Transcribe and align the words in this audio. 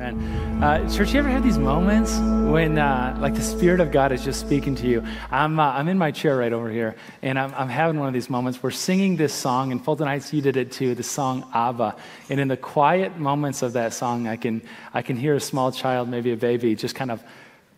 Uh, 0.00 0.88
church, 0.90 1.12
you 1.12 1.18
ever 1.18 1.28
have 1.28 1.42
these 1.42 1.58
moments 1.58 2.16
when, 2.50 2.78
uh, 2.78 3.14
like, 3.20 3.34
the 3.34 3.42
Spirit 3.42 3.80
of 3.80 3.92
God 3.92 4.12
is 4.12 4.24
just 4.24 4.40
speaking 4.40 4.74
to 4.76 4.86
you? 4.86 5.04
I'm, 5.30 5.60
uh, 5.60 5.72
I'm 5.72 5.88
in 5.88 5.98
my 5.98 6.10
chair 6.10 6.38
right 6.38 6.54
over 6.54 6.70
here, 6.70 6.96
and 7.20 7.38
I'm, 7.38 7.52
I'm 7.54 7.68
having 7.68 7.98
one 7.98 8.08
of 8.08 8.14
these 8.14 8.30
moments. 8.30 8.62
We're 8.62 8.70
singing 8.70 9.16
this 9.16 9.34
song, 9.34 9.72
and 9.72 9.84
Fulton 9.84 10.06
Heights, 10.06 10.32
you 10.32 10.40
did 10.40 10.56
it 10.56 10.72
too, 10.72 10.94
the 10.94 11.02
song 11.02 11.46
Abba. 11.52 11.96
And 12.30 12.40
in 12.40 12.48
the 12.48 12.56
quiet 12.56 13.18
moments 13.18 13.60
of 13.60 13.74
that 13.74 13.92
song, 13.92 14.26
I 14.26 14.36
can, 14.36 14.62
I 14.94 15.02
can 15.02 15.16
hear 15.16 15.34
a 15.34 15.40
small 15.40 15.70
child, 15.70 16.08
maybe 16.08 16.32
a 16.32 16.36
baby, 16.36 16.74
just 16.74 16.94
kind 16.94 17.10
of 17.10 17.22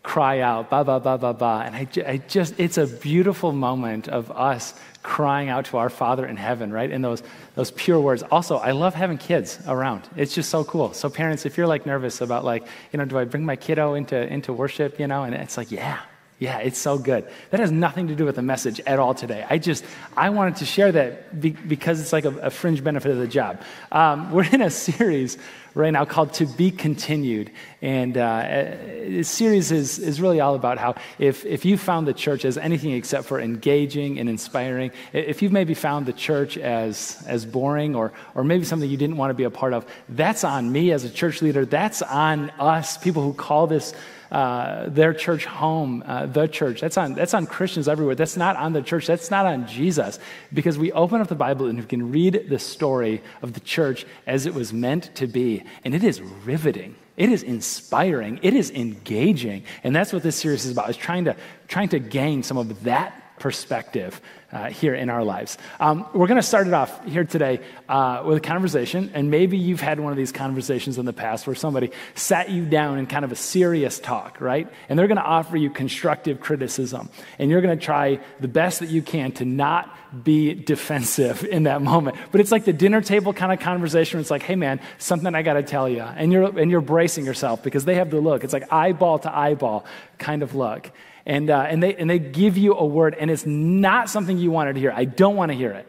cry 0.03 0.41
out, 0.41 0.69
ba, 0.69 0.85
ba, 0.85 0.99
ba, 0.99 1.17
ba, 1.17 1.33
ba. 1.33 1.63
And 1.65 1.77
I, 1.77 1.87
I 2.07 2.17
just, 2.17 2.59
it's 2.59 2.77
a 2.79 2.87
beautiful 2.87 3.53
moment 3.53 4.09
of 4.09 4.31
us 4.33 4.75
crying 5.03 5.49
out 5.49 5.67
to 5.67 5.79
our 5.79 5.91
Father 5.91 6.27
in 6.27 6.37
heaven, 6.37 6.73
right? 6.73 6.91
In 6.91 7.03
those, 7.03 7.23
those 7.55 7.71
pure 7.73 8.01
words. 8.01 8.23
Also, 8.25 8.57
I 8.57 8.73
love 8.73 8.95
having 8.95 9.19
kids 9.19 9.59
around. 9.67 10.03
It's 10.17 10.35
just 10.35 10.51
so 10.51 10.65
cool. 10.65 10.93
So, 10.93 11.09
parents, 11.09 11.47
if 11.47 11.57
you're 11.57 11.67
like 11.67 11.87
nervous 11.87 12.21
about, 12.21 12.45
like, 12.45 12.65
you 12.93 12.99
know, 12.99 13.05
do 13.05 13.19
I 13.19 13.25
bring 13.25 13.45
my 13.45 13.57
kiddo 13.57 13.95
into, 13.95 14.17
into 14.17 14.53
worship, 14.53 14.99
you 14.99 15.07
know? 15.07 15.25
And 15.25 15.35
it's 15.35 15.57
like, 15.57 15.71
yeah, 15.71 16.01
yeah, 16.43 16.59
it's 16.59 16.79
so 16.79 16.99
good. 16.99 17.25
That 17.51 17.61
has 17.61 17.71
nothing 17.71 18.09
to 18.09 18.17
do 18.17 18.25
with 18.25 18.35
the 18.35 18.43
message 18.43 18.81
at 18.81 18.99
all 18.99 19.15
today. 19.15 19.47
I 19.49 19.59
just, 19.59 19.85
I 20.17 20.31
wanted 20.31 20.57
to 20.57 20.65
share 20.65 20.91
that 20.91 21.41
be, 21.41 21.51
because 21.51 22.01
it's 22.01 22.13
like 22.13 22.25
a, 22.25 22.37
a, 22.39 22.51
fringe 22.51 22.83
benefit 22.83 23.13
of 23.13 23.19
the 23.19 23.29
job. 23.29 23.63
Um, 23.93 24.33
we're 24.33 24.47
in 24.47 24.61
a 24.61 24.69
series 24.69 25.39
right 25.75 25.93
now 25.93 26.05
called 26.05 26.33
To 26.35 26.47
Be 26.47 26.73
Continued. 26.73 27.53
And 27.81 28.19
uh, 28.19 28.43
this 28.43 29.29
series 29.29 29.71
is, 29.71 30.01
is 30.01 30.21
really 30.21 30.41
all 30.41 30.57
about 30.57 30.79
how 30.79 30.97
if, 31.21 31.47
if 31.47 31.65
you 31.65 31.79
found 31.79 32.09
the 32.09 32.13
church 32.13 32.45
as 32.45 32.59
anything 32.59 32.91
except 32.91 33.27
for 33.27 33.41
engaging 33.41 34.19
and 34.19 34.29
inspiring, 34.29 34.91
if 35.13 35.43
you've 35.43 35.53
maybe 35.53 35.75
found 35.75 36.07
the 36.07 36.13
church 36.13 36.59
as, 36.59 37.23
as 37.29 37.47
boring 37.47 37.95
or, 37.95 38.13
or 38.35 38.43
maybe 38.43 38.65
something 38.65 38.91
you 38.91 38.97
didn't 38.97 39.17
want 39.17 39.31
to 39.31 39.35
be 39.35 39.45
a 39.45 39.51
part 39.51 39.75
of, 39.75 39.87
that's 40.09 40.43
on 40.43 40.73
me 40.73 40.91
as 40.91 41.05
a 41.05 41.11
church 41.11 41.41
leader. 41.41 41.65
That's 41.65 42.03
on 42.03 42.51
us, 42.59 42.99
people 42.99 43.23
who 43.23 43.33
call 43.33 43.69
this 43.69 43.95
uh, 44.33 44.89
their 44.89 45.13
church 45.13 45.45
home, 45.45 46.03
uh, 46.07 46.25
the 46.25 46.47
church. 46.49 46.81
That's 46.81 46.97
on, 46.97 47.13
that's 47.13 47.35
on 47.35 47.47
Christians 47.47 47.87
everywhere. 47.87 48.15
That's 48.15 48.37
not 48.37 48.57
on 48.57 48.73
the 48.73 48.81
church. 48.81 49.07
That's 49.07 49.31
not 49.31 49.45
on 49.45 49.67
Jesus. 49.67 50.19
Because 50.55 50.79
we 50.79 50.91
open 50.93 51.21
up 51.21 51.29
the 51.29 51.35
Bible 51.35 51.67
and 51.67 51.79
we 51.79 51.85
can 51.85 52.11
read 52.11 52.47
the 52.49 52.59
story 52.59 53.23
of 53.43 53.53
the 53.53 53.61
church 53.61 54.07
as 54.27 54.47
it 54.47 54.55
was 54.55 54.73
meant 54.73 55.15
to 55.17 55.27
be. 55.27 55.63
And 55.85 55.95
it 55.95 56.03
is 56.03 56.23
riveting. 56.23 56.97
It 57.19 57.29
is 57.29 57.43
inspiring. 57.43 58.41
It 58.43 58.55
is 58.55 58.71
engaging. 58.71 59.65
And 59.85 59.95
that's 59.95 60.15
what 60.15 60.23
this 60.23 60.37
series 60.37 60.65
is 60.65 60.73
about, 60.73 60.89
is 60.89 60.97
trying 60.97 61.27
to, 61.27 61.37
trying 61.69 61.91
to 61.91 61.99
gain 61.99 62.43
some 62.43 62.57
of 62.57 62.85
that 62.85 63.22
perspective 63.39 64.21
uh, 64.53 64.69
here 64.69 64.95
in 64.95 65.09
our 65.09 65.25
lives. 65.25 65.57
Um, 65.81 66.07
we're 66.13 66.27
going 66.27 66.37
to 66.37 66.47
start 66.47 66.67
it 66.67 66.75
off 66.75 67.05
here 67.07 67.25
today 67.25 67.61
uh, 67.89 68.23
with 68.25 68.37
a 68.37 68.41
conversation, 68.41 69.11
and 69.15 69.31
maybe 69.31 69.57
you've 69.57 69.81
had 69.81 69.99
one 69.99 70.13
of 70.13 70.19
these 70.19 70.33
conversations 70.33 70.99
in 70.99 71.07
the 71.07 71.13
past 71.13 71.47
where 71.47 71.57
somebody 71.57 71.91
sat 72.15 72.51
you 72.51 72.67
down 72.67 72.99
in 72.99 73.07
kind 73.07 73.25
of 73.25 73.33
a 73.33 73.37
serious 73.37 73.99
talk, 73.99 74.41
right? 74.41 74.71
And 74.89 74.99
they're 74.99 75.07
going 75.07 75.17
to 75.17 75.25
offer 75.25 75.57
you 75.57 75.71
constructive 75.71 76.41
criticism, 76.41 77.09
and 77.39 77.51
you're 77.51 77.63
going 77.63 77.77
to 77.77 77.85
try 77.85 78.21
the 78.41 78.49
best 78.49 78.81
that 78.81 78.91
you 78.91 79.03
can 79.03 79.33
to 79.33 79.45
not 79.45 79.97
be 80.23 80.53
defensive 80.53 81.45
in 81.51 81.63
that 81.63 81.81
moment. 81.81 82.17
But 82.31 82.43
it's 82.43 82.53
like 82.53 82.67
the 82.67 82.75
dinner 82.75 83.01
table 83.01 83.33
kind 83.33 83.53
of 83.53 83.61
conversation. 83.61 84.19
Where 84.19 84.21
it's 84.21 84.31
like, 84.31 84.43
hey 84.43 84.57
man, 84.57 84.81
something 84.99 85.35
I 85.35 85.43
got 85.43 85.55
to 85.55 85.63
tell 85.63 85.89
you, 85.89 86.03
and 86.03 86.31
you're 86.31 86.59
and 86.59 86.71
you're 86.71 86.83
bracing 86.83 87.25
yourself 87.25 87.63
because 87.63 87.87
they 87.87 87.95
have 87.95 88.11
the 88.11 88.21
look. 88.21 88.45
It's 88.45 88.53
like 88.53 88.71
eyeball 88.71 89.21
to 89.21 89.35
eyeball 89.35 89.87
kind 90.19 90.43
of 90.43 90.55
look 90.55 90.91
and, 91.27 91.51
uh, 91.51 91.67
and, 91.69 91.83
they, 91.83 91.95
and 91.95 92.11
they 92.11 92.19
give 92.19 92.57
you 92.57 92.75
a 92.75 92.85
word, 92.85 93.15
and 93.19 93.31
it's 93.31 93.47
not 93.47 94.11
something 94.11 94.39
you 94.39 94.51
wanted 94.51 94.75
to 94.75 94.81
hear. 94.81 94.93
I 94.95 95.05
don't 95.05 95.37
want 95.37 95.51
to 95.51 95.57
hear 95.57 95.73
it. 95.73 95.87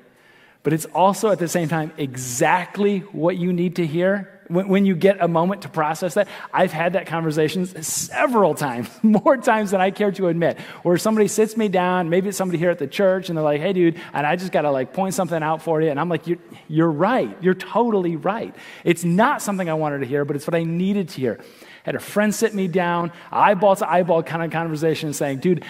But 0.63 0.73
it's 0.73 0.85
also 0.85 1.29
at 1.29 1.39
the 1.39 1.47
same 1.47 1.67
time 1.67 1.91
exactly 1.97 2.99
what 2.99 3.35
you 3.37 3.51
need 3.51 3.75
to 3.77 3.85
hear 3.85 4.29
when, 4.47 4.67
when 4.69 4.85
you 4.85 4.95
get 4.95 5.21
a 5.21 5.27
moment 5.27 5.63
to 5.63 5.69
process 5.69 6.13
that. 6.13 6.29
I've 6.53 6.71
had 6.71 6.93
that 6.93 7.05
conversation 7.05 7.65
several 7.83 8.55
times, 8.55 8.89
more 9.03 9.35
times 9.37 9.71
than 9.71 9.81
I 9.81 9.91
care 9.91 10.11
to 10.13 10.27
admit, 10.27 10.57
where 10.83 10.97
somebody 10.97 11.27
sits 11.27 11.57
me 11.57 11.67
down, 11.67 12.09
maybe 12.09 12.29
it's 12.29 12.37
somebody 12.37 12.59
here 12.59 12.69
at 12.69 12.79
the 12.79 12.87
church, 12.87 13.27
and 13.27 13.37
they're 13.37 13.43
like, 13.43 13.59
hey, 13.59 13.73
dude, 13.73 13.99
and 14.13 14.25
I 14.25 14.37
just 14.37 14.53
got 14.53 14.61
to 14.61 14.71
like 14.71 14.93
point 14.93 15.13
something 15.13 15.41
out 15.41 15.61
for 15.61 15.81
you. 15.81 15.89
And 15.89 15.99
I'm 15.99 16.09
like, 16.09 16.27
you're, 16.27 16.39
you're 16.69 16.91
right. 16.91 17.35
You're 17.41 17.55
totally 17.55 18.15
right. 18.15 18.55
It's 18.85 19.03
not 19.03 19.41
something 19.41 19.69
I 19.69 19.73
wanted 19.73 19.99
to 19.99 20.05
hear, 20.05 20.23
but 20.23 20.37
it's 20.37 20.47
what 20.47 20.55
I 20.55 20.63
needed 20.63 21.09
to 21.09 21.19
hear 21.19 21.39
had 21.83 21.95
a 21.95 21.99
friend 21.99 22.33
sit 22.33 22.53
me 22.53 22.67
down, 22.67 23.11
eyeball 23.31 23.75
to 23.75 23.89
eyeball 23.89 24.23
kind 24.23 24.43
of 24.43 24.51
conversation, 24.51 25.13
saying, 25.13 25.39
dude, 25.39 25.63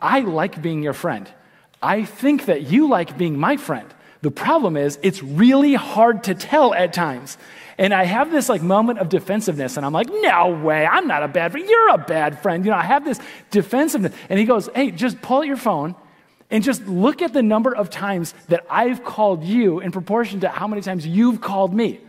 I 0.00 0.20
like 0.20 0.60
being 0.60 0.82
your 0.82 0.94
friend. 0.94 1.30
I 1.80 2.04
think 2.04 2.46
that 2.46 2.62
you 2.62 2.88
like 2.88 3.16
being 3.16 3.38
my 3.38 3.56
friend. 3.56 3.88
The 4.22 4.30
problem 4.30 4.76
is, 4.76 4.98
it's 5.02 5.22
really 5.22 5.74
hard 5.74 6.24
to 6.24 6.34
tell 6.34 6.74
at 6.74 6.92
times. 6.92 7.38
And 7.76 7.92
I 7.92 8.04
have 8.04 8.30
this 8.30 8.48
like 8.48 8.62
moment 8.62 8.98
of 9.00 9.08
defensiveness, 9.08 9.76
and 9.76 9.84
I'm 9.84 9.92
like, 9.92 10.08
no 10.08 10.60
way, 10.62 10.86
I'm 10.86 11.08
not 11.08 11.22
a 11.22 11.28
bad 11.28 11.52
friend. 11.52 11.68
You're 11.68 11.90
a 11.90 11.98
bad 11.98 12.40
friend. 12.40 12.64
You 12.64 12.70
know, 12.70 12.76
I 12.76 12.84
have 12.84 13.04
this 13.04 13.18
defensiveness. 13.50 14.14
And 14.28 14.38
he 14.38 14.44
goes, 14.44 14.68
hey, 14.74 14.90
just 14.90 15.20
pull 15.22 15.38
out 15.38 15.46
your 15.46 15.56
phone 15.56 15.96
and 16.50 16.62
just 16.62 16.86
look 16.86 17.22
at 17.22 17.32
the 17.32 17.42
number 17.42 17.74
of 17.74 17.90
times 17.90 18.34
that 18.48 18.64
I've 18.70 19.04
called 19.04 19.42
you 19.42 19.80
in 19.80 19.90
proportion 19.90 20.40
to 20.40 20.48
how 20.48 20.68
many 20.68 20.82
times 20.82 21.06
you've 21.06 21.40
called 21.40 21.74
me. 21.74 22.00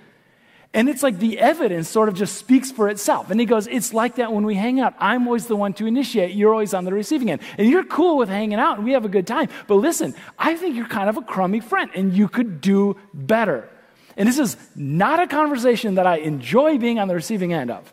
And 0.75 0.89
it's 0.89 1.03
like 1.03 1.19
the 1.19 1.39
evidence 1.39 1.88
sort 1.88 2.09
of 2.09 2.16
just 2.16 2.35
speaks 2.35 2.72
for 2.72 2.89
itself. 2.89 3.29
And 3.29 3.39
he 3.39 3.45
goes, 3.45 3.67
It's 3.67 3.94
like 3.94 4.16
that 4.16 4.34
when 4.34 4.44
we 4.44 4.56
hang 4.56 4.79
out. 4.79 4.95
I'm 4.97 5.28
always 5.28 5.45
the 5.45 5.56
one 5.56 5.73
to 5.73 5.85
initiate. 5.85 6.34
You're 6.35 6.51
always 6.51 6.73
on 6.73 6.84
the 6.84 6.94
receiving 6.94 7.29
end. 7.29 7.41
And 7.57 7.69
you're 7.69 7.84
cool 7.84 8.17
with 8.17 8.29
hanging 8.29 8.57
out 8.57 8.78
and 8.78 8.85
we 8.85 8.94
have 8.94 9.06
a 9.06 9.09
good 9.09 9.28
time. 9.28 9.50
But 9.67 9.75
listen, 9.75 10.16
I 10.38 10.56
think 10.56 10.75
you're 10.75 10.88
kind 10.88 11.09
of 11.09 11.17
a 11.17 11.22
crummy 11.22 11.59
friend 11.59 11.91
and 11.94 12.12
you 12.12 12.28
could 12.28 12.59
do 12.59 12.97
better. 13.13 13.69
And 14.17 14.28
this 14.28 14.39
is 14.39 14.57
not 14.75 15.19
a 15.19 15.28
conversation 15.28 15.95
that 15.95 16.07
I 16.07 16.17
enjoy 16.17 16.79
being 16.79 16.97
on 17.00 17.07
the 17.07 17.16
receiving 17.16 17.53
end 17.53 17.69
of. 17.69 17.91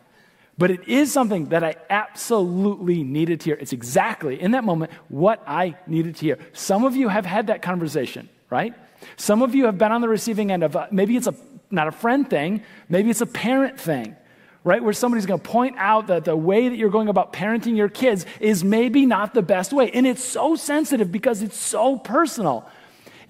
But 0.57 0.71
it 0.71 0.87
is 0.87 1.11
something 1.11 1.49
that 1.49 1.63
I 1.63 1.75
absolutely 1.89 3.03
needed 3.03 3.41
to 3.41 3.45
hear. 3.45 3.57
It's 3.59 3.73
exactly 3.73 4.41
in 4.41 4.51
that 4.51 4.63
moment 4.63 4.91
what 5.07 5.43
I 5.47 5.75
needed 5.87 6.15
to 6.17 6.21
hear. 6.21 6.39
Some 6.53 6.83
of 6.83 6.95
you 6.95 7.09
have 7.09 7.25
had 7.25 7.47
that 7.47 7.61
conversation, 7.61 8.29
right? 8.49 8.73
Some 9.17 9.41
of 9.41 9.55
you 9.55 9.65
have 9.65 9.77
been 9.77 9.91
on 9.91 10.01
the 10.01 10.09
receiving 10.09 10.51
end 10.51 10.63
of 10.63 10.75
uh, 10.75 10.87
maybe 10.91 11.15
it's 11.15 11.27
a 11.27 11.35
not 11.71 11.87
a 11.87 11.91
friend 11.91 12.29
thing, 12.29 12.63
maybe 12.89 13.09
it's 13.09 13.21
a 13.21 13.25
parent 13.25 13.79
thing, 13.79 14.15
right? 14.63 14.83
Where 14.83 14.93
somebody's 14.93 15.25
going 15.25 15.39
to 15.39 15.49
point 15.49 15.75
out 15.77 16.07
that 16.07 16.25
the 16.25 16.35
way 16.35 16.69
that 16.69 16.75
you're 16.75 16.89
going 16.89 17.07
about 17.07 17.33
parenting 17.33 17.75
your 17.75 17.89
kids 17.89 18.25
is 18.39 18.63
maybe 18.63 19.05
not 19.05 19.33
the 19.33 19.41
best 19.41 19.73
way. 19.73 19.91
And 19.91 20.05
it's 20.05 20.23
so 20.23 20.55
sensitive 20.55 21.11
because 21.11 21.41
it's 21.41 21.57
so 21.57 21.97
personal. 21.97 22.69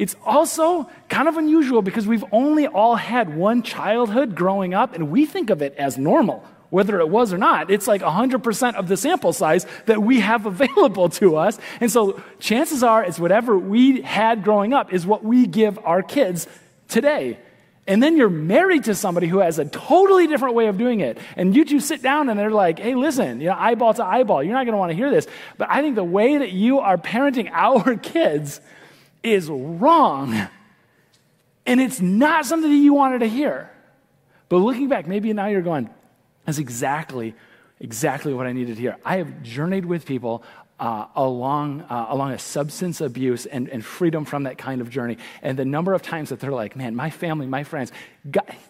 It's 0.02 0.16
also 0.26 0.90
kind 1.10 1.28
of 1.28 1.38
unusual 1.38 1.84
because 1.84 2.08
we've 2.08 2.24
only 2.32 2.66
all 2.66 2.96
had 2.96 3.36
one 3.36 3.62
childhood 3.62 4.34
growing 4.34 4.74
up 4.74 4.96
and 4.96 5.12
we 5.12 5.28
think 5.28 5.52
of 5.52 5.62
it 5.62 5.76
as 5.76 5.96
normal, 5.96 6.44
whether 6.72 7.00
it 7.00 7.08
was 7.08 7.32
or 7.32 7.38
not. 7.38 7.70
It's 7.70 7.88
like 7.88 8.02
100% 8.02 8.74
of 8.74 8.88
the 8.88 8.98
sample 8.98 9.32
size 9.32 9.68
that 9.86 10.02
we 10.02 10.20
have 10.22 10.46
available 10.48 11.10
to 11.10 11.36
us. 11.36 11.60
And 11.80 11.92
so 11.92 12.20
chances 12.40 12.82
are 12.82 13.04
it's 13.04 13.20
whatever 13.20 13.56
we 13.56 14.02
had 14.02 14.44
growing 14.44 14.74
up 14.74 14.92
is 14.92 15.06
what 15.06 15.24
we 15.24 15.46
give 15.46 15.78
our 15.86 16.02
kids 16.02 16.48
today. 16.88 17.38
And 17.88 18.02
then 18.02 18.16
you're 18.16 18.30
married 18.30 18.84
to 18.86 18.96
somebody 18.96 19.28
who 19.28 19.40
has 19.40 19.58
a 19.58 19.66
totally 19.66 20.28
different 20.28 20.54
way 20.54 20.68
of 20.68 20.78
doing 20.78 21.00
it. 21.00 21.18
And 21.36 21.56
you 21.56 21.66
two 21.66 21.80
sit 21.80 22.02
down 22.02 22.30
and 22.30 22.40
they're 22.40 22.52
like, 22.52 22.80
hey, 22.80 22.94
listen, 22.94 23.42
you 23.42 23.48
know, 23.48 23.56
eyeball 23.58 23.94
to 23.96 24.06
eyeball, 24.06 24.44
you're 24.44 24.54
not 24.54 24.66
going 24.66 24.74
to 24.74 24.78
want 24.78 24.92
to 24.92 24.96
hear 24.96 25.10
this. 25.10 25.28
But 25.58 25.70
I 25.72 25.82
think 25.82 25.96
the 25.96 26.04
way 26.04 26.38
that 26.38 26.52
you 26.52 26.80
are 26.80 26.98
parenting 26.98 27.50
our 27.54 27.96
kids 27.96 28.62
is 29.24 29.50
wrong. 29.50 30.48
And 31.66 31.82
it's 31.82 32.00
not 32.00 32.46
something 32.46 32.70
that 32.70 32.76
you 32.76 32.94
wanted 32.94 33.20
to 33.20 33.30
hear. 33.30 33.70
But 34.50 34.58
looking 34.58 34.88
back, 34.88 35.08
maybe 35.08 35.32
now 35.34 35.48
you're 35.48 35.62
going, 35.62 35.90
that's 36.46 36.58
exactly, 36.58 37.36
exactly 37.80 38.34
what 38.34 38.46
I 38.46 38.52
needed 38.52 38.76
to 38.76 38.82
hear. 38.82 38.98
I 39.06 39.18
have 39.18 39.42
journeyed 39.42 39.86
with 39.86 40.06
people 40.06 40.44
uh, 40.82 41.06
along, 41.16 41.82
uh, 41.82 42.08
along 42.10 42.32
a 42.32 42.40
substance 42.40 43.02
abuse 43.02 43.46
and, 43.46 43.70
and 43.70 43.86
freedom 43.86 44.26
from 44.26 44.44
that 44.44 44.58
kind 44.58 44.82
of 44.82 44.90
journey. 44.90 45.18
And 45.44 45.58
the 45.58 45.64
number 45.64 45.94
of 45.94 46.02
times 46.02 46.30
that 46.30 46.40
they're 46.40 46.52
like, 46.52 46.76
man, 46.76 46.96
my 46.96 47.12
family, 47.12 47.46
my 47.46 47.64
friends, 47.64 47.92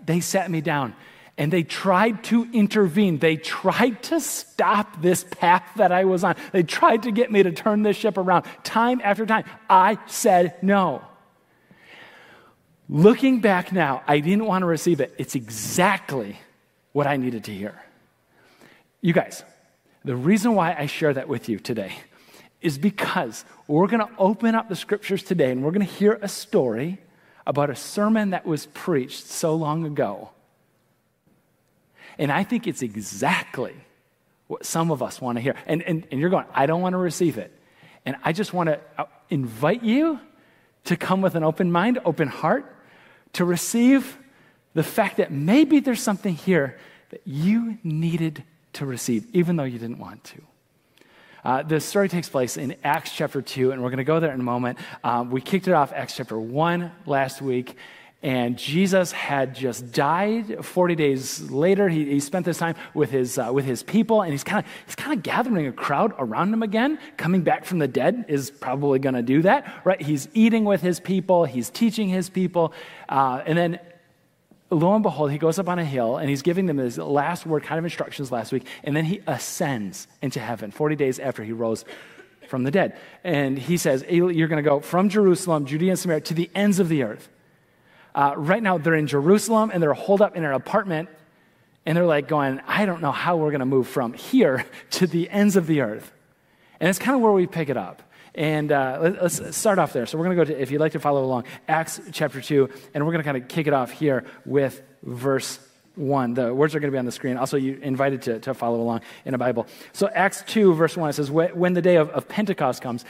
they 0.05 0.19
sat 0.19 0.51
me 0.51 0.59
down 0.59 0.93
and 1.37 1.53
they 1.53 1.63
tried 1.63 2.25
to 2.25 2.45
intervene. 2.51 3.19
They 3.19 3.37
tried 3.37 4.03
to 4.03 4.19
stop 4.19 5.01
this 5.01 5.23
path 5.23 5.63
that 5.77 5.93
I 5.93 6.03
was 6.03 6.25
on. 6.25 6.35
They 6.51 6.63
tried 6.63 7.03
to 7.03 7.11
get 7.11 7.31
me 7.31 7.43
to 7.43 7.53
turn 7.53 7.81
this 7.81 7.95
ship 7.95 8.17
around 8.17 8.45
time 8.63 8.99
after 9.01 9.25
time. 9.25 9.45
I 9.69 9.97
said 10.07 10.61
no. 10.61 11.01
Looking 12.89 13.39
back 13.39 13.71
now, 13.71 14.03
I 14.05 14.19
didn't 14.19 14.45
want 14.45 14.63
to 14.63 14.65
receive 14.65 14.99
it. 14.99 15.15
It's 15.17 15.35
exactly 15.35 16.37
what 16.91 17.07
I 17.07 17.15
needed 17.15 17.45
to 17.45 17.53
hear. 17.53 17.81
You 18.99 19.13
guys, 19.13 19.45
the 20.03 20.15
reason 20.15 20.55
why 20.55 20.75
I 20.77 20.87
share 20.87 21.13
that 21.13 21.29
with 21.29 21.47
you 21.47 21.57
today 21.57 21.93
is 22.61 22.77
because 22.77 23.43
we're 23.67 23.87
going 23.87 24.05
to 24.05 24.13
open 24.17 24.55
up 24.55 24.69
the 24.69 24.75
scriptures 24.75 25.23
today 25.23 25.51
and 25.51 25.63
we're 25.63 25.71
going 25.71 25.85
to 25.85 25.93
hear 25.93 26.19
a 26.21 26.27
story 26.27 26.99
about 27.45 27.69
a 27.69 27.75
sermon 27.75 28.31
that 28.31 28.45
was 28.45 28.67
preached 28.67 29.25
so 29.25 29.55
long 29.55 29.85
ago. 29.85 30.29
And 32.17 32.31
I 32.31 32.43
think 32.43 32.67
it's 32.67 32.81
exactly 32.81 33.73
what 34.47 34.65
some 34.65 34.91
of 34.91 35.01
us 35.01 35.19
want 35.19 35.37
to 35.37 35.41
hear. 35.41 35.55
And, 35.65 35.81
and, 35.81 36.05
and 36.11 36.19
you're 36.19 36.29
going, 36.29 36.45
I 36.53 36.65
don't 36.65 36.81
want 36.81 36.93
to 36.93 36.97
receive 36.97 37.37
it. 37.37 37.51
And 38.05 38.15
I 38.23 38.31
just 38.31 38.53
want 38.53 38.67
to 38.67 38.79
uh, 38.97 39.05
invite 39.29 39.83
you 39.83 40.19
to 40.85 40.97
come 40.97 41.21
with 41.21 41.35
an 41.35 41.43
open 41.43 41.71
mind, 41.71 41.99
open 42.05 42.27
heart, 42.27 42.75
to 43.33 43.45
receive 43.45 44.17
the 44.73 44.83
fact 44.83 45.17
that 45.17 45.31
maybe 45.31 45.79
there's 45.79 46.01
something 46.01 46.35
here 46.35 46.77
that 47.09 47.21
you 47.25 47.77
needed 47.83 48.43
to 48.73 48.85
receive, 48.85 49.25
even 49.33 49.55
though 49.55 49.63
you 49.63 49.79
didn't 49.79 49.99
want 49.99 50.23
to. 50.23 50.41
Uh, 51.43 51.63
the 51.63 51.79
story 51.79 52.07
takes 52.07 52.29
place 52.29 52.57
in 52.57 52.75
Acts 52.83 53.11
chapter 53.11 53.41
2, 53.41 53.71
and 53.71 53.81
we're 53.81 53.89
going 53.89 53.97
to 53.97 54.03
go 54.03 54.19
there 54.19 54.33
in 54.33 54.39
a 54.39 54.43
moment. 54.43 54.77
Um, 55.03 55.31
we 55.31 55.41
kicked 55.41 55.67
it 55.67 55.73
off 55.73 55.91
Acts 55.93 56.15
chapter 56.15 56.39
1 56.39 56.91
last 57.05 57.41
week, 57.41 57.77
and 58.23 58.55
Jesus 58.57 59.11
had 59.11 59.55
just 59.55 59.91
died. 59.91 60.63
40 60.63 60.95
days 60.95 61.49
later, 61.49 61.89
he, 61.89 62.05
he 62.05 62.19
spent 62.19 62.45
this 62.45 62.59
time 62.59 62.75
with 62.93 63.09
his, 63.09 63.39
uh, 63.39 63.49
with 63.51 63.65
his 63.65 63.81
people, 63.81 64.21
and 64.21 64.31
he's 64.31 64.43
kind 64.43 64.63
of 64.63 64.71
he's 64.85 64.95
kind 64.95 65.17
of 65.17 65.23
gathering 65.23 65.65
a 65.65 65.71
crowd 65.71 66.13
around 66.19 66.53
him 66.53 66.61
again. 66.61 66.99
Coming 67.17 67.41
back 67.41 67.65
from 67.65 67.79
the 67.79 67.87
dead 67.87 68.25
is 68.27 68.51
probably 68.51 68.99
going 68.99 69.15
to 69.15 69.23
do 69.23 69.41
that, 69.41 69.81
right? 69.83 69.99
He's 69.99 70.27
eating 70.35 70.65
with 70.65 70.81
his 70.81 70.99
people, 70.99 71.45
he's 71.45 71.71
teaching 71.71 72.09
his 72.09 72.29
people, 72.29 72.73
uh, 73.09 73.41
and 73.45 73.57
then 73.57 73.79
lo 74.71 74.93
and 74.95 75.03
behold, 75.03 75.31
he 75.31 75.37
goes 75.37 75.59
up 75.59 75.67
on 75.67 75.77
a 75.79 75.85
hill 75.85 76.17
and 76.17 76.29
he's 76.29 76.41
giving 76.41 76.65
them 76.65 76.77
his 76.77 76.97
last 76.97 77.45
word 77.45 77.63
kind 77.63 77.77
of 77.77 77.85
instructions 77.85 78.31
last 78.31 78.51
week, 78.51 78.65
and 78.83 78.95
then 78.95 79.05
he 79.05 79.21
ascends 79.27 80.07
into 80.21 80.39
heaven 80.39 80.71
40 80.71 80.95
days 80.95 81.19
after 81.19 81.43
he 81.43 81.51
rose 81.51 81.85
from 82.47 82.63
the 82.63 82.71
dead. 82.71 82.97
And 83.23 83.57
he 83.57 83.77
says, 83.77 84.03
You're 84.09 84.47
going 84.47 84.63
to 84.63 84.69
go 84.69 84.79
from 84.79 85.09
Jerusalem, 85.09 85.65
Judea, 85.65 85.91
and 85.91 85.99
Samaria 85.99 86.21
to 86.21 86.33
the 86.33 86.49
ends 86.55 86.79
of 86.79 86.89
the 86.89 87.03
earth. 87.03 87.29
Uh, 88.13 88.33
right 88.35 88.61
now, 88.61 88.77
they're 88.77 88.95
in 88.95 89.07
Jerusalem 89.07 89.71
and 89.73 89.81
they're 89.81 89.93
holed 89.93 90.21
up 90.21 90.35
in 90.35 90.43
an 90.43 90.53
apartment, 90.53 91.09
and 91.85 91.97
they're 91.97 92.05
like 92.05 92.27
going, 92.27 92.61
I 92.67 92.85
don't 92.85 93.01
know 93.01 93.11
how 93.11 93.37
we're 93.37 93.51
going 93.51 93.59
to 93.59 93.65
move 93.65 93.87
from 93.87 94.13
here 94.13 94.65
to 94.91 95.07
the 95.07 95.29
ends 95.29 95.55
of 95.55 95.67
the 95.67 95.81
earth. 95.81 96.11
And 96.79 96.89
it's 96.89 96.99
kind 96.99 97.15
of 97.15 97.21
where 97.21 97.31
we 97.31 97.45
pick 97.45 97.69
it 97.69 97.77
up. 97.77 98.01
And 98.33 98.71
uh, 98.71 98.99
let, 99.01 99.17
us 99.19 99.55
start 99.55 99.77
off 99.79 99.93
there. 99.93 100.05
So 100.05 100.17
we're 100.17 100.25
going 100.25 100.37
to 100.37 100.45
go 100.45 100.53
to, 100.53 100.61
if 100.61 100.71
you'd 100.71 100.79
like 100.79 100.93
to 100.93 100.99
follow 100.99 101.23
along, 101.23 101.45
Acts 101.67 101.99
chapter 102.11 102.41
2, 102.41 102.69
and 102.93 103.05
we're 103.05 103.11
going 103.11 103.23
to 103.23 103.29
kind 103.29 103.37
of 103.37 103.49
kick 103.49 103.67
it 103.67 103.73
off 103.73 103.91
here 103.91 104.23
with 104.45 104.81
verse 105.03 105.59
1. 105.95 106.33
The 106.35 106.53
words 106.53 106.73
are 106.73 106.79
going 106.79 106.89
to 106.89 106.95
be 106.95 106.99
on 106.99 107.05
the 107.05 107.11
screen. 107.11 107.37
Also, 107.37 107.57
you're 107.57 107.77
invited 107.79 108.21
to, 108.23 108.39
to 108.39 108.53
follow 108.53 108.79
along 108.81 109.01
in 109.25 109.33
a 109.33 109.37
Bible. 109.37 109.67
So, 109.93 110.07
Acts 110.07 110.43
2, 110.47 110.73
verse 110.73 110.95
1, 110.95 111.09
it 111.09 111.13
says, 111.13 111.29
When 111.29 111.73
the 111.73 111.81
day 111.81 111.97
of, 111.97 112.09
of 112.11 112.27
Pentecost 112.27 112.81
comes, 112.81 113.03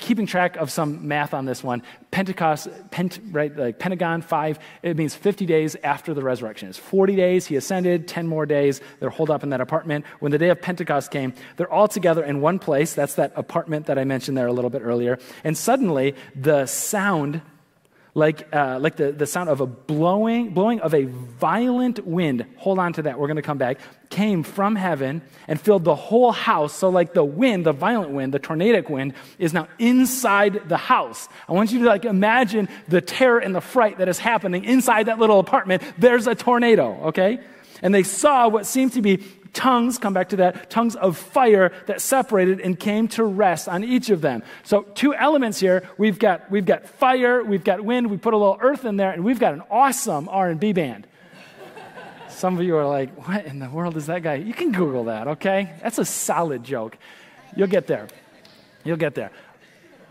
keeping 0.00 0.26
track 0.26 0.56
of 0.56 0.70
some 0.70 1.06
math 1.06 1.32
on 1.32 1.44
this 1.44 1.62
one, 1.62 1.82
Pentecost, 2.10 2.68
pent, 2.90 3.20
right, 3.30 3.56
like 3.56 3.78
Pentagon 3.78 4.22
5, 4.22 4.58
it 4.82 4.96
means 4.96 5.14
50 5.14 5.46
days 5.46 5.76
after 5.84 6.12
the 6.12 6.22
resurrection. 6.22 6.68
It's 6.68 6.78
40 6.78 7.14
days, 7.14 7.46
he 7.46 7.56
ascended, 7.56 8.08
10 8.08 8.26
more 8.26 8.46
days, 8.46 8.80
they're 8.98 9.10
holed 9.10 9.30
up 9.30 9.42
in 9.42 9.50
that 9.50 9.60
apartment. 9.60 10.04
When 10.18 10.32
the 10.32 10.38
day 10.38 10.48
of 10.48 10.60
Pentecost 10.60 11.10
came, 11.10 11.34
they're 11.56 11.72
all 11.72 11.88
together 11.88 12.24
in 12.24 12.40
one 12.40 12.58
place. 12.58 12.94
That's 12.94 13.14
that 13.14 13.32
apartment 13.36 13.86
that 13.86 13.98
I 13.98 14.04
mentioned 14.04 14.36
there 14.36 14.46
a 14.46 14.52
little 14.52 14.70
bit 14.70 14.82
earlier. 14.82 15.18
And 15.44 15.56
suddenly, 15.56 16.14
the 16.34 16.66
sound 16.66 17.42
like, 18.18 18.52
uh, 18.54 18.78
like 18.80 18.96
the, 18.96 19.12
the 19.12 19.26
sound 19.26 19.48
of 19.48 19.60
a 19.60 19.66
blowing, 19.66 20.50
blowing 20.50 20.80
of 20.80 20.92
a 20.92 21.04
violent 21.04 22.04
wind. 22.04 22.44
Hold 22.56 22.78
on 22.78 22.92
to 22.94 23.02
that. 23.02 23.18
We're 23.18 23.28
going 23.28 23.36
to 23.36 23.42
come 23.42 23.58
back. 23.58 23.78
Came 24.10 24.42
from 24.42 24.74
heaven 24.74 25.22
and 25.46 25.60
filled 25.60 25.84
the 25.84 25.94
whole 25.94 26.32
house. 26.32 26.74
So, 26.74 26.88
like 26.88 27.14
the 27.14 27.24
wind, 27.24 27.64
the 27.64 27.72
violent 27.72 28.10
wind, 28.10 28.34
the 28.34 28.38
tornadic 28.38 28.90
wind, 28.90 29.14
is 29.38 29.54
now 29.54 29.68
inside 29.78 30.68
the 30.68 30.76
house. 30.76 31.28
I 31.48 31.52
want 31.52 31.70
you 31.70 31.78
to 31.80 31.84
like 31.86 32.04
imagine 32.04 32.68
the 32.88 33.00
terror 33.00 33.38
and 33.38 33.54
the 33.54 33.60
fright 33.60 33.98
that 33.98 34.08
is 34.08 34.18
happening 34.18 34.64
inside 34.64 35.06
that 35.06 35.18
little 35.18 35.38
apartment. 35.38 35.82
There's 35.96 36.26
a 36.26 36.34
tornado, 36.34 37.08
okay? 37.08 37.38
And 37.82 37.94
they 37.94 38.02
saw 38.02 38.48
what 38.48 38.66
seemed 38.66 38.94
to 38.94 39.02
be 39.02 39.22
tongues, 39.52 39.98
come 39.98 40.12
back 40.12 40.30
to 40.30 40.36
that, 40.36 40.70
tongues 40.70 40.96
of 40.96 41.16
fire 41.16 41.72
that 41.86 42.00
separated 42.00 42.60
and 42.60 42.78
came 42.78 43.08
to 43.08 43.24
rest 43.24 43.68
on 43.68 43.84
each 43.84 44.10
of 44.10 44.20
them. 44.20 44.42
So 44.62 44.82
two 44.82 45.14
elements 45.14 45.60
here. 45.60 45.88
We've 45.98 46.18
got, 46.18 46.50
we've 46.50 46.66
got 46.66 46.86
fire, 46.86 47.42
we've 47.42 47.64
got 47.64 47.84
wind, 47.84 48.10
we 48.10 48.16
put 48.16 48.34
a 48.34 48.36
little 48.36 48.58
earth 48.60 48.84
in 48.84 48.96
there, 48.96 49.10
and 49.10 49.24
we've 49.24 49.40
got 49.40 49.54
an 49.54 49.62
awesome 49.70 50.28
R&B 50.28 50.72
band. 50.72 51.06
Some 52.28 52.56
of 52.56 52.64
you 52.64 52.76
are 52.76 52.86
like, 52.86 53.26
what 53.26 53.46
in 53.46 53.58
the 53.58 53.68
world 53.68 53.96
is 53.96 54.06
that 54.06 54.22
guy? 54.22 54.34
You 54.34 54.54
can 54.54 54.70
Google 54.70 55.04
that, 55.04 55.26
okay? 55.26 55.74
That's 55.82 55.98
a 55.98 56.04
solid 56.04 56.62
joke. 56.62 56.96
You'll 57.56 57.66
get 57.66 57.88
there. 57.88 58.06
You'll 58.84 58.96
get 58.96 59.14
there. 59.14 59.32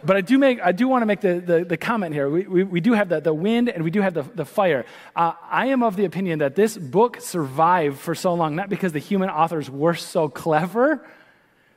But 0.03 0.15
I 0.15 0.21
do, 0.21 0.37
make, 0.37 0.59
I 0.61 0.71
do 0.71 0.87
want 0.87 1.01
to 1.01 1.05
make 1.05 1.21
the, 1.21 1.39
the, 1.39 1.65
the 1.65 1.77
comment 1.77 2.13
here. 2.13 2.29
We, 2.29 2.47
we, 2.47 2.63
we, 2.63 2.81
do 2.81 2.93
have 2.93 3.09
the, 3.09 3.19
the 3.19 3.33
wind 3.33 3.69
and 3.69 3.83
we 3.83 3.91
do 3.91 4.01
have 4.01 4.13
the, 4.13 4.23
the 4.23 4.45
fire. 4.45 4.85
Uh, 5.15 5.33
I 5.49 5.67
am 5.67 5.83
of 5.83 5.95
the 5.95 6.05
opinion 6.05 6.39
that 6.39 6.55
this 6.55 6.77
book 6.77 7.19
survived 7.21 7.99
for 7.99 8.13
so 8.13 8.33
long, 8.33 8.55
not 8.55 8.69
because 8.69 8.91
the 8.91 8.99
human 8.99 9.29
authors 9.29 9.69
were 9.69 9.95
so 9.95 10.29
clever, 10.29 11.05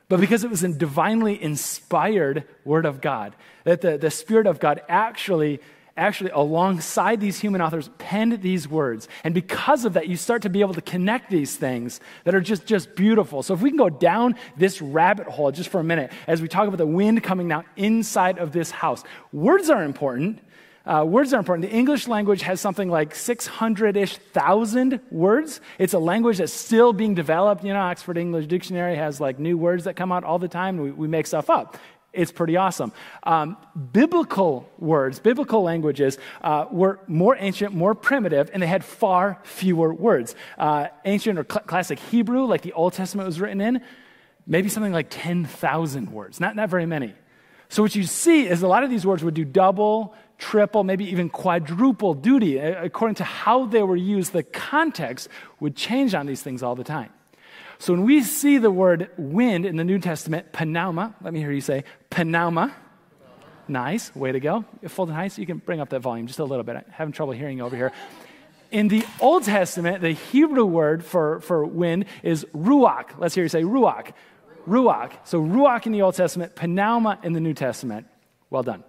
but 0.07 0.19
because 0.19 0.43
it 0.43 0.49
was 0.49 0.63
a 0.63 0.67
divinely 0.67 1.41
inspired 1.41 2.43
word 2.63 2.85
of 2.85 3.01
God. 3.01 3.35
That 3.63 3.81
the, 3.81 3.97
the 3.97 4.11
Spirit 4.11 4.45
of 4.45 4.59
God 4.59 4.81
actually 4.87 5.59
actually, 5.97 6.31
alongside 6.31 7.19
these 7.19 7.39
human 7.39 7.61
authors, 7.61 7.89
penned 7.97 8.41
these 8.41 8.67
words. 8.67 9.07
And 9.23 9.33
because 9.33 9.85
of 9.85 9.93
that, 9.93 10.07
you 10.07 10.15
start 10.15 10.43
to 10.43 10.49
be 10.49 10.61
able 10.61 10.73
to 10.73 10.81
connect 10.81 11.29
these 11.29 11.55
things 11.55 11.99
that 12.23 12.33
are 12.33 12.41
just, 12.41 12.65
just 12.65 12.95
beautiful. 12.95 13.43
So 13.43 13.53
if 13.53 13.61
we 13.61 13.69
can 13.69 13.77
go 13.77 13.89
down 13.89 14.35
this 14.57 14.81
rabbit 14.81 15.27
hole 15.27 15.51
just 15.51 15.69
for 15.69 15.79
a 15.79 15.83
minute 15.83 16.11
as 16.27 16.41
we 16.41 16.47
talk 16.47 16.67
about 16.67 16.77
the 16.77 16.85
wind 16.85 17.23
coming 17.23 17.47
now 17.47 17.65
inside 17.75 18.37
of 18.37 18.51
this 18.51 18.71
house. 18.71 19.03
Words 19.31 19.69
are 19.69 19.83
important. 19.83 20.39
Uh, 20.85 21.05
words 21.07 21.31
are 21.33 21.37
important. 21.37 21.69
The 21.69 21.75
English 21.75 22.07
language 22.07 22.41
has 22.41 22.59
something 22.59 22.89
like 22.89 23.13
600 23.13 23.95
ish 23.97 24.17
thousand 24.17 24.99
words. 25.11 25.61
It's 25.77 25.93
a 25.93 25.99
language 25.99 26.39
that's 26.39 26.53
still 26.53 26.91
being 26.91 27.13
developed. 27.13 27.63
You 27.63 27.73
know, 27.73 27.79
Oxford 27.79 28.17
English 28.17 28.47
Dictionary 28.47 28.95
has 28.95 29.21
like 29.21 29.37
new 29.37 29.57
words 29.57 29.83
that 29.83 29.95
come 29.95 30.11
out 30.11 30.23
all 30.23 30.39
the 30.39 30.47
time. 30.47 30.77
We, 30.77 30.91
we 30.91 31.07
make 31.07 31.27
stuff 31.27 31.49
up. 31.49 31.77
It's 32.13 32.31
pretty 32.31 32.57
awesome. 32.57 32.91
Um, 33.23 33.55
biblical 33.93 34.69
words, 34.77 35.19
biblical 35.19 35.63
languages 35.63 36.17
uh, 36.41 36.65
were 36.69 36.99
more 37.07 37.37
ancient, 37.39 37.73
more 37.73 37.95
primitive, 37.95 38.49
and 38.53 38.61
they 38.61 38.67
had 38.67 38.83
far 38.83 39.39
fewer 39.43 39.93
words. 39.93 40.35
Uh, 40.57 40.87
ancient 41.05 41.39
or 41.39 41.45
cl- 41.49 41.63
classic 41.65 41.99
Hebrew, 41.99 42.45
like 42.45 42.63
the 42.63 42.73
Old 42.73 42.93
Testament 42.93 43.27
was 43.27 43.39
written 43.39 43.61
in, 43.61 43.81
maybe 44.45 44.67
something 44.67 44.91
like 44.91 45.07
10,000 45.09 46.11
words, 46.11 46.41
not, 46.41 46.55
not 46.55 46.69
very 46.69 46.85
many. 46.85 47.13
So, 47.69 47.81
what 47.81 47.95
you 47.95 48.03
see 48.03 48.45
is 48.45 48.63
a 48.63 48.67
lot 48.67 48.83
of 48.83 48.89
these 48.89 49.05
words 49.05 49.23
would 49.23 49.33
do 49.33 49.45
double, 49.45 50.13
triple, 50.37 50.83
maybe 50.83 51.05
even 51.09 51.29
quadruple 51.29 52.13
duty. 52.13 52.57
According 52.57 53.15
to 53.15 53.23
how 53.23 53.65
they 53.65 53.83
were 53.83 53.95
used, 53.95 54.33
the 54.33 54.43
context 54.43 55.29
would 55.61 55.77
change 55.77 56.13
on 56.13 56.25
these 56.25 56.41
things 56.41 56.63
all 56.63 56.75
the 56.75 56.83
time. 56.83 57.11
So 57.81 57.93
when 57.93 58.03
we 58.03 58.21
see 58.21 58.59
the 58.59 58.69
word 58.69 59.09
wind 59.17 59.65
in 59.65 59.75
the 59.75 59.83
New 59.83 59.97
Testament, 59.97 60.53
pneuma, 60.53 61.15
let 61.19 61.33
me 61.33 61.39
hear 61.39 61.51
you 61.51 61.61
say 61.61 61.83
pneuma. 62.15 62.75
Nice, 63.67 64.15
way 64.15 64.31
to 64.31 64.39
go. 64.39 64.65
Fulton 64.87 65.15
Heights, 65.15 65.39
you 65.39 65.47
can 65.47 65.57
bring 65.57 65.79
up 65.79 65.89
that 65.89 66.01
volume 66.01 66.27
just 66.27 66.37
a 66.37 66.43
little 66.43 66.63
bit. 66.63 66.75
I'm 66.75 66.83
having 66.91 67.11
trouble 67.11 67.33
hearing 67.33 67.57
you 67.57 67.63
over 67.63 67.75
here. 67.75 67.91
In 68.69 68.87
the 68.87 69.03
Old 69.19 69.45
Testament, 69.45 70.03
the 70.03 70.11
Hebrew 70.11 70.63
word 70.63 71.03
for, 71.03 71.39
for 71.39 71.65
wind 71.65 72.05
is 72.21 72.45
ruach. 72.53 73.17
Let's 73.17 73.33
hear 73.33 73.45
you 73.45 73.49
say 73.49 73.63
ruach. 73.63 74.11
Ruach. 74.67 75.13
So 75.23 75.41
ruach 75.41 75.87
in 75.87 75.91
the 75.91 76.03
Old 76.03 76.13
Testament, 76.13 76.55
pneuma 76.55 77.17
in 77.23 77.33
the 77.33 77.41
New 77.41 77.55
Testament. 77.55 78.05
Well 78.51 78.61
done 78.61 78.83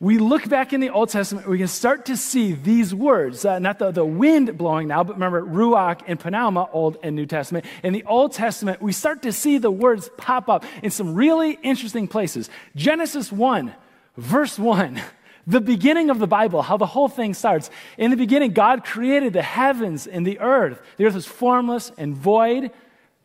we 0.00 0.16
look 0.16 0.48
back 0.48 0.72
in 0.72 0.80
the 0.80 0.88
Old 0.88 1.10
Testament, 1.10 1.46
we 1.46 1.58
can 1.58 1.68
start 1.68 2.06
to 2.06 2.16
see 2.16 2.52
these 2.52 2.94
words, 2.94 3.44
uh, 3.44 3.58
not 3.58 3.78
the, 3.78 3.90
the 3.90 4.04
wind 4.04 4.56
blowing 4.56 4.88
now, 4.88 5.04
but 5.04 5.12
remember 5.12 5.42
Ruach 5.42 6.00
and 6.06 6.18
Pneuma, 6.18 6.70
Old 6.72 6.96
and 7.02 7.14
New 7.14 7.26
Testament. 7.26 7.66
In 7.82 7.92
the 7.92 8.04
Old 8.04 8.32
Testament, 8.32 8.80
we 8.80 8.92
start 8.92 9.20
to 9.22 9.32
see 9.32 9.58
the 9.58 9.70
words 9.70 10.08
pop 10.16 10.48
up 10.48 10.64
in 10.82 10.90
some 10.90 11.14
really 11.14 11.58
interesting 11.62 12.08
places. 12.08 12.48
Genesis 12.74 13.30
1, 13.30 13.74
verse 14.16 14.58
1 14.58 15.00
the 15.46 15.60
beginning 15.60 16.10
of 16.10 16.18
the 16.20 16.28
Bible, 16.28 16.62
how 16.62 16.76
the 16.76 16.86
whole 16.86 17.08
thing 17.08 17.34
starts. 17.34 17.70
In 17.98 18.10
the 18.12 18.16
beginning, 18.16 18.52
God 18.52 18.84
created 18.84 19.32
the 19.32 19.42
heavens 19.42 20.06
and 20.06 20.24
the 20.24 20.38
earth. 20.38 20.80
The 20.96 21.06
earth 21.06 21.14
was 21.14 21.26
formless 21.26 21.90
and 21.98 22.14
void, 22.14 22.70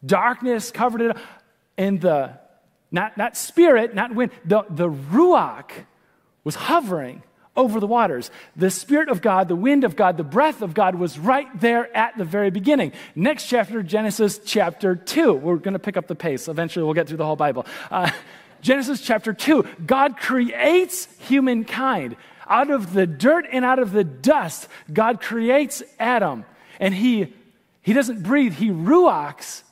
darkness 0.03 0.71
covered 0.71 1.01
it, 1.01 1.17
and 1.77 2.01
the, 2.01 2.39
not, 2.89 3.15
not 3.15 3.37
spirit, 3.37 3.93
not 3.93 4.15
wind, 4.15 4.31
the, 4.43 4.63
the 4.69 4.89
Ruach 4.89 5.69
was 6.45 6.55
hovering 6.55 7.21
over 7.57 7.79
the 7.79 7.87
waters. 7.87 8.31
The 8.55 8.69
Spirit 8.69 9.09
of 9.09 9.21
God, 9.21 9.47
the 9.47 9.55
wind 9.55 9.83
of 9.83 9.95
God, 9.95 10.17
the 10.17 10.23
breath 10.23 10.61
of 10.61 10.73
God 10.73 10.95
was 10.95 11.17
right 11.19 11.47
there 11.59 11.95
at 11.95 12.17
the 12.17 12.23
very 12.25 12.51
beginning. 12.51 12.93
Next 13.15 13.47
chapter, 13.47 13.81
Genesis 13.83 14.39
chapter 14.39 14.95
2. 14.95 15.33
We're 15.33 15.57
going 15.57 15.73
to 15.73 15.79
pick 15.79 15.97
up 15.97 16.07
the 16.07 16.15
pace. 16.15 16.47
Eventually, 16.47 16.85
we'll 16.85 16.93
get 16.93 17.07
through 17.07 17.17
the 17.17 17.25
whole 17.25 17.35
Bible. 17.35 17.65
Uh, 17.91 18.11
Genesis 18.61 19.01
chapter 19.01 19.33
2. 19.33 19.65
God 19.85 20.17
creates 20.17 21.07
humankind. 21.19 22.15
Out 22.47 22.69
of 22.69 22.93
the 22.93 23.07
dirt 23.07 23.45
and 23.51 23.65
out 23.65 23.79
of 23.79 23.91
the 23.91 24.03
dust, 24.03 24.67
God 24.91 25.21
creates 25.21 25.81
Adam. 25.99 26.45
And 26.79 26.93
he, 26.93 27.33
he 27.81 27.93
doesn't 27.93 28.23
breathe, 28.23 28.53
he 28.53 28.69
ruachs 28.69 29.63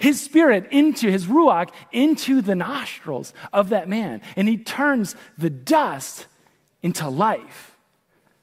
his 0.00 0.20
spirit 0.20 0.66
into 0.70 1.10
his 1.10 1.26
ruach 1.26 1.70
into 1.92 2.40
the 2.40 2.56
nostrils 2.56 3.32
of 3.52 3.68
that 3.68 3.88
man. 3.88 4.22
And 4.34 4.48
he 4.48 4.56
turns 4.56 5.14
the 5.38 5.50
dust 5.50 6.26
into 6.82 7.08
life. 7.08 7.76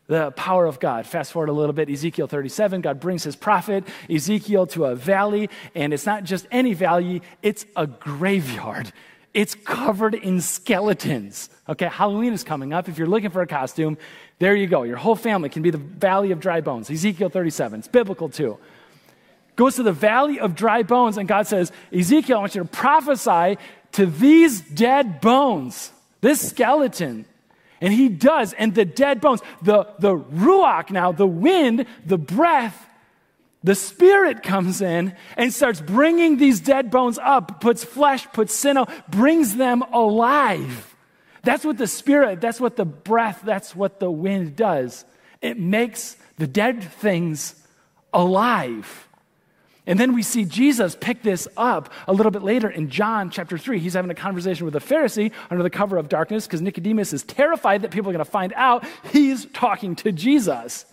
The 0.05 0.31
power 0.31 0.65
of 0.65 0.79
god. 0.79 1.05
Fast 1.05 1.33
forward 1.33 1.49
a 1.49 1.53
little 1.53 1.73
bit. 1.73 1.89
Ezekiel 1.89 2.27
37 2.27 2.81
god 2.81 2.99
brings 3.01 3.23
his 3.23 3.35
prophet 3.35 3.83
ezekiel 4.09 4.65
to 4.67 4.85
a 4.85 4.95
valley. 4.95 5.49
And 5.75 5.93
it's 5.93 6.05
not 6.05 6.23
just 6.23 6.47
any 6.49 6.73
valley. 6.73 7.21
It's 7.41 7.65
a 7.75 7.87
graveyard. 7.87 8.93
It's 9.33 9.53
covered 9.53 10.13
in 10.13 10.39
skeletons. 10.39 11.49
Okay 11.67 11.87
halloween 11.87 12.31
is 12.31 12.43
coming 12.45 12.71
up. 12.71 12.87
If 12.87 12.97
you're 12.97 13.07
looking 13.07 13.31
for 13.31 13.41
a 13.41 13.47
costume 13.47 13.97
there 14.39 14.55
you 14.55 14.67
go. 14.67 14.83
Your 14.83 14.97
whole 14.97 15.15
family 15.15 15.49
can 15.49 15.63
be 15.63 15.71
the 15.71 15.79
valley 15.79 16.31
of 16.31 16.39
dry 16.39 16.61
bones. 16.61 16.89
Ezekiel 16.89 17.29
37 17.29 17.79
it's 17.79 17.87
biblical 17.89 18.29
too 18.29 18.57
goes 19.57 19.75
to 19.75 19.83
the 19.83 19.91
valley 19.91 20.39
of 20.39 20.55
dry 20.55 20.83
bones, 20.83 21.17
and 21.17 21.27
God 21.27 21.47
says, 21.47 21.73
Ezekiel, 21.91 22.37
I 22.37 22.39
want 22.39 22.55
you 22.55 22.61
to 22.61 22.69
prophesy 22.69 23.57
to 23.93 24.05
these 24.05 24.61
dead 24.61 25.19
bones, 25.19 25.91
this 26.21 26.49
skeleton. 26.49 27.25
And 27.81 27.91
he 27.91 28.07
does, 28.07 28.53
and 28.53 28.73
the 28.73 28.85
dead 28.85 29.19
bones, 29.19 29.41
the, 29.61 29.87
the 29.99 30.15
ruach 30.15 30.89
now, 30.91 31.11
the 31.11 31.27
wind, 31.27 31.85
the 32.05 32.17
breath, 32.17 32.85
the 33.63 33.75
Spirit 33.75 34.43
comes 34.43 34.81
in 34.81 35.15
and 35.35 35.51
starts 35.51 35.81
bringing 35.81 36.37
these 36.37 36.59
dead 36.59 36.89
bones 36.89 37.19
up, 37.21 37.59
puts 37.59 37.83
flesh, 37.83 38.25
puts 38.31 38.53
sin, 38.53 38.77
brings 39.09 39.55
them 39.55 39.81
alive. 39.81 40.95
That's 41.43 41.65
what 41.65 41.77
the 41.77 41.87
Spirit, 41.87 42.41
that's 42.41 42.61
what 42.61 42.75
the 42.75 42.85
breath, 42.85 43.41
that's 43.43 43.75
what 43.75 43.99
the 43.99 44.11
wind 44.11 44.55
does. 44.55 45.03
It 45.41 45.59
makes 45.59 46.15
the 46.37 46.47
dead 46.47 46.83
things 46.83 47.55
alive. 48.13 49.06
And 49.87 49.97
then 49.97 50.13
we 50.13 50.21
see 50.21 50.43
Jesus 50.43 50.97
pick 50.99 51.23
this 51.23 51.47
up 51.55 51.91
a 52.07 52.13
little 52.13 52.31
bit 52.31 52.43
later 52.43 52.69
in 52.69 52.89
John 52.89 53.29
chapter 53.29 53.57
3. 53.57 53.79
He's 53.79 53.93
having 53.93 54.11
a 54.11 54.15
conversation 54.15 54.65
with 54.65 54.75
a 54.75 54.81
Pharisee 54.81 55.31
under 55.49 55.63
the 55.63 55.69
cover 55.69 55.97
of 55.97 56.09
darkness 56.09 56.45
because 56.45 56.61
Nicodemus 56.61 57.13
is 57.13 57.23
terrified 57.23 57.81
that 57.83 57.91
people 57.91 58.09
are 58.09 58.13
going 58.13 58.23
to 58.23 58.29
find 58.29 58.51
out 58.57 58.85
he's 59.11 59.45
talking 59.45 59.95
to 59.95 60.11
Jesus. 60.11 60.85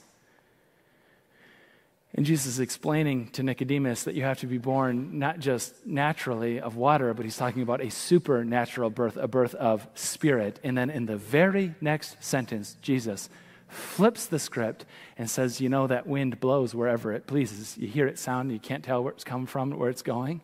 And 2.14 2.24
Jesus 2.24 2.46
is 2.46 2.60
explaining 2.60 3.30
to 3.30 3.42
Nicodemus 3.42 4.04
that 4.04 4.14
you 4.14 4.22
have 4.22 4.38
to 4.38 4.46
be 4.46 4.58
born 4.58 5.18
not 5.18 5.40
just 5.40 5.84
naturally 5.84 6.60
of 6.60 6.76
water, 6.76 7.12
but 7.12 7.24
he's 7.24 7.36
talking 7.36 7.62
about 7.62 7.80
a 7.80 7.90
supernatural 7.90 8.90
birth, 8.90 9.16
a 9.16 9.26
birth 9.26 9.56
of 9.56 9.88
spirit. 9.96 10.60
And 10.62 10.78
then 10.78 10.90
in 10.90 11.06
the 11.06 11.16
very 11.16 11.74
next 11.80 12.22
sentence, 12.22 12.76
Jesus 12.80 13.28
flips 13.74 14.26
the 14.26 14.38
script 14.38 14.84
and 15.18 15.28
says, 15.28 15.60
You 15.60 15.68
know, 15.68 15.86
that 15.86 16.06
wind 16.06 16.40
blows 16.40 16.74
wherever 16.74 17.12
it 17.12 17.26
pleases. 17.26 17.76
You 17.78 17.88
hear 17.88 18.06
it 18.06 18.18
sound, 18.18 18.52
you 18.52 18.58
can't 18.58 18.84
tell 18.84 19.02
where 19.02 19.12
it's 19.12 19.24
come 19.24 19.46
from, 19.46 19.70
where 19.70 19.90
it's 19.90 20.02
going. 20.02 20.40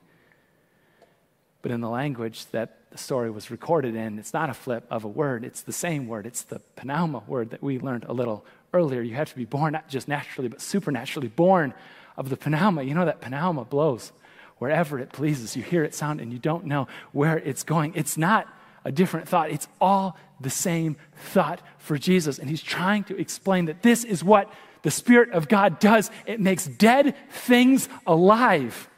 But 1.62 1.72
in 1.72 1.80
the 1.80 1.88
language 1.88 2.46
that 2.46 2.90
the 2.90 2.98
story 2.98 3.30
was 3.30 3.50
recorded 3.50 3.94
in, 3.94 4.18
it's 4.18 4.32
not 4.32 4.50
a 4.50 4.54
flip 4.54 4.86
of 4.90 5.04
a 5.04 5.08
word, 5.08 5.44
it's 5.44 5.62
the 5.62 5.72
same 5.72 6.08
word. 6.08 6.26
It's 6.26 6.42
the 6.42 6.60
pneuma 6.82 7.22
word 7.26 7.50
that 7.50 7.62
we 7.62 7.78
learned 7.78 8.04
a 8.04 8.12
little 8.12 8.44
earlier, 8.72 9.02
you 9.02 9.14
have 9.14 9.30
to 9.30 9.36
be 9.36 9.44
born 9.44 9.72
not 9.72 9.88
just 9.88 10.08
naturally, 10.08 10.48
but 10.48 10.60
supernaturally 10.60 11.28
born 11.28 11.74
of 12.16 12.28
the 12.28 12.50
pneuma. 12.50 12.82
You 12.82 12.94
know 12.94 13.04
that 13.04 13.28
pneuma 13.28 13.64
blows 13.64 14.12
wherever 14.58 14.98
it 14.98 15.12
pleases. 15.12 15.56
You 15.56 15.62
hear 15.62 15.84
it 15.84 15.94
sound 15.94 16.20
and 16.20 16.32
you 16.32 16.38
don't 16.38 16.66
know 16.66 16.86
where 17.12 17.38
it's 17.38 17.62
going. 17.62 17.92
It's 17.94 18.16
not 18.16 18.46
a 18.84 18.92
different 18.92 19.28
thought, 19.28 19.50
it's 19.50 19.68
all 19.80 20.16
the 20.40 20.50
same 20.50 20.96
thought 21.14 21.60
for 21.78 21.98
Jesus. 21.98 22.38
And 22.38 22.48
he's 22.48 22.62
trying 22.62 23.04
to 23.04 23.18
explain 23.18 23.66
that 23.66 23.82
this 23.82 24.04
is 24.04 24.24
what 24.24 24.52
the 24.82 24.90
Spirit 24.90 25.30
of 25.30 25.48
God 25.48 25.78
does 25.78 26.10
it 26.26 26.40
makes 26.40 26.66
dead 26.66 27.14
things 27.30 27.88
alive. 28.06 28.88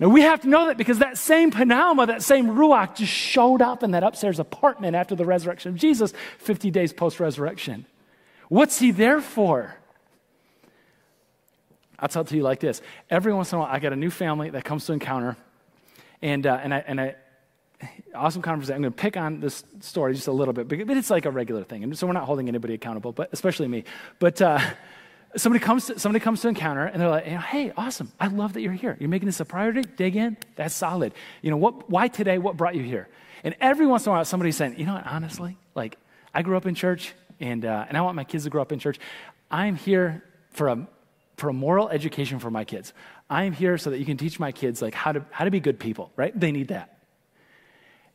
Now, 0.00 0.08
we 0.08 0.20
have 0.22 0.42
to 0.42 0.48
know 0.48 0.66
that 0.66 0.76
because 0.76 1.00
that 1.00 1.18
same 1.18 1.50
pneuma, 1.50 2.06
that 2.06 2.22
same 2.22 2.46
ruach, 2.46 2.94
just 2.94 3.12
showed 3.12 3.60
up 3.60 3.82
in 3.82 3.90
that 3.92 4.04
upstairs 4.04 4.38
apartment 4.38 4.94
after 4.94 5.16
the 5.16 5.24
resurrection 5.24 5.70
of 5.70 5.76
Jesus, 5.76 6.12
50 6.38 6.70
days 6.70 6.92
post 6.92 7.18
resurrection. 7.18 7.84
What's 8.48 8.78
he 8.78 8.92
there 8.92 9.20
for? 9.20 9.74
I'll 11.98 12.08
tell 12.08 12.22
it 12.22 12.28
to 12.28 12.36
you 12.36 12.44
like 12.44 12.60
this. 12.60 12.80
Every 13.10 13.34
once 13.34 13.52
in 13.52 13.58
a 13.58 13.62
while, 13.62 13.68
I 13.70 13.80
got 13.80 13.92
a 13.92 13.96
new 13.96 14.10
family 14.10 14.50
that 14.50 14.64
comes 14.64 14.86
to 14.86 14.92
encounter, 14.92 15.36
and, 16.22 16.46
uh, 16.46 16.60
and, 16.62 16.72
I, 16.72 16.84
and 16.86 17.00
I, 17.00 17.16
awesome 18.14 18.42
conversation. 18.42 18.76
I'm 18.76 18.82
going 18.82 18.92
to 18.92 19.00
pick 19.00 19.16
on 19.16 19.40
this 19.40 19.64
story 19.80 20.14
just 20.14 20.28
a 20.28 20.32
little 20.32 20.54
bit, 20.54 20.68
but 20.68 20.78
it's 20.80 21.10
like 21.10 21.26
a 21.26 21.30
regular 21.30 21.64
thing. 21.64 21.84
And 21.84 21.96
so 21.96 22.06
we're 22.06 22.12
not 22.12 22.24
holding 22.24 22.48
anybody 22.48 22.74
accountable, 22.74 23.12
but 23.12 23.28
especially 23.32 23.68
me. 23.68 23.84
But 24.18 24.42
uh, 24.42 24.58
somebody, 25.36 25.64
comes 25.64 25.86
to, 25.86 25.98
somebody 25.98 26.22
comes 26.22 26.40
to 26.42 26.48
encounter, 26.48 26.84
and 26.84 27.00
they're 27.00 27.08
like, 27.08 27.24
hey, 27.24 27.72
awesome. 27.76 28.12
I 28.18 28.28
love 28.28 28.54
that 28.54 28.62
you're 28.62 28.72
here. 28.72 28.96
You're 28.98 29.08
making 29.08 29.26
this 29.26 29.40
a 29.40 29.44
priority. 29.44 29.82
Dig 29.82 30.16
in. 30.16 30.36
That's 30.56 30.74
solid. 30.74 31.14
You 31.42 31.50
know, 31.50 31.56
what, 31.56 31.88
why 31.88 32.08
today? 32.08 32.38
What 32.38 32.56
brought 32.56 32.74
you 32.74 32.82
here? 32.82 33.08
And 33.44 33.54
every 33.60 33.86
once 33.86 34.04
in 34.04 34.10
a 34.10 34.12
while, 34.14 34.24
somebody's 34.24 34.56
saying, 34.56 34.78
you 34.78 34.86
know 34.86 34.94
what, 34.94 35.06
honestly, 35.06 35.56
like, 35.74 35.96
I 36.34 36.42
grew 36.42 36.56
up 36.56 36.66
in 36.66 36.74
church 36.74 37.14
and, 37.40 37.64
uh, 37.64 37.86
and 37.88 37.96
I 37.96 38.00
want 38.00 38.16
my 38.16 38.24
kids 38.24 38.44
to 38.44 38.50
grow 38.50 38.62
up 38.62 38.72
in 38.72 38.78
church. 38.78 38.98
I'm 39.50 39.76
here 39.76 40.24
for 40.50 40.68
a, 40.68 40.88
for 41.36 41.48
a 41.48 41.52
moral 41.52 41.88
education 41.88 42.40
for 42.40 42.50
my 42.50 42.64
kids. 42.64 42.92
I'm 43.30 43.52
here 43.52 43.78
so 43.78 43.90
that 43.90 43.98
you 43.98 44.04
can 44.04 44.16
teach 44.16 44.40
my 44.40 44.50
kids 44.50 44.82
like 44.82 44.94
how 44.94 45.12
to, 45.12 45.24
how 45.30 45.44
to 45.44 45.50
be 45.50 45.60
good 45.60 45.78
people, 45.78 46.10
right? 46.16 46.38
They 46.38 46.50
need 46.50 46.68
that. 46.68 46.97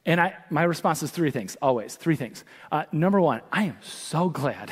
And 0.06 0.20
I, 0.20 0.36
my 0.50 0.64
response 0.64 1.02
is 1.02 1.12
three 1.12 1.32
things, 1.32 1.56
always, 1.62 1.96
three 1.96 2.16
things. 2.16 2.44
Uh, 2.72 2.84
number 2.92 3.22
one, 3.22 3.42
I 3.52 3.64
am 3.64 3.78
so 3.82 4.30
glad 4.30 4.72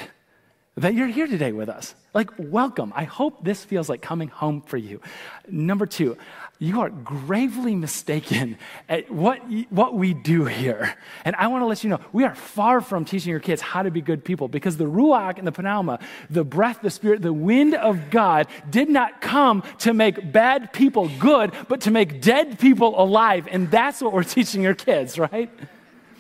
that 0.76 0.94
you're 0.94 1.08
here 1.08 1.28
today 1.28 1.52
with 1.52 1.70
us. 1.70 1.96
Like, 2.14 2.32
welcome. 2.38 2.92
I 2.96 3.04
hope 3.06 3.44
this 3.44 3.64
feels 3.64 3.88
like 3.88 4.02
coming 4.02 4.28
home 4.28 4.62
for 4.62 4.78
you. 4.78 5.02
Number 5.48 5.86
two, 5.86 6.18
you 6.62 6.82
are 6.82 6.92
gravely 6.92 7.74
mistaken 7.74 8.56
at 8.88 9.10
what, 9.10 9.40
what 9.72 9.96
we 9.96 10.14
do 10.14 10.46
here. 10.46 10.96
And 11.26 11.36
I 11.38 11.48
want 11.48 11.64
to 11.64 11.66
let 11.66 11.84
you 11.84 11.90
know, 11.90 12.00
we 12.14 12.24
are 12.24 12.36
far 12.36 12.82
from 12.82 13.04
teaching 13.04 13.32
your 13.32 13.40
kids 13.40 13.64
how 13.64 13.82
to 13.82 13.90
be 13.90 14.00
good 14.00 14.24
people 14.24 14.48
because 14.48 14.78
the 14.78 14.86
Ruach 14.86 15.40
and 15.40 15.48
the 15.48 15.52
Pneuma, 15.52 16.00
the 16.30 16.44
breath, 16.44 16.82
the 16.84 16.92
Spirit, 16.92 17.24
the 17.24 17.34
wind 17.34 17.74
of 17.74 18.12
God 18.12 18.46
did 18.70 18.90
not 18.90 19.22
come 19.22 19.64
to 19.80 19.92
make 19.92 20.32
bad 20.32 20.72
people 20.72 21.10
good, 21.18 21.52
but 21.68 21.82
to 21.82 21.92
make 21.92 22.22
dead 22.22 22.60
people 22.60 23.02
alive. 23.02 23.48
And 23.50 23.72
that's 23.72 24.00
what 24.00 24.14
we're 24.14 24.24
teaching 24.24 24.62
your 24.62 24.76
kids, 24.76 25.18
right? 25.18 25.50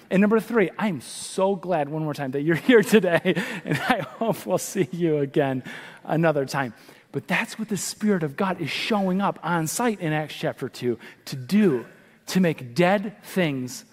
And 0.09 0.21
number 0.21 0.39
three, 0.39 0.71
I'm 0.75 1.01
so 1.01 1.55
glad 1.55 1.87
one 1.87 2.03
more 2.03 2.15
time 2.15 2.31
that 2.31 2.41
you're 2.41 2.55
here 2.55 2.81
today, 2.81 3.21
and 3.63 3.77
I 3.77 3.99
hope 3.99 4.43
we'll 4.47 4.57
see 4.57 4.89
you 4.91 5.19
again 5.19 5.63
another 6.03 6.47
time. 6.47 6.73
But 7.11 7.27
that's 7.27 7.59
what 7.59 7.67
the 7.67 7.77
Spirit 7.77 8.23
of 8.23 8.37
God 8.37 8.61
is 8.61 8.69
showing 8.69 9.21
up 9.21 9.39
on 9.43 9.67
site 9.67 9.99
in 9.99 10.13
Acts 10.13 10.35
chapter 10.35 10.69
2 10.69 10.97
to 11.25 11.35
do, 11.35 11.85
to 12.27 12.39
make 12.39 12.73
dead 12.73 13.21
things 13.23 13.85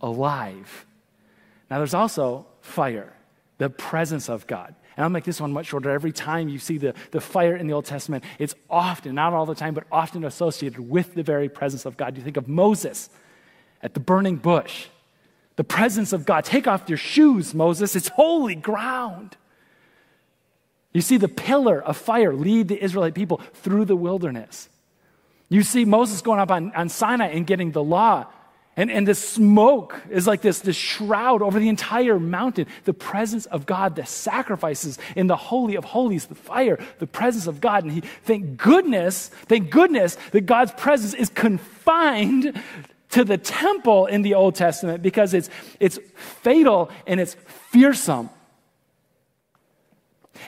alive. 0.00 0.86
Now, 1.70 1.78
there's 1.78 1.94
also 1.94 2.46
fire, 2.60 3.12
the 3.58 3.70
presence 3.70 4.28
of 4.28 4.46
God. 4.46 4.74
And 4.96 5.04
I'll 5.04 5.10
make 5.10 5.24
this 5.24 5.40
one 5.40 5.52
much 5.52 5.66
shorter. 5.66 5.90
Every 5.90 6.12
time 6.12 6.48
you 6.48 6.58
see 6.58 6.78
the, 6.78 6.94
the 7.10 7.20
fire 7.20 7.56
in 7.56 7.66
the 7.66 7.72
Old 7.72 7.84
Testament, 7.84 8.24
it's 8.38 8.54
often, 8.70 9.14
not 9.14 9.32
all 9.32 9.46
the 9.46 9.54
time, 9.54 9.74
but 9.74 9.84
often 9.90 10.24
associated 10.24 10.78
with 10.88 11.14
the 11.14 11.22
very 11.22 11.48
presence 11.48 11.84
of 11.84 11.96
God. 11.96 12.16
You 12.16 12.22
think 12.22 12.36
of 12.36 12.48
Moses 12.48 13.08
at 13.82 13.94
the 13.94 14.00
burning 14.00 14.36
bush, 14.36 14.86
the 15.56 15.64
presence 15.64 16.12
of 16.12 16.24
God. 16.24 16.44
Take 16.44 16.66
off 16.66 16.88
your 16.88 16.98
shoes, 16.98 17.54
Moses. 17.54 17.96
It's 17.96 18.08
holy 18.08 18.54
ground. 18.54 19.36
You 20.94 21.00
see 21.00 21.16
the 21.18 21.28
pillar 21.28 21.82
of 21.82 21.96
fire 21.96 22.32
lead 22.32 22.68
the 22.68 22.82
Israelite 22.82 23.14
people 23.14 23.38
through 23.52 23.84
the 23.84 23.96
wilderness. 23.96 24.68
You 25.50 25.62
see 25.62 25.84
Moses 25.84 26.22
going 26.22 26.40
up 26.40 26.50
on, 26.50 26.72
on 26.74 26.88
Sinai 26.88 27.26
and 27.26 27.46
getting 27.46 27.72
the 27.72 27.82
law. 27.82 28.26
And, 28.76 28.90
and 28.90 29.06
the 29.06 29.14
smoke 29.14 30.00
is 30.10 30.26
like 30.26 30.40
this, 30.40 30.60
this 30.60 30.76
shroud 30.76 31.42
over 31.42 31.60
the 31.60 31.68
entire 31.68 32.18
mountain. 32.18 32.66
The 32.84 32.94
presence 32.94 33.46
of 33.46 33.66
God, 33.66 33.94
the 33.96 34.06
sacrifices 34.06 34.98
in 35.14 35.26
the 35.26 35.36
Holy 35.36 35.76
of 35.76 35.84
Holies, 35.84 36.26
the 36.26 36.34
fire, 36.34 36.78
the 36.98 37.06
presence 37.06 37.46
of 37.46 37.60
God. 37.60 37.84
And 37.84 37.92
he, 37.92 38.00
thank 38.00 38.56
goodness, 38.56 39.28
thank 39.46 39.70
goodness 39.70 40.16
that 40.32 40.42
God's 40.46 40.72
presence 40.72 41.14
is 41.14 41.28
confined 41.28 42.60
to 43.10 43.24
the 43.24 43.38
temple 43.38 44.06
in 44.06 44.22
the 44.22 44.34
Old 44.34 44.56
Testament 44.56 45.02
because 45.02 45.34
it's, 45.34 45.50
it's 45.78 45.98
fatal 46.16 46.90
and 47.06 47.20
it's 47.20 47.34
fearsome. 47.70 48.28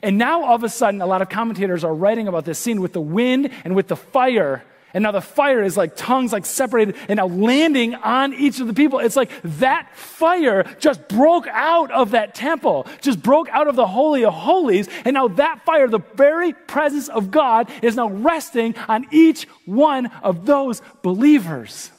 And 0.03 0.19
now 0.19 0.45
all 0.45 0.55
of 0.55 0.65
a 0.65 0.69
sudden, 0.69 1.01
a 1.01 1.07
lot 1.07 1.23
of 1.23 1.29
commentators 1.29 1.85
are 1.85 1.95
writing 1.95 2.29
about 2.29 2.45
this 2.45 2.59
scene 2.59 2.81
with 2.81 2.93
the 2.93 3.01
wind 3.01 3.51
and 3.65 3.75
with 3.75 3.89
the 3.89 3.97
fire. 3.97 4.65
And 4.95 5.03
now 5.03 5.13
the 5.13 5.21
fire 5.21 5.63
is 5.63 5.77
like 5.77 5.95
tongues 5.95 6.33
like 6.33 6.47
separated 6.47 6.97
and 7.09 7.19
now 7.19 7.27
landing 7.27 7.95
on 7.97 8.33
each 8.33 8.61
of 8.61 8.67
the 8.67 8.73
people. 8.73 8.99
It's 8.99 9.17
like 9.17 9.31
that 9.43 9.95
fire 9.95 10.65
just 10.79 11.07
broke 11.09 11.47
out 11.49 11.91
of 11.91 12.13
that 12.13 12.35
temple, 12.35 12.87
just 13.03 13.23
broke 13.23 13.49
out 13.51 13.69
of 13.69 13.77
the 13.77 13.87
Holy 13.87 14.25
of 14.25 14.33
Holies. 14.33 14.89
And 15.05 15.13
now 15.13 15.29
that 15.29 15.67
fire, 15.67 15.87
the 15.87 15.99
very 16.15 16.55
presence 16.55 17.09
of 17.09 17.31
God, 17.31 17.71
is 17.83 17.97
now 17.97 18.09
resting 18.09 18.75
on 18.89 19.07
each 19.11 19.47
one 19.67 20.07
of 20.23 20.47
those 20.47 20.81
believers. 21.03 21.91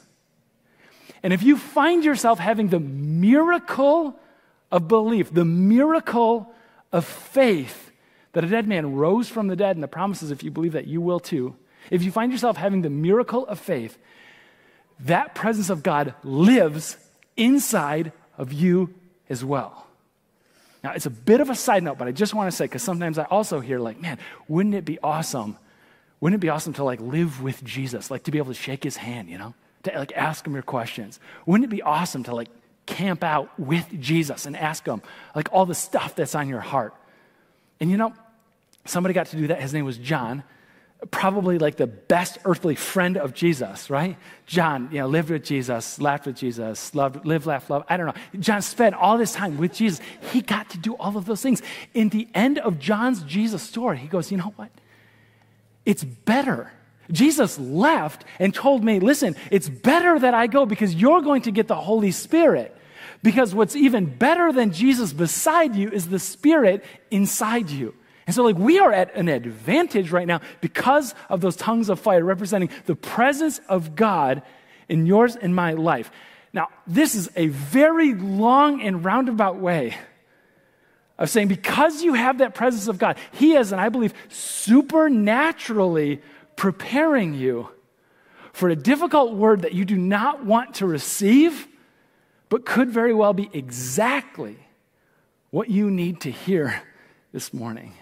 And 1.22 1.32
if 1.32 1.42
you 1.42 1.56
find 1.56 2.04
yourself 2.04 2.38
having 2.38 2.68
the 2.68 2.80
miracle 2.80 4.18
of 4.72 4.88
belief, 4.88 5.32
the 5.32 5.44
miracle 5.44 6.52
of 6.92 7.04
faith 7.04 7.90
that 8.32 8.44
a 8.44 8.48
dead 8.48 8.66
man 8.66 8.94
rose 8.94 9.28
from 9.28 9.48
the 9.48 9.56
dead, 9.56 9.76
and 9.76 9.82
the 9.82 9.88
promise 9.88 10.22
is 10.22 10.30
if 10.30 10.42
you 10.42 10.50
believe 10.50 10.72
that, 10.72 10.86
you 10.86 11.00
will 11.00 11.20
too. 11.20 11.56
If 11.90 12.02
you 12.02 12.10
find 12.10 12.30
yourself 12.30 12.56
having 12.56 12.82
the 12.82 12.90
miracle 12.90 13.46
of 13.46 13.58
faith, 13.58 13.98
that 15.00 15.34
presence 15.34 15.70
of 15.70 15.82
God 15.82 16.14
lives 16.22 16.96
inside 17.36 18.12
of 18.36 18.52
you 18.52 18.94
as 19.28 19.44
well. 19.44 19.86
Now, 20.82 20.92
it's 20.92 21.06
a 21.06 21.10
bit 21.10 21.40
of 21.40 21.50
a 21.50 21.54
side 21.54 21.82
note, 21.82 21.98
but 21.98 22.08
I 22.08 22.12
just 22.12 22.34
want 22.34 22.50
to 22.50 22.56
say, 22.56 22.64
because 22.64 22.82
sometimes 22.82 23.18
I 23.18 23.24
also 23.24 23.60
hear, 23.60 23.78
like, 23.78 24.00
man, 24.00 24.18
wouldn't 24.46 24.74
it 24.74 24.84
be 24.84 24.98
awesome? 25.02 25.56
Wouldn't 26.20 26.38
it 26.38 26.44
be 26.44 26.48
awesome 26.48 26.72
to, 26.74 26.84
like, 26.84 27.00
live 27.00 27.42
with 27.42 27.64
Jesus, 27.64 28.10
like, 28.10 28.24
to 28.24 28.30
be 28.30 28.38
able 28.38 28.52
to 28.52 28.60
shake 28.60 28.84
his 28.84 28.96
hand, 28.96 29.28
you 29.28 29.38
know? 29.38 29.54
To, 29.84 29.98
like, 29.98 30.12
ask 30.14 30.46
him 30.46 30.54
your 30.54 30.62
questions? 30.62 31.18
Wouldn't 31.46 31.64
it 31.64 31.74
be 31.74 31.82
awesome 31.82 32.22
to, 32.24 32.34
like, 32.34 32.48
camp 32.88 33.22
out 33.22 33.48
with 33.60 33.86
Jesus 34.00 34.46
and 34.46 34.56
ask 34.56 34.84
him 34.86 35.02
like 35.36 35.48
all 35.52 35.66
the 35.66 35.74
stuff 35.74 36.16
that's 36.16 36.34
on 36.34 36.48
your 36.48 36.60
heart. 36.60 36.94
And 37.80 37.90
you 37.90 37.96
know, 37.96 38.12
somebody 38.84 39.12
got 39.14 39.26
to 39.28 39.36
do 39.36 39.46
that. 39.48 39.60
His 39.60 39.72
name 39.74 39.84
was 39.84 39.98
John. 39.98 40.42
probably 41.10 41.58
like 41.58 41.76
the 41.76 41.86
best 41.86 42.38
earthly 42.44 42.74
friend 42.74 43.16
of 43.16 43.32
Jesus, 43.32 43.88
right? 43.88 44.16
John, 44.46 44.88
you 44.90 44.98
know, 44.98 45.06
lived 45.06 45.30
with 45.30 45.44
Jesus, 45.44 46.00
laughed 46.00 46.26
with 46.26 46.36
Jesus, 46.36 46.92
loved, 46.94 47.24
lived, 47.24 47.46
laughed, 47.46 47.70
loved. 47.70 47.86
I 47.88 47.96
don't 47.96 48.06
know. 48.06 48.40
John 48.40 48.62
spent 48.62 48.96
all 48.96 49.16
this 49.16 49.32
time 49.32 49.58
with 49.58 49.72
Jesus. 49.72 50.00
He 50.32 50.40
got 50.40 50.70
to 50.70 50.78
do 50.78 50.94
all 50.94 51.16
of 51.16 51.24
those 51.24 51.40
things. 51.40 51.62
In 51.94 52.08
the 52.08 52.28
end 52.34 52.58
of 52.58 52.80
John's 52.80 53.22
Jesus 53.22 53.62
story, 53.62 53.98
he 53.98 54.08
goes, 54.08 54.32
you 54.32 54.38
know 54.38 54.52
what? 54.56 54.70
It's 55.86 56.02
better. 56.02 56.72
Jesus 57.12 57.58
left 57.58 58.24
and 58.40 58.52
told 58.52 58.82
me, 58.82 58.98
listen, 58.98 59.36
it's 59.52 59.68
better 59.68 60.18
that 60.18 60.34
I 60.34 60.48
go 60.48 60.66
because 60.66 60.94
you're 60.94 61.22
going 61.22 61.42
to 61.42 61.52
get 61.52 61.68
the 61.68 61.76
Holy 61.76 62.10
Spirit. 62.10 62.76
Because 63.22 63.54
what's 63.54 63.74
even 63.74 64.06
better 64.06 64.52
than 64.52 64.72
Jesus 64.72 65.12
beside 65.12 65.74
you 65.74 65.90
is 65.90 66.08
the 66.08 66.18
Spirit 66.18 66.84
inside 67.10 67.70
you. 67.70 67.94
And 68.26 68.34
so, 68.34 68.44
like, 68.44 68.58
we 68.58 68.78
are 68.78 68.92
at 68.92 69.14
an 69.14 69.28
advantage 69.28 70.10
right 70.10 70.26
now 70.26 70.40
because 70.60 71.14
of 71.28 71.40
those 71.40 71.56
tongues 71.56 71.88
of 71.88 71.98
fire 71.98 72.22
representing 72.22 72.70
the 72.84 72.94
presence 72.94 73.60
of 73.68 73.96
God 73.96 74.42
in 74.88 75.06
yours 75.06 75.34
and 75.34 75.54
my 75.54 75.72
life. 75.72 76.10
Now, 76.52 76.68
this 76.86 77.14
is 77.14 77.30
a 77.36 77.46
very 77.48 78.14
long 78.14 78.82
and 78.82 79.04
roundabout 79.04 79.58
way 79.58 79.96
of 81.18 81.30
saying 81.30 81.48
because 81.48 82.02
you 82.02 82.14
have 82.14 82.38
that 82.38 82.54
presence 82.54 82.88
of 82.88 82.98
God, 82.98 83.16
He 83.32 83.54
is, 83.54 83.72
and 83.72 83.80
I 83.80 83.88
believe, 83.88 84.14
supernaturally 84.28 86.20
preparing 86.56 87.34
you 87.34 87.68
for 88.52 88.68
a 88.68 88.76
difficult 88.76 89.34
word 89.34 89.62
that 89.62 89.72
you 89.72 89.84
do 89.84 89.96
not 89.96 90.44
want 90.44 90.74
to 90.76 90.86
receive, 90.86 91.67
but 92.48 92.64
could 92.64 92.90
very 92.90 93.14
well 93.14 93.32
be 93.32 93.50
exactly 93.52 94.56
what 95.50 95.70
you 95.70 95.90
need 95.90 96.20
to 96.22 96.30
hear 96.30 96.82
this 97.32 97.52
morning. 97.52 97.94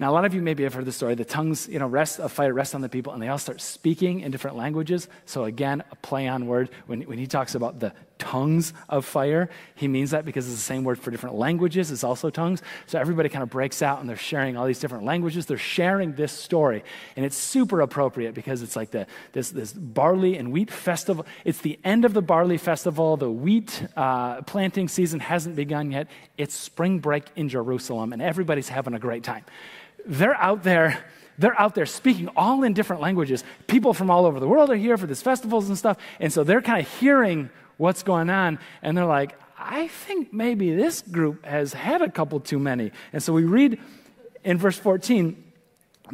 Now, 0.00 0.10
a 0.10 0.14
lot 0.14 0.24
of 0.24 0.34
you 0.34 0.42
maybe 0.42 0.64
have 0.64 0.74
heard 0.74 0.86
the 0.86 0.92
story. 0.92 1.14
The 1.14 1.24
tongues, 1.24 1.68
you 1.68 1.78
know, 1.78 1.86
rest 1.86 2.18
of 2.18 2.32
fire 2.32 2.52
rest 2.52 2.74
on 2.74 2.80
the 2.80 2.88
people, 2.88 3.12
and 3.12 3.22
they 3.22 3.28
all 3.28 3.38
start 3.38 3.60
speaking 3.60 4.20
in 4.20 4.32
different 4.32 4.56
languages. 4.56 5.06
So 5.24 5.44
again, 5.44 5.84
a 5.92 5.96
play 5.96 6.26
on 6.26 6.48
word. 6.48 6.70
When, 6.86 7.02
when 7.02 7.18
he 7.18 7.28
talks 7.28 7.54
about 7.54 7.78
the 7.78 7.92
tongues 8.18 8.72
of 8.88 9.04
fire, 9.04 9.48
he 9.76 9.86
means 9.86 10.10
that 10.10 10.24
because 10.24 10.46
it's 10.46 10.56
the 10.56 10.62
same 10.62 10.82
word 10.82 10.98
for 10.98 11.12
different 11.12 11.36
languages. 11.36 11.92
It's 11.92 12.02
also 12.02 12.28
tongues. 12.28 12.60
So 12.86 12.98
everybody 12.98 13.28
kind 13.28 13.44
of 13.44 13.50
breaks 13.50 13.82
out 13.82 14.00
and 14.00 14.08
they're 14.08 14.16
sharing 14.16 14.56
all 14.56 14.66
these 14.66 14.80
different 14.80 15.04
languages. 15.04 15.46
They're 15.46 15.58
sharing 15.58 16.14
this 16.14 16.32
story, 16.32 16.82
and 17.14 17.24
it's 17.24 17.36
super 17.36 17.80
appropriate 17.80 18.34
because 18.34 18.62
it's 18.62 18.74
like 18.74 18.90
the 18.90 19.06
this 19.30 19.50
this 19.50 19.72
barley 19.72 20.36
and 20.36 20.50
wheat 20.50 20.72
festival. 20.72 21.24
It's 21.44 21.58
the 21.58 21.78
end 21.84 22.04
of 22.04 22.14
the 22.14 22.22
barley 22.22 22.58
festival. 22.58 23.16
The 23.16 23.30
wheat 23.30 23.86
uh, 23.96 24.42
planting 24.42 24.88
season 24.88 25.20
hasn't 25.20 25.54
begun 25.54 25.92
yet. 25.92 26.08
It's 26.36 26.54
spring 26.54 26.98
break 26.98 27.24
in 27.36 27.48
Jerusalem, 27.48 28.12
and 28.12 28.20
everybody's 28.20 28.68
having 28.68 28.94
a 28.94 28.98
great 28.98 29.22
time 29.22 29.44
they're 30.06 30.36
out 30.36 30.62
there 30.62 31.04
they're 31.38 31.58
out 31.60 31.74
there 31.74 31.86
speaking 31.86 32.28
all 32.36 32.62
in 32.62 32.74
different 32.74 33.02
languages. 33.02 33.42
People 33.66 33.92
from 33.92 34.10
all 34.10 34.26
over 34.26 34.38
the 34.38 34.46
world 34.46 34.70
are 34.70 34.76
here 34.76 34.96
for 34.96 35.06
these 35.06 35.22
festivals 35.22 35.68
and 35.68 35.76
stuff. 35.76 35.96
And 36.20 36.32
so 36.32 36.44
they're 36.44 36.62
kind 36.62 36.80
of 36.80 37.00
hearing 37.00 37.50
what's 37.76 38.02
going 38.02 38.30
on. 38.30 38.58
And 38.82 38.96
they're 38.96 39.04
like, 39.04 39.36
I 39.58 39.88
think 39.88 40.32
maybe 40.32 40.74
this 40.74 41.02
group 41.02 41.44
has 41.44 41.72
had 41.72 42.02
a 42.02 42.10
couple 42.10 42.38
too 42.40 42.58
many. 42.58 42.92
And 43.12 43.22
so 43.22 43.32
we 43.32 43.44
read 43.44 43.80
in 44.44 44.58
verse 44.58 44.78
14 44.78 45.43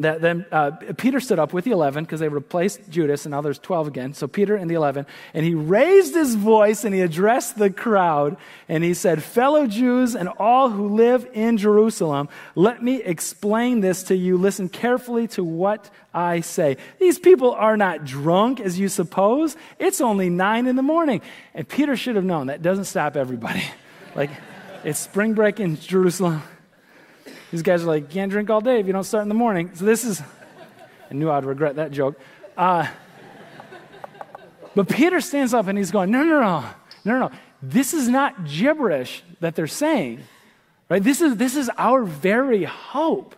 that 0.00 0.20
then 0.20 0.46
uh, 0.50 0.70
Peter 0.96 1.20
stood 1.20 1.38
up 1.38 1.52
with 1.52 1.64
the 1.64 1.72
11 1.72 2.04
because 2.04 2.20
they 2.20 2.28
replaced 2.28 2.88
Judas, 2.88 3.26
and 3.26 3.32
now 3.32 3.40
there's 3.40 3.58
12 3.58 3.88
again. 3.88 4.14
So 4.14 4.26
Peter 4.26 4.56
and 4.56 4.70
the 4.70 4.74
11, 4.74 5.06
and 5.34 5.44
he 5.44 5.54
raised 5.54 6.14
his 6.14 6.34
voice 6.34 6.84
and 6.84 6.94
he 6.94 7.00
addressed 7.00 7.58
the 7.58 7.70
crowd, 7.70 8.36
and 8.68 8.82
he 8.82 8.94
said, 8.94 9.22
Fellow 9.22 9.66
Jews 9.66 10.14
and 10.14 10.28
all 10.28 10.70
who 10.70 10.88
live 10.88 11.28
in 11.32 11.58
Jerusalem, 11.58 12.28
let 12.54 12.82
me 12.82 13.02
explain 13.02 13.80
this 13.80 14.02
to 14.04 14.16
you. 14.16 14.38
Listen 14.38 14.68
carefully 14.68 15.28
to 15.28 15.44
what 15.44 15.90
I 16.14 16.40
say. 16.40 16.76
These 16.98 17.18
people 17.18 17.52
are 17.52 17.76
not 17.76 18.04
drunk 18.04 18.60
as 18.60 18.78
you 18.78 18.88
suppose. 18.88 19.56
It's 19.78 20.00
only 20.00 20.30
nine 20.30 20.66
in 20.66 20.76
the 20.76 20.82
morning. 20.82 21.20
And 21.54 21.68
Peter 21.68 21.96
should 21.96 22.16
have 22.16 22.24
known 22.24 22.46
that 22.46 22.62
doesn't 22.62 22.86
stop 22.86 23.16
everybody. 23.16 23.64
like, 24.14 24.30
it's 24.82 24.98
spring 24.98 25.34
break 25.34 25.60
in 25.60 25.78
Jerusalem. 25.78 26.42
These 27.50 27.62
guys 27.62 27.82
are 27.82 27.86
like, 27.86 28.04
you 28.04 28.08
can't 28.08 28.30
drink 28.30 28.48
all 28.48 28.60
day 28.60 28.78
if 28.78 28.86
you 28.86 28.92
don't 28.92 29.04
start 29.04 29.22
in 29.22 29.28
the 29.28 29.34
morning. 29.34 29.70
So 29.74 29.84
this 29.84 30.04
is, 30.04 30.22
I 31.10 31.14
knew 31.14 31.30
I'd 31.30 31.44
regret 31.44 31.76
that 31.76 31.90
joke. 31.90 32.18
Uh, 32.56 32.86
but 34.74 34.88
Peter 34.88 35.20
stands 35.20 35.52
up 35.52 35.66
and 35.66 35.76
he's 35.76 35.90
going, 35.90 36.10
no, 36.10 36.22
no, 36.22 36.40
no, 36.40 36.70
no, 37.04 37.18
no. 37.18 37.30
This 37.62 37.92
is 37.92 38.08
not 38.08 38.46
gibberish 38.46 39.22
that 39.40 39.56
they're 39.56 39.66
saying, 39.66 40.20
right? 40.88 41.02
This 41.02 41.20
is, 41.20 41.36
this 41.36 41.56
is 41.56 41.68
our 41.76 42.04
very 42.04 42.64
hope. 42.64 43.34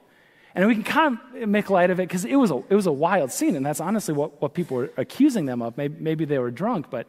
And 0.55 0.68
we 0.68 0.75
can 0.75 0.85
kind 0.85 1.18
of 1.40 1.48
make 1.48 1.70
light 1.70 1.88
of 1.88 1.98
it 1.98 2.09
because 2.09 2.27
it, 2.27 2.37
was 2.37 2.51
a, 2.51 2.62
it 2.68 2.75
was 2.75 2.87
a 2.87 2.92
wild 2.92 3.33
scene, 3.33 3.57
and 3.57 3.64
that's 3.64 3.81
honestly 3.81 4.12
what, 4.12 4.42
what 4.42 4.53
people 4.53 4.77
were 4.77 4.90
accusing 4.98 5.46
them 5.46 5.62
of. 5.62 5.79
Maybe, 5.79 5.96
maybe 5.98 6.25
they 6.27 6.38
were 6.38 6.51
drunk, 6.51 6.90
but, 6.90 7.07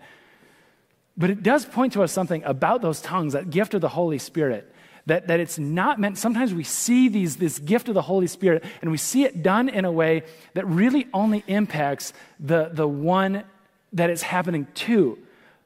but 1.18 1.30
it 1.30 1.44
does 1.44 1.66
point 1.66 1.92
to 1.94 2.04
us 2.04 2.14
something 2.14 2.42
about 2.46 2.82
those 2.82 3.02
tongues, 3.02 3.34
that 3.34 3.50
gift 3.50 3.74
of 3.74 3.82
the 3.82 3.90
Holy 3.90 4.18
Spirit, 4.18 4.73
that, 5.06 5.28
that 5.28 5.40
it's 5.40 5.60
not 5.60 6.00
meant, 6.00 6.18
sometimes 6.18 6.54
we 6.54 6.64
see 6.64 7.10
these, 7.10 7.36
this 7.38 7.60
gift 7.60 7.90
of 7.90 7.94
the 7.94 8.02
Holy 8.02 8.28
Spirit 8.28 8.64
and 8.82 8.90
we 8.92 8.98
see 8.98 9.24
it 9.24 9.44
done 9.44 9.70
in 9.70 9.86
a 9.86 9.92
way 9.92 10.24
that 10.54 10.66
really 10.66 11.08
only 11.14 11.44
impacts 11.48 12.14
the, 12.40 12.70
the 12.72 12.88
one 12.88 13.44
that 13.92 14.10
it's 14.10 14.22
happening 14.22 14.68
to. 14.74 15.18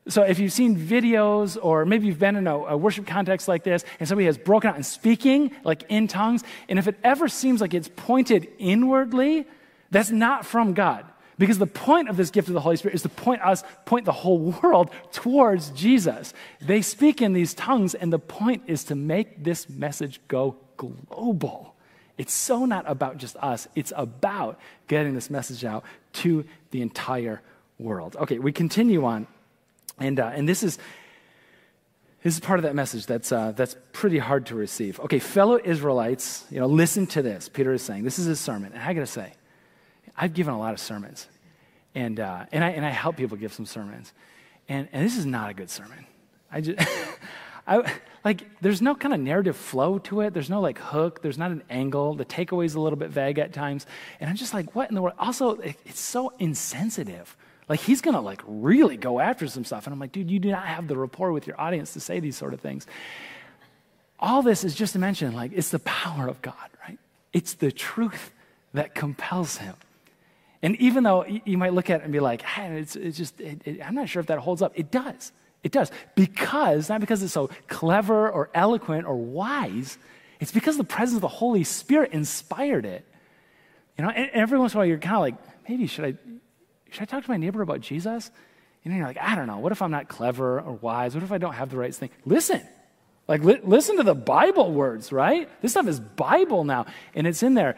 So 0.07 0.23
if 0.23 0.39
you've 0.39 0.53
seen 0.53 0.77
videos 0.77 1.57
or 1.61 1.85
maybe 1.85 2.07
you've 2.07 2.19
been 2.19 2.35
in 2.35 2.47
a, 2.47 2.57
a, 2.57 2.77
worship 2.77 3.05
context 3.05 3.47
like 3.47 3.63
this 3.63 3.83
and 3.99 4.07
somebody 4.07 4.25
has 4.25 4.37
broken 4.37 4.69
out 4.69 4.75
and 4.75 4.85
speaking 4.85 5.51
like 5.63 5.83
in 5.89 6.07
tongues, 6.07 6.43
and 6.69 6.79
if 6.79 6.87
it 6.87 6.97
ever 7.03 7.27
seems 7.27 7.61
like 7.61 7.73
it's 7.73 7.89
pointed 7.95 8.47
inwardly, 8.57 9.45
that's 9.91 10.09
not 10.09 10.45
from 10.45 10.73
God. 10.73 11.05
Because 11.37 11.59
the 11.59 11.67
point 11.67 12.09
of 12.09 12.17
this 12.17 12.31
gift 12.31 12.47
of 12.47 12.53
the 12.55 12.61
Holy 12.61 12.77
Spirit 12.77 12.95
is 12.95 13.03
to 13.03 13.09
point 13.09 13.41
us, 13.41 13.63
point 13.85 14.05
the 14.05 14.11
whole 14.11 14.39
world 14.63 14.89
towards 15.11 15.69
Jesus. 15.71 16.33
They 16.59 16.81
speak 16.81 17.21
in 17.21 17.33
these 17.33 17.53
tongues, 17.53 17.93
and 17.93 18.11
the 18.11 18.19
point 18.19 18.63
is 18.67 18.83
to 18.85 18.95
make 18.95 19.43
this 19.43 19.69
message 19.69 20.19
go 20.27 20.55
global. 20.77 21.75
It's 22.17 22.33
so 22.33 22.65
not 22.65 22.85
about 22.87 23.17
just 23.17 23.35
us, 23.37 23.67
it's 23.75 23.93
about 23.95 24.59
getting 24.87 25.13
this 25.13 25.29
message 25.29 25.63
out 25.63 25.83
to 26.13 26.45
the 26.71 26.81
entire 26.81 27.41
world. 27.77 28.15
Okay, 28.15 28.39
we 28.39 28.51
continue 28.51 29.05
on. 29.05 29.27
And, 29.99 30.19
uh, 30.19 30.31
and 30.33 30.47
this 30.49 30.63
is. 30.63 30.77
This 32.23 32.33
is 32.33 32.39
part 32.39 32.59
of 32.59 32.63
that 32.63 32.75
message 32.75 33.05
that's, 33.05 33.31
uh, 33.31 33.53
that's 33.53 33.77
pretty 33.93 34.17
hard 34.17 34.47
to 34.47 34.55
receive. 34.55 34.99
Okay, 34.99 35.19
fellow 35.19 35.59
Israelites, 35.63 36.45
you 36.49 36.59
know, 36.59 36.65
listen 36.65 37.05
to 37.07 37.21
this. 37.21 37.47
Peter 37.47 37.71
is 37.71 37.83
saying, 37.83 38.03
this 38.03 38.19
is 38.19 38.25
his 38.25 38.39
sermon. 38.39 38.73
And 38.73 38.81
I 38.81 38.93
got 38.93 39.01
to 39.01 39.07
say, 39.07 39.33
I've 40.17 40.33
given 40.33 40.53
a 40.53 40.59
lot 40.59 40.73
of 40.73 40.79
sermons, 40.79 41.27
and, 41.93 42.19
uh, 42.19 42.45
and, 42.51 42.63
I, 42.63 42.69
and 42.71 42.85
I 42.85 42.89
help 42.89 43.17
people 43.17 43.37
give 43.37 43.53
some 43.53 43.65
sermons. 43.65 44.13
And, 44.67 44.87
and 44.91 45.05
this 45.05 45.17
is 45.17 45.25
not 45.25 45.49
a 45.49 45.53
good 45.53 45.69
sermon. 45.69 46.05
I 46.51 46.61
just, 46.61 46.87
I, 47.67 47.91
like, 48.23 48.43
there's 48.61 48.81
no 48.81 48.95
kind 48.95 49.13
of 49.13 49.19
narrative 49.19 49.55
flow 49.55 49.99
to 49.99 50.21
it. 50.21 50.33
There's 50.33 50.49
no 50.49 50.61
like 50.61 50.79
hook. 50.79 51.21
There's 51.21 51.37
not 51.37 51.51
an 51.51 51.63
angle. 51.69 52.15
The 52.15 52.25
takeaway 52.25 52.65
is 52.65 52.75
a 52.75 52.79
little 52.79 52.97
bit 52.97 53.09
vague 53.09 53.39
at 53.39 53.53
times. 53.53 53.85
And 54.19 54.29
I'm 54.29 54.35
just 54.35 54.53
like, 54.53 54.75
what 54.75 54.89
in 54.89 54.95
the 54.95 55.01
world? 55.01 55.15
Also, 55.19 55.51
it, 55.55 55.75
it's 55.85 55.99
so 55.99 56.33
insensitive. 56.39 57.35
Like, 57.69 57.81
he's 57.81 58.01
going 58.01 58.15
to 58.15 58.21
like 58.21 58.41
really 58.47 58.97
go 58.97 59.19
after 59.19 59.47
some 59.47 59.65
stuff. 59.65 59.85
And 59.85 59.93
I'm 59.93 59.99
like, 59.99 60.11
dude, 60.11 60.31
you 60.31 60.39
do 60.39 60.51
not 60.51 60.65
have 60.65 60.87
the 60.87 60.97
rapport 60.97 61.31
with 61.31 61.47
your 61.47 61.59
audience 61.59 61.93
to 61.93 61.99
say 61.99 62.19
these 62.19 62.37
sort 62.37 62.53
of 62.53 62.61
things. 62.61 62.87
All 64.19 64.41
this 64.41 64.63
is 64.63 64.73
just 64.73 64.93
to 64.93 64.99
mention, 64.99 65.33
like, 65.33 65.51
it's 65.53 65.69
the 65.69 65.79
power 65.79 66.27
of 66.27 66.41
God, 66.41 66.53
right? 66.87 66.97
It's 67.33 67.53
the 67.53 67.71
truth 67.71 68.31
that 68.73 68.95
compels 68.95 69.57
him. 69.57 69.75
And 70.67 70.75
even 70.81 71.05
though 71.05 71.23
you 71.23 71.57
might 71.57 71.71
look 71.71 71.89
at 71.89 72.01
it 72.01 72.03
and 72.03 72.11
be 72.11 72.19
like, 72.19 72.41
hey, 72.41 72.81
it's, 72.81 72.97
it's 72.97 73.17
just, 73.17 73.39
it, 73.39 73.61
it, 73.63 73.79
I'm 73.81 73.95
not 73.95 74.09
sure 74.09 74.19
if 74.19 74.25
that 74.25 74.39
holds 74.39 74.61
up, 74.61 74.73
it 74.75 74.91
does. 74.91 75.31
It 75.63 75.71
does. 75.71 75.89
Because, 76.13 76.89
not 76.89 76.99
because 76.99 77.23
it's 77.23 77.31
so 77.31 77.49
clever 77.69 78.29
or 78.29 78.49
eloquent 78.53 79.07
or 79.07 79.15
wise, 79.15 79.97
it's 80.41 80.51
because 80.51 80.75
the 80.75 80.83
presence 80.83 81.15
of 81.15 81.21
the 81.21 81.29
Holy 81.29 81.63
Spirit 81.63 82.11
inspired 82.11 82.85
it. 82.85 83.05
You 83.97 84.03
know, 84.03 84.09
and 84.09 84.29
every 84.33 84.59
once 84.59 84.73
in 84.73 84.77
a 84.77 84.79
while 84.79 84.87
you're 84.87 84.97
kind 84.97 85.15
of 85.15 85.21
like, 85.21 85.35
maybe 85.69 85.87
should 85.87 86.03
I, 86.03 86.15
should 86.89 87.03
I 87.03 87.05
talk 87.05 87.23
to 87.23 87.31
my 87.31 87.37
neighbor 87.37 87.61
about 87.61 87.79
Jesus? 87.79 88.29
And 88.83 88.93
you're 88.93 89.07
like, 89.07 89.19
I 89.21 89.35
don't 89.35 89.47
know. 89.47 89.59
What 89.59 89.71
if 89.71 89.81
I'm 89.81 89.91
not 89.91 90.09
clever 90.09 90.59
or 90.59 90.73
wise? 90.73 91.13
What 91.13 91.23
if 91.23 91.31
I 91.31 91.37
don't 91.37 91.53
have 91.53 91.69
the 91.69 91.77
right 91.77 91.95
thing? 91.95 92.09
Listen. 92.25 92.61
Like, 93.27 93.43
li- 93.43 93.59
listen 93.63 93.97
to 93.97 94.03
the 94.03 94.15
Bible 94.15 94.71
words, 94.71 95.11
right? 95.11 95.49
This 95.61 95.71
stuff 95.71 95.87
is 95.87 95.99
Bible 95.99 96.63
now, 96.63 96.85
and 97.13 97.27
it's 97.27 97.43
in 97.43 97.55
there. 97.55 97.75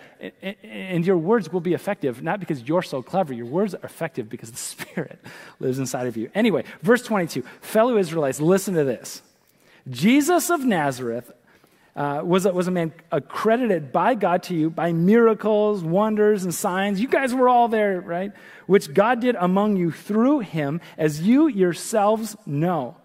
And 0.63 1.05
your 1.05 1.17
words 1.17 1.51
will 1.51 1.59
be 1.59 1.73
effective, 1.73 2.21
not 2.21 2.39
because 2.39 2.67
you're 2.67 2.83
so 2.83 3.01
clever. 3.01 3.33
Your 3.33 3.47
words 3.47 3.73
are 3.73 3.83
effective 3.83 4.29
because 4.29 4.51
the 4.51 4.57
Spirit 4.85 5.19
lives 5.59 5.79
inside 5.79 6.07
of 6.07 6.17
you. 6.17 6.29
Anyway, 6.35 6.65
verse 6.81 7.01
22 7.01 7.41
Fellow 7.61 7.97
Israelites, 7.97 8.39
listen 8.39 8.75
to 8.75 8.83
this. 8.83 9.23
Jesus 9.89 10.51
of 10.51 10.63
Nazareth 10.63 11.31
uh, 11.95 12.21
was, 12.23 12.45
a, 12.45 12.53
was 12.53 12.67
a 12.67 12.71
man 12.71 12.93
accredited 13.11 13.91
by 13.91 14.13
God 14.13 14.43
to 14.43 14.55
you 14.55 14.69
by 14.69 14.93
miracles, 14.93 15.83
wonders, 15.83 16.43
and 16.43 16.53
signs. 16.53 17.01
You 17.01 17.07
guys 17.07 17.33
were 17.33 17.49
all 17.49 17.67
there, 17.67 17.99
right? 18.01 18.31
Which 18.67 18.93
God 18.93 19.19
did 19.19 19.35
among 19.35 19.77
you 19.77 19.91
through 19.91 20.39
him, 20.39 20.79
as 20.97 21.21
you 21.21 21.47
yourselves 21.47 22.37
know. 22.45 22.97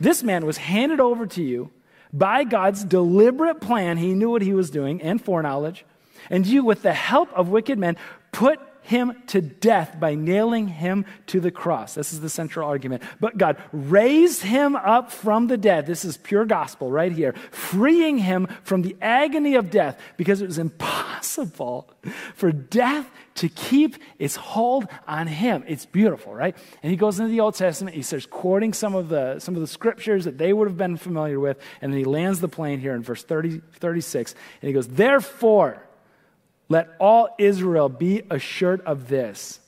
This 0.00 0.22
man 0.22 0.46
was 0.46 0.56
handed 0.56 0.98
over 0.98 1.26
to 1.26 1.42
you 1.42 1.70
by 2.12 2.44
God's 2.44 2.82
deliberate 2.82 3.60
plan. 3.60 3.98
He 3.98 4.14
knew 4.14 4.30
what 4.30 4.42
he 4.42 4.54
was 4.54 4.70
doing 4.70 5.00
and 5.02 5.22
foreknowledge 5.22 5.84
And 6.30 6.46
you, 6.46 6.64
with 6.64 6.82
the 6.82 6.92
help 6.92 7.32
of 7.34 7.48
wicked 7.48 7.78
men, 7.78 7.96
put 8.32 8.58
him 8.90 9.22
to 9.28 9.40
death 9.40 9.98
by 10.00 10.16
nailing 10.16 10.66
him 10.66 11.06
to 11.28 11.38
the 11.38 11.52
cross. 11.52 11.94
This 11.94 12.12
is 12.12 12.20
the 12.20 12.28
central 12.28 12.68
argument. 12.68 13.04
But 13.20 13.38
God 13.38 13.56
raised 13.72 14.42
him 14.42 14.74
up 14.74 15.12
from 15.12 15.46
the 15.46 15.56
dead. 15.56 15.86
This 15.86 16.04
is 16.04 16.16
pure 16.16 16.44
gospel 16.44 16.90
right 16.90 17.12
here, 17.12 17.32
freeing 17.52 18.18
him 18.18 18.48
from 18.64 18.82
the 18.82 18.96
agony 19.00 19.54
of 19.54 19.70
death 19.70 19.96
because 20.16 20.42
it 20.42 20.46
was 20.46 20.58
impossible 20.58 21.88
for 22.34 22.50
death 22.50 23.08
to 23.36 23.48
keep 23.48 23.94
its 24.18 24.34
hold 24.34 24.88
on 25.06 25.28
him. 25.28 25.62
It's 25.68 25.86
beautiful, 25.86 26.34
right? 26.34 26.56
And 26.82 26.90
he 26.90 26.96
goes 26.96 27.20
into 27.20 27.30
the 27.30 27.40
Old 27.40 27.54
Testament, 27.54 27.94
he 27.94 28.02
starts 28.02 28.26
quoting 28.26 28.72
some 28.72 28.96
of 28.96 29.08
the 29.08 29.38
some 29.38 29.54
of 29.54 29.60
the 29.60 29.68
scriptures 29.68 30.24
that 30.24 30.36
they 30.36 30.52
would 30.52 30.66
have 30.66 30.76
been 30.76 30.96
familiar 30.96 31.38
with, 31.38 31.60
and 31.80 31.92
then 31.92 31.98
he 31.98 32.04
lands 32.04 32.40
the 32.40 32.48
plane 32.48 32.80
here 32.80 32.94
in 32.94 33.04
verse 33.04 33.22
30, 33.22 33.60
36, 33.74 34.34
and 34.60 34.68
he 34.68 34.72
goes, 34.74 34.88
Therefore, 34.88 35.80
let 36.70 36.88
all 37.00 37.34
Israel 37.36 37.90
be 37.90 38.22
assured 38.30 38.80
of 38.82 39.08
this 39.08 39.60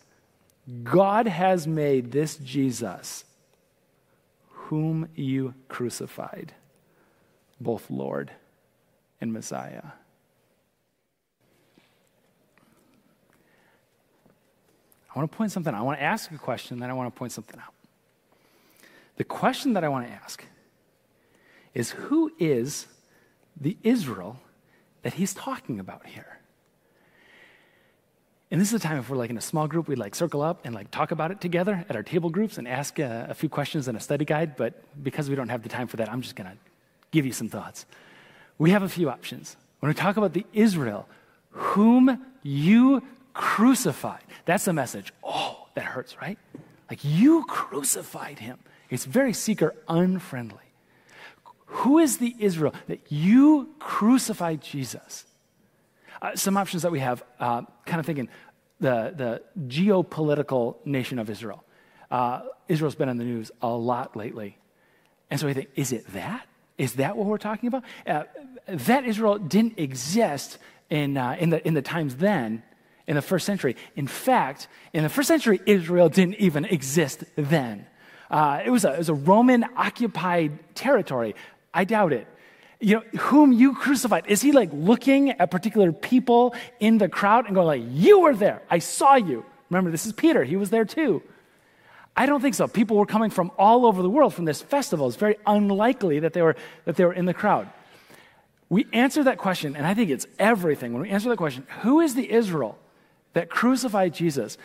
God 0.84 1.26
has 1.26 1.66
made 1.66 2.12
this 2.12 2.36
Jesus, 2.36 3.24
whom 4.48 5.08
you 5.16 5.54
crucified, 5.68 6.54
both 7.60 7.90
Lord 7.90 8.30
and 9.20 9.32
Messiah. 9.32 9.82
I 15.14 15.18
want 15.18 15.30
to 15.30 15.36
point 15.36 15.50
something 15.50 15.74
out. 15.74 15.80
I 15.80 15.82
want 15.82 15.98
to 15.98 16.04
ask 16.04 16.30
a 16.30 16.38
question, 16.38 16.78
then 16.78 16.88
I 16.88 16.94
want 16.94 17.12
to 17.12 17.18
point 17.18 17.32
something 17.32 17.58
out. 17.60 17.74
The 19.16 19.24
question 19.24 19.72
that 19.74 19.84
I 19.84 19.88
want 19.88 20.06
to 20.06 20.12
ask 20.12 20.44
is 21.74 21.90
who 21.90 22.32
is 22.38 22.86
the 23.60 23.76
Israel 23.82 24.38
that 25.02 25.14
he's 25.14 25.34
talking 25.34 25.80
about 25.80 26.06
here? 26.06 26.38
And 28.52 28.60
this 28.60 28.68
is 28.70 28.82
the 28.82 28.86
time 28.86 28.98
if 28.98 29.08
we're 29.08 29.16
like 29.16 29.30
in 29.30 29.38
a 29.38 29.40
small 29.40 29.66
group, 29.66 29.88
we'd 29.88 29.96
like 29.96 30.14
circle 30.14 30.42
up 30.42 30.60
and 30.66 30.74
like 30.74 30.90
talk 30.90 31.10
about 31.10 31.30
it 31.30 31.40
together 31.40 31.86
at 31.88 31.96
our 31.96 32.02
table 32.02 32.28
groups 32.28 32.58
and 32.58 32.68
ask 32.68 33.00
uh, 33.00 33.24
a 33.30 33.32
few 33.32 33.48
questions 33.48 33.88
and 33.88 33.96
a 33.96 34.00
study 34.00 34.26
guide. 34.26 34.56
But 34.56 34.74
because 35.02 35.30
we 35.30 35.34
don't 35.34 35.48
have 35.48 35.62
the 35.62 35.70
time 35.70 35.88
for 35.88 35.96
that, 35.96 36.12
I'm 36.12 36.20
just 36.20 36.36
going 36.36 36.50
to 36.50 36.58
give 37.12 37.24
you 37.24 37.32
some 37.32 37.48
thoughts. 37.48 37.86
We 38.58 38.70
have 38.72 38.82
a 38.82 38.90
few 38.90 39.08
options. 39.08 39.56
When 39.80 39.88
we 39.88 39.94
talk 39.94 40.18
about 40.18 40.34
the 40.34 40.44
Israel 40.52 41.08
whom 41.48 42.26
you 42.42 43.02
crucified, 43.32 44.22
that's 44.44 44.66
the 44.66 44.74
message. 44.74 45.14
Oh, 45.24 45.66
that 45.74 45.86
hurts, 45.86 46.20
right? 46.20 46.38
Like 46.90 47.02
you 47.02 47.46
crucified 47.46 48.38
him. 48.38 48.58
It's 48.90 49.06
very 49.06 49.32
seeker 49.32 49.74
unfriendly. 49.88 50.58
Who 51.64 51.98
is 51.98 52.18
the 52.18 52.36
Israel 52.38 52.74
that 52.86 53.10
you 53.10 53.70
crucified 53.78 54.60
Jesus? 54.60 55.24
Uh, 56.22 56.36
some 56.36 56.56
options 56.56 56.84
that 56.84 56.92
we 56.92 57.00
have, 57.00 57.24
uh, 57.40 57.62
kind 57.84 57.98
of 57.98 58.06
thinking 58.06 58.28
the, 58.78 59.12
the 59.16 59.42
geopolitical 59.66 60.76
nation 60.84 61.18
of 61.18 61.28
Israel. 61.28 61.64
Uh, 62.12 62.42
Israel's 62.68 62.94
been 62.94 63.08
in 63.08 63.16
the 63.16 63.24
news 63.24 63.50
a 63.60 63.68
lot 63.68 64.14
lately. 64.16 64.56
And 65.30 65.40
so 65.40 65.48
we 65.48 65.52
think, 65.52 65.70
is 65.74 65.90
it 65.90 66.06
that? 66.12 66.46
Is 66.78 66.94
that 66.94 67.16
what 67.16 67.26
we're 67.26 67.38
talking 67.38 67.66
about? 67.66 67.82
Uh, 68.06 68.24
that 68.68 69.04
Israel 69.04 69.38
didn't 69.38 69.80
exist 69.80 70.58
in, 70.90 71.16
uh, 71.16 71.36
in, 71.40 71.50
the, 71.50 71.66
in 71.66 71.74
the 71.74 71.82
times 71.82 72.14
then, 72.16 72.62
in 73.08 73.16
the 73.16 73.22
first 73.22 73.44
century. 73.44 73.74
In 73.96 74.06
fact, 74.06 74.68
in 74.92 75.02
the 75.02 75.08
first 75.08 75.26
century, 75.26 75.60
Israel 75.66 76.08
didn't 76.08 76.36
even 76.36 76.64
exist 76.66 77.24
then. 77.34 77.86
Uh, 78.30 78.62
it, 78.64 78.70
was 78.70 78.84
a, 78.84 78.94
it 78.94 78.98
was 78.98 79.08
a 79.08 79.14
Roman 79.14 79.64
occupied 79.76 80.76
territory. 80.76 81.34
I 81.74 81.82
doubt 81.84 82.12
it 82.12 82.28
you 82.82 82.96
know, 82.96 83.18
whom 83.20 83.52
you 83.52 83.74
crucified. 83.74 84.26
Is 84.26 84.42
he 84.42 84.50
like 84.50 84.70
looking 84.72 85.30
at 85.30 85.50
particular 85.52 85.92
people 85.92 86.54
in 86.80 86.98
the 86.98 87.08
crowd 87.08 87.46
and 87.46 87.54
going 87.54 87.66
like, 87.66 87.82
you 87.92 88.20
were 88.20 88.34
there. 88.34 88.60
I 88.68 88.80
saw 88.80 89.14
you. 89.14 89.44
Remember, 89.70 89.90
this 89.90 90.04
is 90.04 90.12
Peter. 90.12 90.42
He 90.42 90.56
was 90.56 90.70
there 90.70 90.84
too. 90.84 91.22
I 92.16 92.26
don't 92.26 92.42
think 92.42 92.56
so. 92.56 92.66
People 92.66 92.96
were 92.96 93.06
coming 93.06 93.30
from 93.30 93.52
all 93.56 93.86
over 93.86 94.02
the 94.02 94.10
world 94.10 94.34
from 94.34 94.44
this 94.46 94.60
festival. 94.60 95.06
It's 95.06 95.16
very 95.16 95.36
unlikely 95.46 96.18
that 96.20 96.32
they 96.32 96.42
were, 96.42 96.56
that 96.84 96.96
they 96.96 97.04
were 97.04 97.12
in 97.12 97.24
the 97.24 97.32
crowd. 97.32 97.70
We 98.68 98.86
answer 98.92 99.24
that 99.24 99.38
question, 99.38 99.76
and 99.76 99.86
I 99.86 99.94
think 99.94 100.10
it's 100.10 100.26
everything. 100.38 100.92
When 100.92 101.02
we 101.02 101.10
answer 101.10 101.28
that 101.28 101.38
question, 101.38 101.66
who 101.82 102.00
is 102.00 102.14
the 102.14 102.30
Israel 102.30 102.78
that 103.34 103.48
crucified 103.48 104.12
Jesus? 104.12 104.58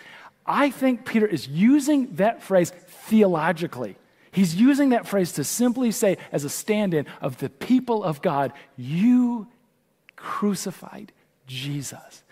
I 0.45 0.71
think 0.71 1.06
Peter 1.06 1.27
is 1.27 1.47
using 1.47 2.15
that 2.15 2.41
phrase 2.41 2.71
theologically. 2.88 3.95
He's 4.38 4.54
using 4.54 4.89
that 4.89 5.08
phrase 5.08 5.32
to 5.32 5.43
simply 5.43 5.91
say, 5.91 6.19
as 6.32 6.43
a 6.43 6.50
stand 6.50 6.93
in 6.93 7.08
of 7.21 7.39
the 7.39 7.50
people 7.50 8.04
of 8.04 8.21
God, 8.21 8.54
you 8.76 9.47
crucified 10.15 11.12
Jesus. 11.47 12.23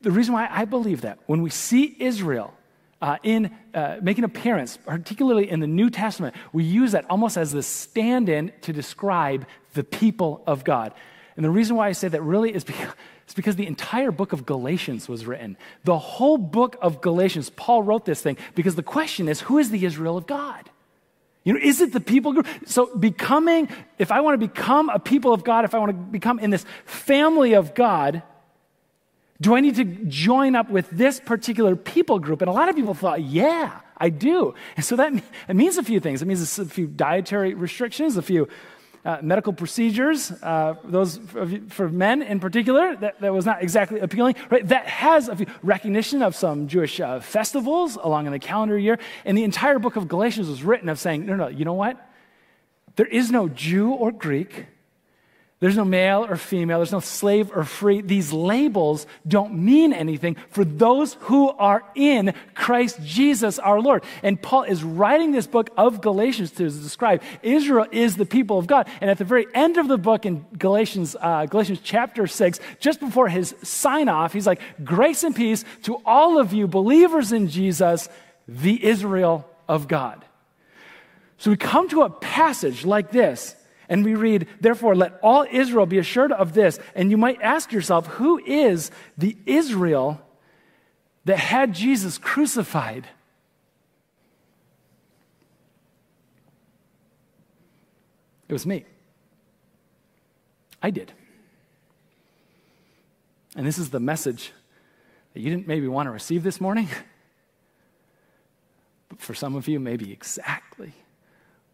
The 0.00 0.10
reason 0.10 0.34
why 0.34 0.48
I 0.50 0.64
believe 0.64 1.02
that, 1.02 1.20
when 1.26 1.42
we 1.42 1.50
see 1.50 1.94
Israel 2.00 2.52
uh, 3.00 3.18
in 3.22 3.56
uh, 3.74 3.98
make 4.02 4.18
an 4.18 4.24
appearance, 4.24 4.76
particularly 4.76 5.48
in 5.48 5.60
the 5.60 5.68
New 5.68 5.88
Testament, 5.88 6.34
we 6.52 6.64
use 6.64 6.90
that 6.90 7.08
almost 7.08 7.36
as 7.36 7.52
the 7.52 7.62
stand 7.62 8.28
in 8.28 8.50
to 8.62 8.72
describe 8.72 9.46
the 9.74 9.84
people 9.84 10.42
of 10.48 10.64
God. 10.64 10.94
And 11.36 11.44
the 11.44 11.50
reason 11.50 11.76
why 11.76 11.86
I 11.86 11.92
say 11.92 12.08
that 12.08 12.22
really 12.22 12.52
is 12.52 12.64
because, 12.64 12.92
is 13.28 13.34
because 13.34 13.54
the 13.54 13.68
entire 13.68 14.10
book 14.10 14.32
of 14.32 14.46
Galatians 14.46 15.08
was 15.08 15.26
written. 15.26 15.56
The 15.84 15.96
whole 15.96 16.38
book 16.38 16.76
of 16.82 17.00
Galatians, 17.00 17.50
Paul 17.50 17.84
wrote 17.84 18.04
this 18.04 18.20
thing 18.20 18.36
because 18.56 18.74
the 18.74 18.82
question 18.82 19.28
is 19.28 19.42
who 19.42 19.58
is 19.58 19.70
the 19.70 19.84
Israel 19.84 20.16
of 20.16 20.26
God? 20.26 20.70
You 21.46 21.52
know, 21.52 21.60
is 21.62 21.80
it 21.80 21.92
the 21.92 22.00
people 22.00 22.32
group? 22.32 22.48
So, 22.66 22.92
becoming, 22.96 23.68
if 23.98 24.10
I 24.10 24.20
want 24.20 24.34
to 24.34 24.46
become 24.48 24.88
a 24.88 24.98
people 24.98 25.32
of 25.32 25.44
God, 25.44 25.64
if 25.64 25.76
I 25.76 25.78
want 25.78 25.90
to 25.90 25.96
become 25.96 26.40
in 26.40 26.50
this 26.50 26.66
family 26.86 27.52
of 27.52 27.72
God, 27.72 28.24
do 29.40 29.54
I 29.54 29.60
need 29.60 29.76
to 29.76 29.84
join 29.84 30.56
up 30.56 30.70
with 30.70 30.90
this 30.90 31.20
particular 31.20 31.76
people 31.76 32.18
group? 32.18 32.42
And 32.42 32.48
a 32.48 32.52
lot 32.52 32.68
of 32.68 32.74
people 32.74 32.94
thought, 32.94 33.22
yeah, 33.22 33.78
I 33.96 34.08
do. 34.08 34.54
And 34.76 34.84
so 34.84 34.96
that 34.96 35.12
it 35.48 35.54
means 35.54 35.78
a 35.78 35.84
few 35.84 36.00
things. 36.00 36.20
It 36.20 36.26
means 36.26 36.58
a 36.58 36.64
few 36.64 36.88
dietary 36.88 37.54
restrictions, 37.54 38.16
a 38.16 38.22
few 38.22 38.48
uh, 39.06 39.18
medical 39.22 39.52
procedures, 39.52 40.32
uh, 40.42 40.74
those 40.82 41.18
for, 41.18 41.46
for, 41.68 41.88
men 41.88 42.22
in 42.22 42.40
particular, 42.40 42.96
that, 42.96 43.20
that 43.20 43.32
was 43.32 43.46
not 43.46 43.62
exactly 43.62 44.00
appealing. 44.00 44.34
Right? 44.50 44.66
That 44.66 44.86
has 44.86 45.28
a 45.28 45.36
recognition 45.62 46.22
of 46.22 46.34
some 46.34 46.66
Jewish 46.66 46.98
uh, 46.98 47.20
festivals 47.20 47.94
along 47.94 48.26
in 48.26 48.32
the 48.32 48.40
calendar 48.40 48.76
year. 48.76 48.98
And 49.24 49.38
the 49.38 49.44
entire 49.44 49.78
book 49.78 49.94
of 49.94 50.08
Galatians 50.08 50.48
was 50.48 50.64
written 50.64 50.88
of 50.88 50.98
saying, 50.98 51.24
no, 51.24 51.36
no, 51.36 51.46
you 51.46 51.64
know 51.64 51.74
what? 51.74 52.04
There 52.96 53.06
is 53.06 53.30
no 53.30 53.48
Jew 53.48 53.92
or 53.92 54.10
Greek. 54.10 54.66
There's 55.58 55.76
no 55.76 55.86
male 55.86 56.26
or 56.28 56.36
female. 56.36 56.80
There's 56.80 56.92
no 56.92 57.00
slave 57.00 57.50
or 57.54 57.64
free. 57.64 58.02
These 58.02 58.30
labels 58.30 59.06
don't 59.26 59.54
mean 59.54 59.94
anything 59.94 60.36
for 60.50 60.66
those 60.66 61.14
who 61.20 61.48
are 61.48 61.82
in 61.94 62.34
Christ 62.54 62.98
Jesus 63.02 63.58
our 63.58 63.80
Lord. 63.80 64.04
And 64.22 64.40
Paul 64.40 64.64
is 64.64 64.84
writing 64.84 65.32
this 65.32 65.46
book 65.46 65.70
of 65.78 66.02
Galatians 66.02 66.50
to 66.52 66.68
describe 66.68 67.22
Israel 67.42 67.86
is 67.90 68.16
the 68.16 68.26
people 68.26 68.58
of 68.58 68.66
God. 68.66 68.86
And 69.00 69.10
at 69.10 69.16
the 69.16 69.24
very 69.24 69.46
end 69.54 69.78
of 69.78 69.88
the 69.88 69.96
book 69.96 70.26
in 70.26 70.44
Galatians, 70.58 71.16
uh, 71.18 71.46
Galatians 71.46 71.80
chapter 71.82 72.26
6, 72.26 72.60
just 72.78 73.00
before 73.00 73.28
his 73.28 73.54
sign 73.62 74.10
off, 74.10 74.34
he's 74.34 74.46
like, 74.46 74.60
Grace 74.84 75.24
and 75.24 75.34
peace 75.34 75.64
to 75.84 76.02
all 76.04 76.38
of 76.38 76.52
you 76.52 76.66
believers 76.66 77.32
in 77.32 77.48
Jesus, 77.48 78.10
the 78.46 78.84
Israel 78.84 79.48
of 79.68 79.88
God. 79.88 80.22
So 81.38 81.50
we 81.50 81.56
come 81.56 81.88
to 81.88 82.02
a 82.02 82.10
passage 82.10 82.84
like 82.84 83.10
this 83.10 83.56
and 83.88 84.04
we 84.04 84.14
read, 84.14 84.48
Therefore, 84.60 84.94
let 84.94 85.18
all 85.22 85.46
Israel 85.50 85.86
be 85.86 85.98
assured 85.98 86.32
of 86.32 86.54
this. 86.54 86.78
And 86.94 87.10
you 87.10 87.16
might 87.16 87.40
ask 87.40 87.72
yourself, 87.72 88.06
who 88.06 88.38
is 88.44 88.90
the 89.16 89.36
Israel 89.46 90.20
that 91.24 91.38
had 91.38 91.72
Jesus 91.72 92.18
crucified? 92.18 93.06
It 98.48 98.52
was 98.52 98.66
me. 98.66 98.84
I 100.82 100.90
did. 100.90 101.12
And 103.56 103.66
this 103.66 103.78
is 103.78 103.90
the 103.90 104.00
message 104.00 104.52
that 105.34 105.40
you 105.40 105.50
didn't 105.50 105.66
maybe 105.66 105.88
want 105.88 106.06
to 106.06 106.10
receive 106.10 106.42
this 106.42 106.60
morning. 106.60 106.88
But 109.08 109.20
for 109.20 109.34
some 109.34 109.54
of 109.56 109.66
you, 109.66 109.80
maybe 109.80 110.12
exactly 110.12 110.92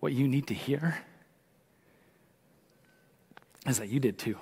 what 0.00 0.12
you 0.12 0.28
need 0.28 0.46
to 0.48 0.54
hear 0.54 0.98
is 3.66 3.78
that 3.78 3.88
you 3.88 4.00
did 4.00 4.18
too. 4.18 4.36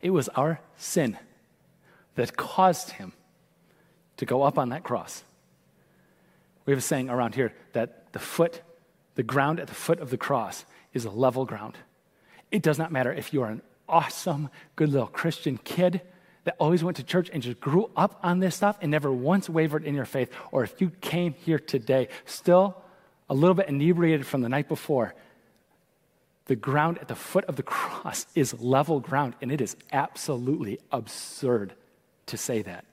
It 0.00 0.10
was 0.10 0.28
our 0.30 0.60
sin 0.76 1.18
that 2.14 2.36
caused 2.36 2.90
him 2.90 3.12
to 4.18 4.26
go 4.26 4.42
up 4.42 4.58
on 4.58 4.70
that 4.70 4.82
cross. 4.82 5.24
We 6.64 6.72
have 6.72 6.78
a 6.78 6.82
saying 6.82 7.10
around 7.10 7.34
here 7.34 7.52
that 7.72 8.12
the 8.12 8.18
foot, 8.18 8.62
the 9.14 9.22
ground 9.22 9.60
at 9.60 9.68
the 9.68 9.74
foot 9.74 10.00
of 10.00 10.10
the 10.10 10.16
cross 10.16 10.64
is 10.92 11.04
a 11.04 11.10
level 11.10 11.44
ground. 11.44 11.76
It 12.50 12.62
does 12.62 12.78
not 12.78 12.92
matter 12.92 13.12
if 13.12 13.32
you 13.32 13.42
are 13.42 13.50
an 13.50 13.62
awesome, 13.88 14.50
good 14.74 14.90
little 14.90 15.06
Christian 15.06 15.58
kid 15.58 16.00
that 16.44 16.56
always 16.58 16.84
went 16.84 16.96
to 16.96 17.02
church 17.02 17.28
and 17.32 17.42
just 17.42 17.60
grew 17.60 17.90
up 17.96 18.18
on 18.22 18.38
this 18.38 18.54
stuff 18.54 18.78
and 18.80 18.90
never 18.90 19.12
once 19.12 19.48
wavered 19.48 19.84
in 19.84 19.94
your 19.94 20.04
faith, 20.04 20.30
or 20.52 20.62
if 20.62 20.80
you 20.80 20.90
came 21.00 21.34
here 21.34 21.58
today 21.58 22.08
still 22.24 22.82
a 23.28 23.34
little 23.34 23.54
bit 23.54 23.68
inebriated 23.68 24.26
from 24.26 24.42
the 24.42 24.48
night 24.48 24.68
before 24.68 25.14
the 26.46 26.56
ground 26.56 26.98
at 26.98 27.08
the 27.08 27.14
foot 27.14 27.44
of 27.44 27.56
the 27.56 27.62
cross 27.76 28.26
is 28.34 28.60
level 28.60 29.00
ground, 29.00 29.34
and 29.40 29.52
it 29.52 29.60
is 29.60 29.76
absolutely 29.92 30.78
absurd 30.90 31.74
to 32.26 32.36
say 32.36 32.62
that. 32.62 32.84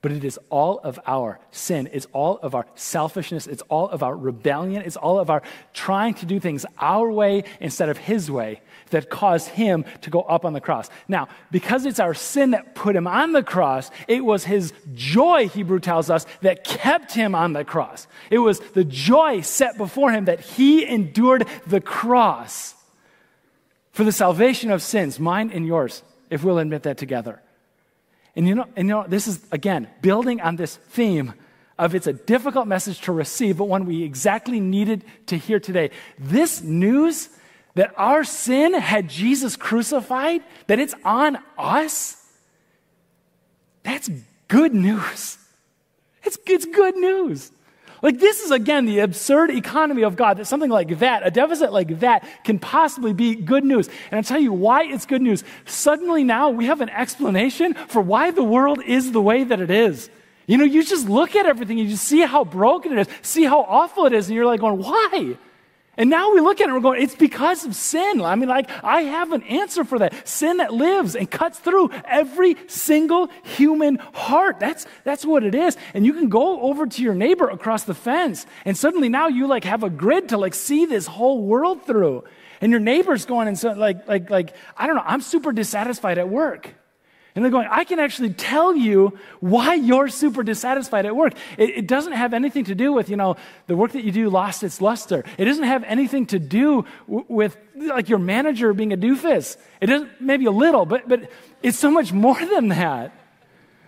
But 0.00 0.12
it 0.12 0.22
is 0.22 0.38
all 0.48 0.78
of 0.78 1.00
our 1.08 1.40
sin. 1.50 1.88
It's 1.92 2.06
all 2.12 2.38
of 2.38 2.54
our 2.54 2.66
selfishness. 2.76 3.48
It's 3.48 3.62
all 3.62 3.88
of 3.88 4.04
our 4.04 4.16
rebellion. 4.16 4.82
It's 4.82 4.96
all 4.96 5.18
of 5.18 5.28
our 5.28 5.42
trying 5.74 6.14
to 6.14 6.26
do 6.26 6.38
things 6.38 6.64
our 6.78 7.10
way 7.10 7.42
instead 7.58 7.88
of 7.88 7.98
His 7.98 8.30
way 8.30 8.60
that 8.90 9.10
caused 9.10 9.48
Him 9.48 9.84
to 10.02 10.10
go 10.10 10.20
up 10.20 10.44
on 10.44 10.52
the 10.52 10.60
cross. 10.60 10.88
Now, 11.08 11.26
because 11.50 11.84
it's 11.84 11.98
our 11.98 12.14
sin 12.14 12.52
that 12.52 12.76
put 12.76 12.94
Him 12.94 13.08
on 13.08 13.32
the 13.32 13.42
cross, 13.42 13.90
it 14.06 14.24
was 14.24 14.44
His 14.44 14.72
joy, 14.94 15.48
Hebrew 15.48 15.80
tells 15.80 16.10
us, 16.10 16.26
that 16.42 16.62
kept 16.62 17.12
Him 17.12 17.34
on 17.34 17.52
the 17.52 17.64
cross. 17.64 18.06
It 18.30 18.38
was 18.38 18.60
the 18.60 18.84
joy 18.84 19.40
set 19.40 19.76
before 19.76 20.12
Him 20.12 20.26
that 20.26 20.40
He 20.40 20.86
endured 20.86 21.48
the 21.66 21.80
cross 21.80 22.76
for 23.98 24.04
the 24.04 24.12
salvation 24.12 24.70
of 24.70 24.80
sins, 24.80 25.18
mine 25.18 25.50
and 25.52 25.66
yours, 25.66 26.04
if 26.30 26.44
we'll 26.44 26.58
admit 26.58 26.84
that 26.84 26.96
together. 26.96 27.42
And 28.36 28.46
you 28.46 28.54
know, 28.54 28.66
and 28.76 28.86
you 28.86 28.94
know, 28.94 29.04
this 29.08 29.26
is 29.26 29.40
again 29.50 29.88
building 30.02 30.40
on 30.40 30.54
this 30.54 30.76
theme 30.76 31.34
of 31.80 31.96
it's 31.96 32.06
a 32.06 32.12
difficult 32.12 32.68
message 32.68 33.00
to 33.00 33.12
receive, 33.12 33.56
but 33.56 33.64
one 33.64 33.86
we 33.86 34.04
exactly 34.04 34.60
needed 34.60 35.02
to 35.26 35.36
hear 35.36 35.58
today. 35.58 35.90
This 36.16 36.62
news 36.62 37.28
that 37.74 37.92
our 37.96 38.22
sin 38.22 38.72
had 38.72 39.08
Jesus 39.08 39.56
crucified, 39.56 40.44
that 40.68 40.78
it's 40.78 40.94
on 41.04 41.36
us, 41.58 42.24
that's 43.82 44.08
good 44.46 44.74
news. 44.74 45.38
It's, 46.22 46.38
it's 46.46 46.66
good 46.66 46.94
news. 46.94 47.50
Like, 48.02 48.18
this 48.18 48.40
is 48.40 48.50
again 48.50 48.86
the 48.86 49.00
absurd 49.00 49.50
economy 49.50 50.02
of 50.02 50.16
God 50.16 50.36
that 50.36 50.46
something 50.46 50.70
like 50.70 50.98
that, 51.00 51.26
a 51.26 51.30
deficit 51.30 51.72
like 51.72 52.00
that, 52.00 52.26
can 52.44 52.58
possibly 52.58 53.12
be 53.12 53.34
good 53.34 53.64
news. 53.64 53.88
And 54.10 54.18
I'll 54.18 54.22
tell 54.22 54.40
you 54.40 54.52
why 54.52 54.84
it's 54.84 55.06
good 55.06 55.22
news. 55.22 55.44
Suddenly 55.64 56.24
now 56.24 56.50
we 56.50 56.66
have 56.66 56.80
an 56.80 56.90
explanation 56.90 57.74
for 57.74 58.00
why 58.00 58.30
the 58.30 58.44
world 58.44 58.82
is 58.84 59.12
the 59.12 59.22
way 59.22 59.44
that 59.44 59.60
it 59.60 59.70
is. 59.70 60.10
You 60.46 60.56
know, 60.56 60.64
you 60.64 60.82
just 60.82 61.08
look 61.08 61.36
at 61.36 61.44
everything, 61.44 61.76
you 61.76 61.88
just 61.88 62.04
see 62.04 62.20
how 62.20 62.44
broken 62.44 62.96
it 62.96 63.06
is, 63.06 63.08
see 63.20 63.44
how 63.44 63.60
awful 63.62 64.06
it 64.06 64.14
is, 64.14 64.28
and 64.28 64.34
you're 64.34 64.46
like 64.46 64.60
going, 64.60 64.78
why? 64.78 65.36
And 65.98 66.08
now 66.08 66.32
we 66.32 66.40
look 66.40 66.60
at 66.60 66.62
it 66.62 66.64
and 66.66 66.74
we're 66.74 66.80
going, 66.80 67.02
it's 67.02 67.16
because 67.16 67.66
of 67.66 67.74
sin. 67.74 68.22
I 68.22 68.36
mean, 68.36 68.48
like, 68.48 68.70
I 68.84 69.02
have 69.02 69.32
an 69.32 69.42
answer 69.42 69.82
for 69.82 69.98
that. 69.98 70.28
Sin 70.28 70.58
that 70.58 70.72
lives 70.72 71.16
and 71.16 71.28
cuts 71.28 71.58
through 71.58 71.90
every 72.04 72.56
single 72.68 73.28
human 73.42 73.96
heart. 74.14 74.60
That's, 74.60 74.86
that's 75.02 75.26
what 75.26 75.42
it 75.42 75.56
is. 75.56 75.76
And 75.94 76.06
you 76.06 76.12
can 76.12 76.28
go 76.28 76.60
over 76.60 76.86
to 76.86 77.02
your 77.02 77.14
neighbor 77.14 77.48
across 77.48 77.82
the 77.82 77.94
fence, 77.94 78.46
and 78.64 78.76
suddenly 78.76 79.08
now 79.08 79.26
you 79.26 79.48
like 79.48 79.64
have 79.64 79.82
a 79.82 79.90
grid 79.90 80.28
to 80.28 80.38
like 80.38 80.54
see 80.54 80.86
this 80.86 81.06
whole 81.06 81.42
world 81.42 81.84
through. 81.84 82.22
And 82.60 82.70
your 82.70 82.80
neighbor's 82.80 83.26
going 83.26 83.48
and 83.48 83.58
so 83.58 83.72
like, 83.72 84.06
like, 84.06 84.30
like, 84.30 84.54
I 84.76 84.86
don't 84.86 84.96
know, 84.96 85.04
I'm 85.04 85.20
super 85.20 85.52
dissatisfied 85.52 86.18
at 86.18 86.28
work. 86.28 86.74
And 87.38 87.44
they're 87.44 87.52
going, 87.52 87.68
I 87.70 87.84
can 87.84 88.00
actually 88.00 88.30
tell 88.30 88.74
you 88.74 89.16
why 89.38 89.74
you're 89.74 90.08
super 90.08 90.42
dissatisfied 90.42 91.06
at 91.06 91.14
work. 91.14 91.34
It, 91.56 91.70
it, 91.70 91.86
doesn't 91.86 92.14
have 92.14 92.34
anything 92.34 92.64
to 92.64 92.74
do 92.74 92.92
with, 92.92 93.08
you 93.08 93.14
know, 93.14 93.36
the 93.68 93.76
work 93.76 93.92
that 93.92 94.02
you 94.02 94.10
do 94.10 94.28
lost 94.28 94.64
its 94.64 94.80
luster. 94.80 95.22
It 95.38 95.44
doesn't 95.44 95.62
have 95.62 95.84
anything 95.84 96.26
to 96.26 96.40
do 96.40 96.84
w- 97.06 97.24
with, 97.28 97.56
like, 97.76 98.08
your 98.08 98.18
manager 98.18 98.72
being 98.72 98.92
a 98.92 98.96
doofus. 98.96 99.56
It 99.80 99.86
doesn't, 99.86 100.20
maybe 100.20 100.46
a 100.46 100.50
little, 100.50 100.84
but, 100.84 101.08
but 101.08 101.30
it's 101.62 101.78
so 101.78 101.92
much 101.92 102.12
more 102.12 102.44
than 102.44 102.70
that. 102.70 103.12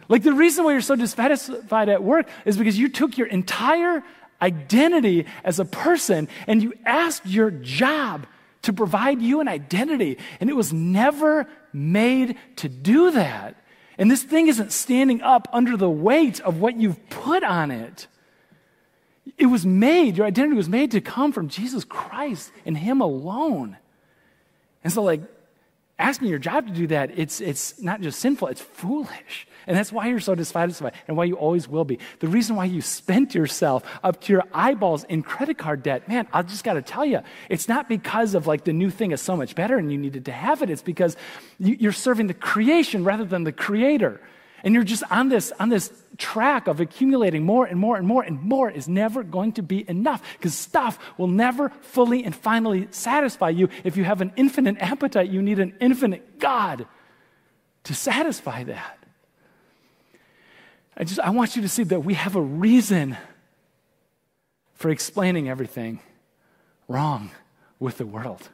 Like, 0.08 0.22
the 0.22 0.32
reason 0.32 0.64
why 0.64 0.70
you're 0.70 0.80
so 0.80 0.94
dissatisfied 0.94 1.88
at 1.88 2.04
work 2.04 2.28
is 2.44 2.56
because 2.56 2.78
you 2.78 2.88
took 2.88 3.18
your 3.18 3.26
entire 3.26 4.04
identity 4.40 5.26
as 5.42 5.58
a 5.58 5.64
person 5.64 6.28
and 6.46 6.62
you 6.62 6.72
asked 6.86 7.26
your 7.26 7.50
job 7.50 8.28
to 8.62 8.72
provide 8.72 9.20
you 9.20 9.40
an 9.40 9.48
identity. 9.48 10.18
And 10.38 10.48
it 10.48 10.54
was 10.54 10.72
never 10.72 11.48
made 11.72 12.36
to 12.56 12.68
do 12.68 13.10
that. 13.12 13.56
And 13.98 14.10
this 14.10 14.22
thing 14.22 14.48
isn't 14.48 14.72
standing 14.72 15.20
up 15.22 15.48
under 15.52 15.76
the 15.76 15.90
weight 15.90 16.40
of 16.40 16.60
what 16.60 16.76
you've 16.76 17.08
put 17.10 17.44
on 17.44 17.70
it. 17.70 18.06
It 19.36 19.46
was 19.46 19.66
made, 19.66 20.16
your 20.16 20.26
identity 20.26 20.56
was 20.56 20.68
made 20.68 20.90
to 20.92 21.00
come 21.00 21.32
from 21.32 21.48
Jesus 21.48 21.84
Christ 21.84 22.50
and 22.64 22.76
Him 22.76 23.00
alone. 23.00 23.76
And 24.82 24.92
so, 24.92 25.02
like, 25.02 25.22
asking 25.98 26.28
your 26.28 26.38
job 26.38 26.66
to 26.66 26.72
do 26.72 26.86
that, 26.88 27.18
it's, 27.18 27.40
it's 27.40 27.80
not 27.80 28.00
just 28.00 28.18
sinful, 28.20 28.48
it's 28.48 28.60
foolish. 28.60 29.46
And 29.66 29.76
that's 29.76 29.92
why 29.92 30.08
you're 30.08 30.20
so 30.20 30.34
dissatisfied 30.34 30.94
and 31.06 31.16
why 31.16 31.24
you 31.24 31.36
always 31.36 31.68
will 31.68 31.84
be. 31.84 31.98
The 32.20 32.28
reason 32.28 32.56
why 32.56 32.66
you 32.66 32.80
spent 32.80 33.34
yourself 33.34 33.84
up 34.02 34.20
to 34.22 34.32
your 34.32 34.44
eyeballs 34.52 35.04
in 35.04 35.22
credit 35.22 35.58
card 35.58 35.82
debt, 35.82 36.08
man, 36.08 36.26
I 36.32 36.42
just 36.42 36.64
got 36.64 36.74
to 36.74 36.82
tell 36.82 37.04
you, 37.04 37.20
it's 37.48 37.68
not 37.68 37.88
because 37.88 38.34
of 38.34 38.46
like 38.46 38.64
the 38.64 38.72
new 38.72 38.90
thing 38.90 39.12
is 39.12 39.20
so 39.20 39.36
much 39.36 39.54
better 39.54 39.78
and 39.78 39.90
you 39.90 39.98
needed 39.98 40.24
to 40.26 40.32
have 40.32 40.62
it. 40.62 40.70
It's 40.70 40.82
because 40.82 41.16
you're 41.58 41.92
serving 41.92 42.26
the 42.26 42.34
creation 42.34 43.04
rather 43.04 43.24
than 43.24 43.44
the 43.44 43.52
creator. 43.52 44.20
And 44.62 44.74
you're 44.74 44.84
just 44.84 45.02
on 45.10 45.28
this, 45.28 45.52
on 45.58 45.68
this 45.70 45.90
track 46.18 46.66
of 46.66 46.80
accumulating 46.80 47.44
more 47.44 47.64
and 47.64 47.78
more 47.78 47.96
and 47.96 48.06
more, 48.06 48.22
and 48.22 48.40
more 48.42 48.70
is 48.70 48.88
never 48.88 49.22
going 49.22 49.52
to 49.52 49.62
be 49.62 49.88
enough 49.88 50.22
because 50.36 50.54
stuff 50.54 50.98
will 51.16 51.28
never 51.28 51.70
fully 51.80 52.24
and 52.24 52.34
finally 52.34 52.88
satisfy 52.90 53.48
you. 53.48 53.68
If 53.84 53.96
you 53.96 54.04
have 54.04 54.20
an 54.20 54.32
infinite 54.36 54.76
appetite, 54.78 55.30
you 55.30 55.42
need 55.42 55.58
an 55.58 55.74
infinite 55.80 56.38
God 56.38 56.86
to 57.84 57.94
satisfy 57.94 58.64
that. 58.64 58.98
I 61.00 61.04
just 61.04 61.18
I 61.18 61.30
want 61.30 61.56
you 61.56 61.62
to 61.62 61.68
see 61.68 61.82
that 61.84 62.04
we 62.04 62.12
have 62.12 62.36
a 62.36 62.42
reason 62.42 63.16
for 64.74 64.90
explaining 64.90 65.48
everything 65.48 66.00
wrong 66.88 67.30
with 67.78 67.96
the 67.96 68.04
world. 68.04 68.50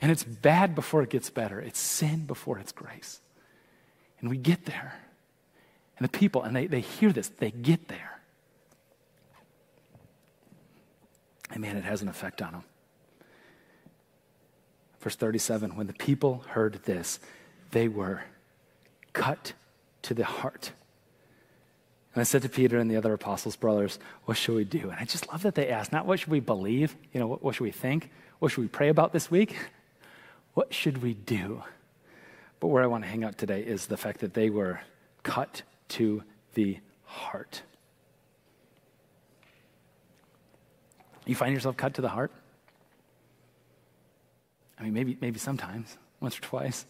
And 0.00 0.12
it's 0.12 0.22
bad 0.22 0.76
before 0.76 1.02
it 1.02 1.10
gets 1.10 1.30
better. 1.30 1.60
It's 1.60 1.80
sin 1.80 2.26
before 2.26 2.60
it's 2.60 2.70
grace. 2.70 3.20
And 4.20 4.30
we 4.30 4.36
get 4.36 4.66
there. 4.66 4.94
And 5.98 6.04
the 6.04 6.16
people, 6.16 6.44
and 6.44 6.54
they, 6.54 6.68
they 6.68 6.80
hear 6.80 7.10
this, 7.10 7.28
they 7.28 7.50
get 7.50 7.88
there. 7.88 8.20
And 11.50 11.60
man, 11.60 11.76
it 11.76 11.84
has 11.84 12.02
an 12.02 12.08
effect 12.08 12.40
on 12.40 12.52
them. 12.52 12.64
Verse 15.00 15.16
37 15.16 15.74
when 15.74 15.88
the 15.88 15.92
people 15.92 16.44
heard 16.50 16.84
this, 16.84 17.18
they 17.72 17.88
were 17.88 18.22
cut 19.12 19.54
to 20.02 20.14
the 20.14 20.24
heart. 20.24 20.70
And 22.14 22.20
I 22.20 22.24
said 22.24 22.42
to 22.42 22.48
Peter 22.48 22.78
and 22.78 22.88
the 22.88 22.96
other 22.96 23.12
apostles, 23.12 23.56
brothers, 23.56 23.98
what 24.24 24.36
should 24.36 24.54
we 24.54 24.64
do? 24.64 24.90
And 24.90 25.00
I 25.00 25.04
just 25.04 25.28
love 25.28 25.42
that 25.42 25.56
they 25.56 25.68
asked, 25.68 25.90
not 25.90 26.06
what 26.06 26.20
should 26.20 26.30
we 26.30 26.38
believe, 26.38 26.96
you 27.12 27.18
know, 27.18 27.26
what, 27.26 27.42
what 27.42 27.56
should 27.56 27.64
we 27.64 27.72
think? 27.72 28.10
What 28.38 28.52
should 28.52 28.60
we 28.60 28.68
pray 28.68 28.88
about 28.88 29.12
this 29.12 29.30
week? 29.30 29.56
What 30.54 30.72
should 30.72 31.02
we 31.02 31.14
do? 31.14 31.64
But 32.60 32.68
where 32.68 32.84
I 32.84 32.86
want 32.86 33.02
to 33.02 33.10
hang 33.10 33.24
out 33.24 33.36
today 33.36 33.60
is 33.60 33.86
the 33.86 33.96
fact 33.96 34.20
that 34.20 34.34
they 34.34 34.50
were 34.50 34.82
cut 35.24 35.62
to 35.88 36.22
the 36.54 36.78
heart. 37.02 37.62
You 41.26 41.34
find 41.34 41.52
yourself 41.52 41.76
cut 41.76 41.94
to 41.94 42.02
the 42.02 42.08
heart? 42.08 42.30
I 44.78 44.84
mean, 44.84 44.92
maybe, 44.92 45.18
maybe 45.20 45.40
sometimes, 45.40 45.98
once 46.20 46.38
or 46.38 46.42
twice. 46.42 46.86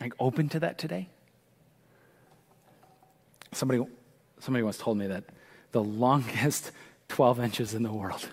Like, 0.00 0.14
open 0.18 0.48
to 0.48 0.58
that 0.58 0.78
today? 0.78 1.08
Somebody, 3.56 3.82
somebody 4.38 4.62
once 4.62 4.76
told 4.76 4.98
me 4.98 5.06
that 5.06 5.24
the 5.72 5.82
longest 5.82 6.72
12 7.08 7.40
inches 7.40 7.72
in 7.72 7.82
the 7.82 7.92
world 7.92 8.28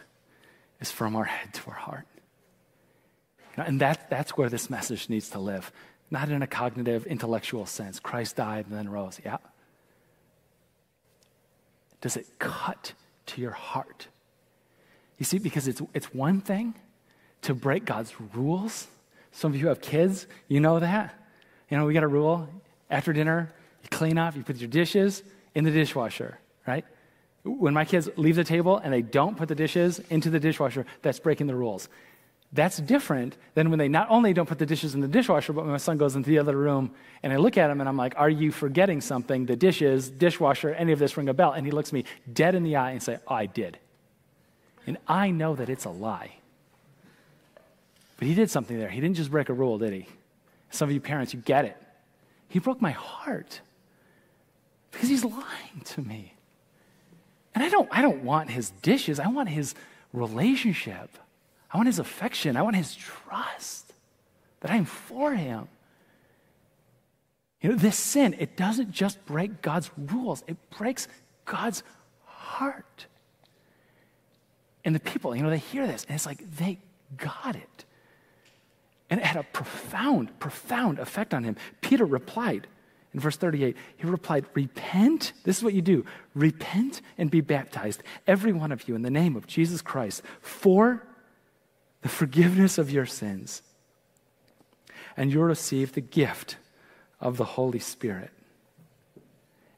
is 0.82 0.92
from 0.92 1.16
our 1.16 1.24
head 1.24 1.54
to 1.54 1.70
our 1.70 1.76
heart. 1.76 2.06
And 3.56 3.80
that, 3.80 4.10
that's 4.10 4.36
where 4.36 4.50
this 4.50 4.70
message 4.70 5.10
needs 5.10 5.30
to 5.30 5.40
live, 5.40 5.72
not 6.12 6.30
in 6.30 6.42
a 6.42 6.48
cognitive, 6.48 7.06
intellectual 7.06 7.66
sense. 7.66 8.00
Christ 8.00 8.36
died 8.36 8.66
and 8.68 8.76
then 8.76 8.90
rose. 8.90 9.22
Yeah. 9.24 9.38
Does 12.02 12.18
it 12.18 12.28
cut 12.40 12.94
to 13.28 13.42
your 13.42 13.52
heart? 13.52 14.08
You 15.20 15.26
see, 15.26 15.38
because 15.38 15.70
it's, 15.70 15.82
it's 15.94 16.14
one 16.14 16.42
thing 16.42 16.76
to 17.44 17.54
break 17.54 17.86
God's 17.86 18.14
rules. 18.34 18.88
Some 19.32 19.54
of 19.54 19.60
you 19.60 19.68
have 19.68 19.80
kids, 19.80 20.28
you 20.50 20.60
know 20.60 20.80
that. 20.80 21.18
You 21.70 21.78
know, 21.78 21.86
we 21.86 21.94
got 21.94 22.04
a 22.04 22.08
rule 22.08 22.50
after 22.90 23.14
dinner, 23.14 23.54
you 23.84 23.89
clean 23.89 24.17
up, 24.17 24.36
you 24.36 24.43
put 24.43 24.58
your 24.58 24.69
dishes 24.69 25.24
in 25.54 25.63
the 25.63 25.72
dishwasher, 25.72 26.39
right? 26.65 26.86
When 27.43 27.74
my 27.74 27.86
kids 27.86 28.10
leave 28.15 28.36
the 28.36 28.43
table 28.43 28.78
and 28.78 28.93
they 28.93 29.02
don't 29.02 29.38
put 29.38 29.50
the 29.50 29.56
dishes 29.56 30.00
into 30.10 30.30
the 30.30 30.39
dishwasher, 30.39 30.86
that's 31.02 31.19
breaking 31.19 31.48
the 31.48 31.56
rules. 31.56 31.89
That's 32.54 32.78
different 32.78 33.36
than 33.56 33.72
when 33.72 33.80
they 33.80 33.88
not 33.88 34.08
only 34.10 34.32
don't 34.32 34.48
put 34.48 34.60
the 34.60 34.65
dishes 34.65 34.93
in 34.93 35.02
the 35.02 35.08
dishwasher, 35.08 35.54
but 35.54 35.63
when 35.63 35.72
my 35.72 35.78
son 35.78 35.98
goes 35.98 36.15
into 36.15 36.30
the 36.30 36.38
other 36.38 36.56
room 36.56 36.91
and 37.24 37.34
I 37.34 37.38
look 37.38 37.58
at 37.58 37.69
him 37.69 37.80
and 37.80 37.89
I'm 37.89 37.98
like, 37.98 38.13
Are 38.15 38.30
you 38.30 38.52
forgetting 38.52 39.02
something? 39.02 39.48
The 39.48 39.56
dishes, 39.56 40.10
dishwasher, 40.10 40.69
any 40.74 40.91
of 40.91 41.00
this 41.00 41.17
ring 41.17 41.30
a 41.30 41.34
bell? 41.34 41.52
And 41.52 41.65
he 41.65 41.72
looks 41.72 41.91
me 41.91 42.06
dead 42.32 42.54
in 42.54 42.63
the 42.63 42.76
eye 42.76 42.91
and 42.91 43.02
say, 43.02 43.17
oh, 43.28 43.34
I 43.34 43.48
did. 43.48 43.80
And 44.86 44.98
I 45.08 45.32
know 45.32 45.56
that 45.56 45.69
it's 45.69 45.86
a 45.86 45.89
lie. 45.89 46.36
But 48.17 48.28
he 48.28 48.36
did 48.36 48.52
something 48.52 48.78
there. 48.78 48.89
He 48.89 49.02
didn't 49.02 49.15
just 49.15 49.32
break 49.32 49.50
a 49.50 49.54
rule, 49.54 49.80
did 49.80 49.93
he? 49.93 50.08
Some 50.69 50.89
of 50.89 50.93
you 50.93 51.02
parents, 51.02 51.34
you 51.34 51.39
get 51.39 51.65
it. 51.65 51.78
He 52.50 52.60
broke 52.60 52.82
my 52.82 52.91
heart 52.91 53.62
because 54.93 55.10
he's 55.10 55.25
lying 55.25 55.82
to 55.84 56.01
me. 56.01 56.36
And 57.53 57.63
I 57.63 57.69
don't, 57.69 57.89
I 57.91 58.01
don't 58.01 58.23
want 58.23 58.49
his 58.49 58.69
dishes, 58.82 59.19
I 59.19 59.27
want 59.27 59.49
his 59.49 59.75
relationship. 60.13 61.10
I 61.73 61.77
want 61.77 61.88
his 61.88 61.99
affection. 61.99 62.56
I 62.56 62.62
want 62.62 62.75
his 62.75 62.95
trust 62.95 63.93
that 64.62 64.71
I 64.71 64.75
am 64.75 64.86
for 64.86 65.34
him. 65.34 65.67
You 67.62 67.71
know, 67.71 67.75
this 67.75 67.97
sin, 67.97 68.36
it 68.38 68.56
doesn't 68.56 68.91
just 68.91 69.25
break 69.25 69.62
God's 69.62 69.89
rules, 69.97 70.43
it 70.47 70.58
breaks 70.69 71.08
God's 71.45 71.82
heart. 72.25 73.08
And 74.86 74.93
the 74.93 74.99
people, 74.99 75.36
you 75.36 75.41
know, 75.41 75.49
they 75.49 75.58
hear 75.58 75.88
this 75.88 76.03
and 76.06 76.15
it's 76.15 76.25
like 76.25 76.58
they 76.58 76.77
got 77.17 77.56
it. 77.56 77.86
And 79.10 79.19
it 79.19 79.25
had 79.25 79.38
a 79.38 79.43
profound, 79.43 80.38
profound 80.39 80.99
effect 80.99 81.34
on 81.34 81.43
him. 81.43 81.56
Peter 81.82 82.06
replied 82.06 82.67
in 83.13 83.19
verse 83.19 83.38
38, 83.38 83.78
he 83.97 84.08
replied, 84.08 84.45
Repent. 84.54 85.34
This 85.43 85.58
is 85.58 85.63
what 85.63 85.73
you 85.73 85.82
do 85.82 86.06
repent 86.34 87.02
and 87.17 87.30
be 87.30 87.41
baptized, 87.41 88.02
every 88.26 88.54
one 88.54 88.71
of 88.71 88.88
you, 88.88 88.95
in 88.95 89.04
the 89.04 89.12
name 89.12 89.36
of 89.36 89.47
Jesus 89.47 89.82
Christ, 89.82 90.23
for 90.41 91.06
the 92.02 92.10
forgiveness 92.10 92.78
of 92.78 92.89
your 92.89 93.06
sins. 93.06 93.62
And 95.15 95.32
you'll 95.32 95.43
receive 95.43 95.93
the 95.93 96.02
gift 96.02 96.58
of 97.19 97.38
the 97.38 97.45
Holy 97.45 97.80
Spirit. 97.80 98.32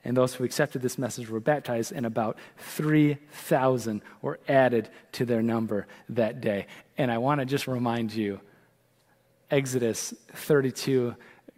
And 0.05 0.15
those 0.15 0.35
who 0.35 0.43
accepted 0.43 0.81
this 0.81 0.97
message 0.97 1.29
were 1.29 1.39
baptized, 1.39 1.91
and 1.91 2.05
about 2.05 2.37
3,000 2.57 4.01
were 4.21 4.39
added 4.47 4.89
to 5.13 5.25
their 5.25 5.41
number 5.41 5.87
that 6.09 6.41
day. 6.41 6.67
And 6.97 7.11
I 7.11 7.17
want 7.17 7.41
to 7.41 7.45
just 7.45 7.67
remind 7.67 8.13
you 8.13 8.39
Exodus 9.51 10.13
32, 10.33 11.15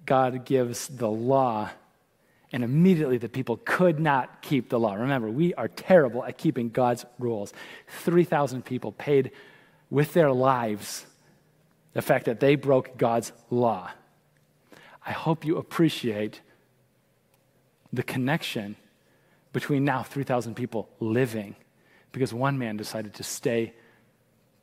God 0.07 0.45
gives 0.45 0.87
the 0.87 1.09
law, 1.09 1.69
and 2.51 2.63
immediately 2.63 3.19
the 3.19 3.29
people 3.29 3.57
could 3.57 3.99
not 3.99 4.41
keep 4.41 4.69
the 4.69 4.79
law. 4.79 4.95
Remember, 4.95 5.29
we 5.29 5.53
are 5.53 5.67
terrible 5.67 6.23
at 6.23 6.39
keeping 6.39 6.69
God's 6.69 7.05
rules. 7.19 7.53
3,000 7.89 8.65
people 8.65 8.91
paid 8.93 9.31
with 9.91 10.13
their 10.13 10.31
lives 10.31 11.05
the 11.93 12.01
fact 12.01 12.25
that 12.25 12.39
they 12.39 12.55
broke 12.55 12.97
God's 12.97 13.31
law. 13.51 13.91
I 15.05 15.11
hope 15.11 15.45
you 15.45 15.57
appreciate 15.57 16.41
the 17.93 18.03
connection 18.03 18.75
between 19.53 19.85
now 19.85 20.03
3,000 20.03 20.55
people 20.55 20.89
living 20.99 21.55
because 22.11 22.33
one 22.33 22.57
man 22.57 22.77
decided 22.77 23.13
to 23.15 23.23
stay, 23.23 23.73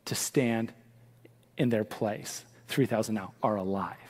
to 0.06 0.14
stand 0.14 0.72
in 1.58 1.68
their 1.68 1.84
place. 1.84 2.44
3,000 2.68 3.14
now 3.14 3.32
are 3.42 3.56
alive. 3.56 4.03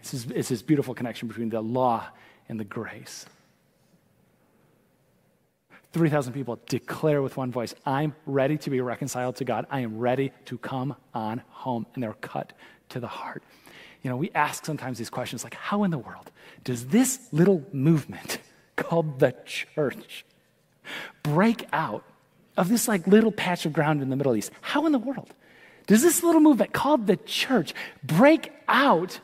It's 0.00 0.12
this, 0.12 0.26
it's 0.34 0.48
this 0.48 0.62
beautiful 0.62 0.94
connection 0.94 1.28
between 1.28 1.50
the 1.50 1.60
law 1.60 2.06
and 2.48 2.58
the 2.58 2.64
grace. 2.64 3.26
3,000 5.92 6.32
people 6.32 6.58
declare 6.66 7.20
with 7.20 7.36
one 7.36 7.50
voice, 7.50 7.74
I'm 7.84 8.14
ready 8.24 8.56
to 8.58 8.70
be 8.70 8.80
reconciled 8.80 9.36
to 9.36 9.44
God. 9.44 9.66
I 9.70 9.80
am 9.80 9.98
ready 9.98 10.32
to 10.46 10.56
come 10.56 10.94
on 11.14 11.42
home. 11.48 11.86
And 11.94 12.02
they're 12.02 12.12
cut 12.14 12.52
to 12.90 13.00
the 13.00 13.08
heart. 13.08 13.42
You 14.02 14.10
know, 14.10 14.16
we 14.16 14.30
ask 14.34 14.64
sometimes 14.64 14.98
these 14.98 15.10
questions 15.10 15.44
like, 15.44 15.54
how 15.54 15.82
in 15.84 15.90
the 15.90 15.98
world 15.98 16.30
does 16.64 16.86
this 16.86 17.28
little 17.32 17.64
movement 17.72 18.38
called 18.76 19.18
the 19.18 19.34
church 19.44 20.24
break 21.22 21.66
out 21.72 22.04
of 22.56 22.68
this 22.68 22.88
like 22.88 23.06
little 23.06 23.32
patch 23.32 23.66
of 23.66 23.72
ground 23.72 24.00
in 24.00 24.10
the 24.10 24.16
Middle 24.16 24.36
East? 24.36 24.52
How 24.60 24.86
in 24.86 24.92
the 24.92 24.98
world 24.98 25.34
does 25.86 26.02
this 26.02 26.22
little 26.22 26.40
movement 26.40 26.72
called 26.72 27.06
the 27.08 27.16
church 27.16 27.74
break 28.04 28.52
out 28.68 29.20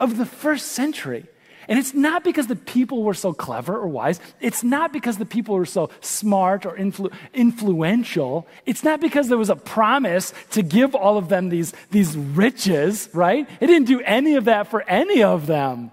of 0.00 0.18
the 0.18 0.26
first 0.26 0.72
century? 0.72 1.26
And 1.68 1.78
it's 1.78 1.94
not 1.94 2.24
because 2.24 2.46
the 2.46 2.56
people 2.56 3.02
were 3.02 3.14
so 3.14 3.32
clever 3.32 3.76
or 3.76 3.86
wise. 3.86 4.20
It's 4.40 4.62
not 4.62 4.92
because 4.92 5.16
the 5.16 5.26
people 5.26 5.54
were 5.54 5.64
so 5.64 5.90
smart 6.00 6.66
or 6.66 6.76
influ- 6.76 7.12
influential. 7.32 8.46
It's 8.66 8.84
not 8.84 9.00
because 9.00 9.28
there 9.28 9.38
was 9.38 9.50
a 9.50 9.56
promise 9.56 10.32
to 10.50 10.62
give 10.62 10.94
all 10.94 11.16
of 11.16 11.28
them 11.28 11.48
these, 11.48 11.72
these 11.90 12.16
riches, 12.16 13.08
right? 13.12 13.48
It 13.60 13.66
didn't 13.66 13.86
do 13.86 14.00
any 14.00 14.34
of 14.34 14.44
that 14.44 14.68
for 14.68 14.82
any 14.82 15.22
of 15.22 15.46
them. 15.46 15.90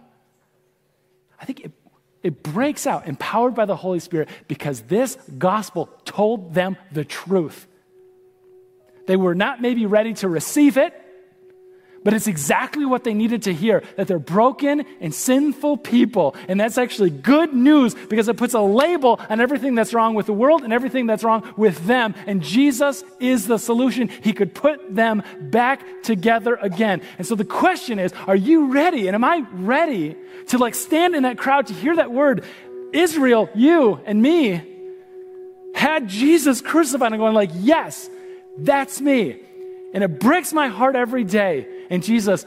I 1.40 1.46
think 1.46 1.62
it, 1.62 1.72
it 2.22 2.44
breaks 2.44 2.86
out, 2.86 3.08
empowered 3.08 3.56
by 3.56 3.66
the 3.66 3.76
Holy 3.76 4.00
Spirit, 4.00 4.30
because 4.48 4.82
this 4.82 5.18
gospel 5.38 5.90
told 6.06 6.54
them 6.54 6.78
the 6.92 7.06
truth. 7.06 7.68
They 9.08 9.16
were 9.16 9.36
not 9.36 9.62
maybe 9.62 9.86
ready 9.86 10.14
to 10.16 10.28
receive 10.28 10.78
it, 10.78 10.94
but 12.04 12.14
it's 12.14 12.28
exactly 12.28 12.86
what 12.86 13.04
they 13.04 13.14
needed 13.14 13.44
to 13.44 13.54
hear 13.54 13.84
that 13.96 14.08
they're 14.08 14.20
broken 14.20 14.86
and 15.00 15.14
sinful 15.14 15.78
people. 15.78 16.36
And 16.48 16.60
that's 16.60 16.78
actually 16.78 17.12
good 17.12 17.54
news 17.54 17.94
because 17.94 18.28
it 18.28 18.38
puts 18.38 18.54
a 18.54 18.62
label 18.62 19.20
on 19.30 19.40
everything 19.40 19.76
that's 19.76 19.94
wrong 19.94 20.16
with 20.16 20.26
the 20.26 20.34
world 20.34 20.64
and 20.64 20.74
everything 20.74 21.06
that's 21.06 21.24
wrong 21.24 21.54
with 21.58 21.86
them. 21.86 22.16
And 22.26 22.42
Jesus 22.42 23.04
is 23.20 23.48
the 23.48 23.58
solution. 23.58 24.08
He 24.08 24.34
could 24.34 24.54
put 24.56 24.94
them 24.94 25.24
back 25.40 26.04
together 26.04 26.56
again. 26.56 27.02
And 27.18 27.28
so 27.28 27.36
the 27.36 27.46
question 27.46 28.00
is 28.00 28.14
are 28.28 28.36
you 28.36 28.74
ready? 28.74 29.08
And 29.08 29.16
am 29.16 29.24
I 29.24 29.46
ready 29.52 30.16
to 30.48 30.58
like 30.58 30.76
stand 30.76 31.16
in 31.16 31.24
that 31.24 31.38
crowd 31.38 31.68
to 31.68 31.74
hear 31.74 31.96
that 31.96 32.12
word? 32.12 32.44
Israel, 32.94 33.50
you 33.56 34.02
and 34.06 34.22
me 34.22 34.62
had 35.74 36.08
Jesus 36.08 36.62
crucified 36.62 37.12
and 37.12 37.20
going 37.20 37.34
like, 37.34 37.52
yes, 37.54 38.10
that's 38.58 39.00
me. 39.00 39.40
And 39.94 40.04
it 40.04 40.20
breaks 40.20 40.54
my 40.54 40.68
heart 40.68 40.96
every 40.96 41.24
day. 41.24 41.68
And 41.92 42.02
Jesus 42.02 42.46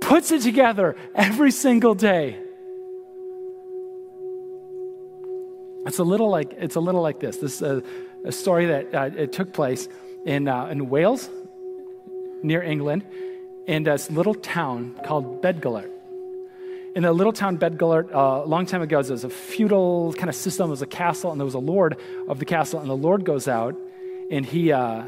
puts 0.00 0.32
it 0.32 0.40
together 0.40 0.96
every 1.14 1.50
single 1.50 1.94
day. 1.94 2.38
It's 5.86 5.98
a 5.98 6.02
little 6.02 6.30
like 6.30 6.54
it's 6.56 6.76
a 6.76 6.80
little 6.80 7.02
like 7.02 7.20
this. 7.20 7.36
This 7.36 7.60
is 7.60 7.62
a, 7.62 7.82
a 8.24 8.32
story 8.32 8.66
that 8.66 8.94
uh, 8.94 9.10
it 9.14 9.32
took 9.32 9.52
place 9.52 9.86
in 10.24 10.48
uh, 10.48 10.66
in 10.68 10.88
Wales, 10.88 11.28
near 12.42 12.62
England, 12.62 13.04
in 13.66 13.82
this 13.82 14.10
little 14.10 14.34
town 14.34 14.98
called 15.04 15.42
Beddgelert. 15.42 15.90
In 16.96 17.02
the 17.02 17.12
little 17.12 17.34
town 17.34 17.58
Beddgelert, 17.58 18.14
uh, 18.14 18.44
a 18.44 18.48
long 18.48 18.64
time 18.64 18.80
ago, 18.80 19.02
there 19.02 19.12
was 19.12 19.24
a 19.24 19.28
feudal 19.28 20.14
kind 20.14 20.30
of 20.30 20.34
system. 20.34 20.68
There 20.68 20.70
was 20.70 20.80
a 20.80 20.86
castle, 20.86 21.32
and 21.32 21.38
there 21.38 21.44
was 21.44 21.54
a 21.54 21.58
lord 21.58 21.98
of 22.28 22.38
the 22.38 22.46
castle. 22.46 22.80
And 22.80 22.88
the 22.88 22.96
lord 22.96 23.26
goes 23.26 23.46
out, 23.46 23.76
and 24.30 24.46
he 24.46 24.72
uh, 24.72 25.04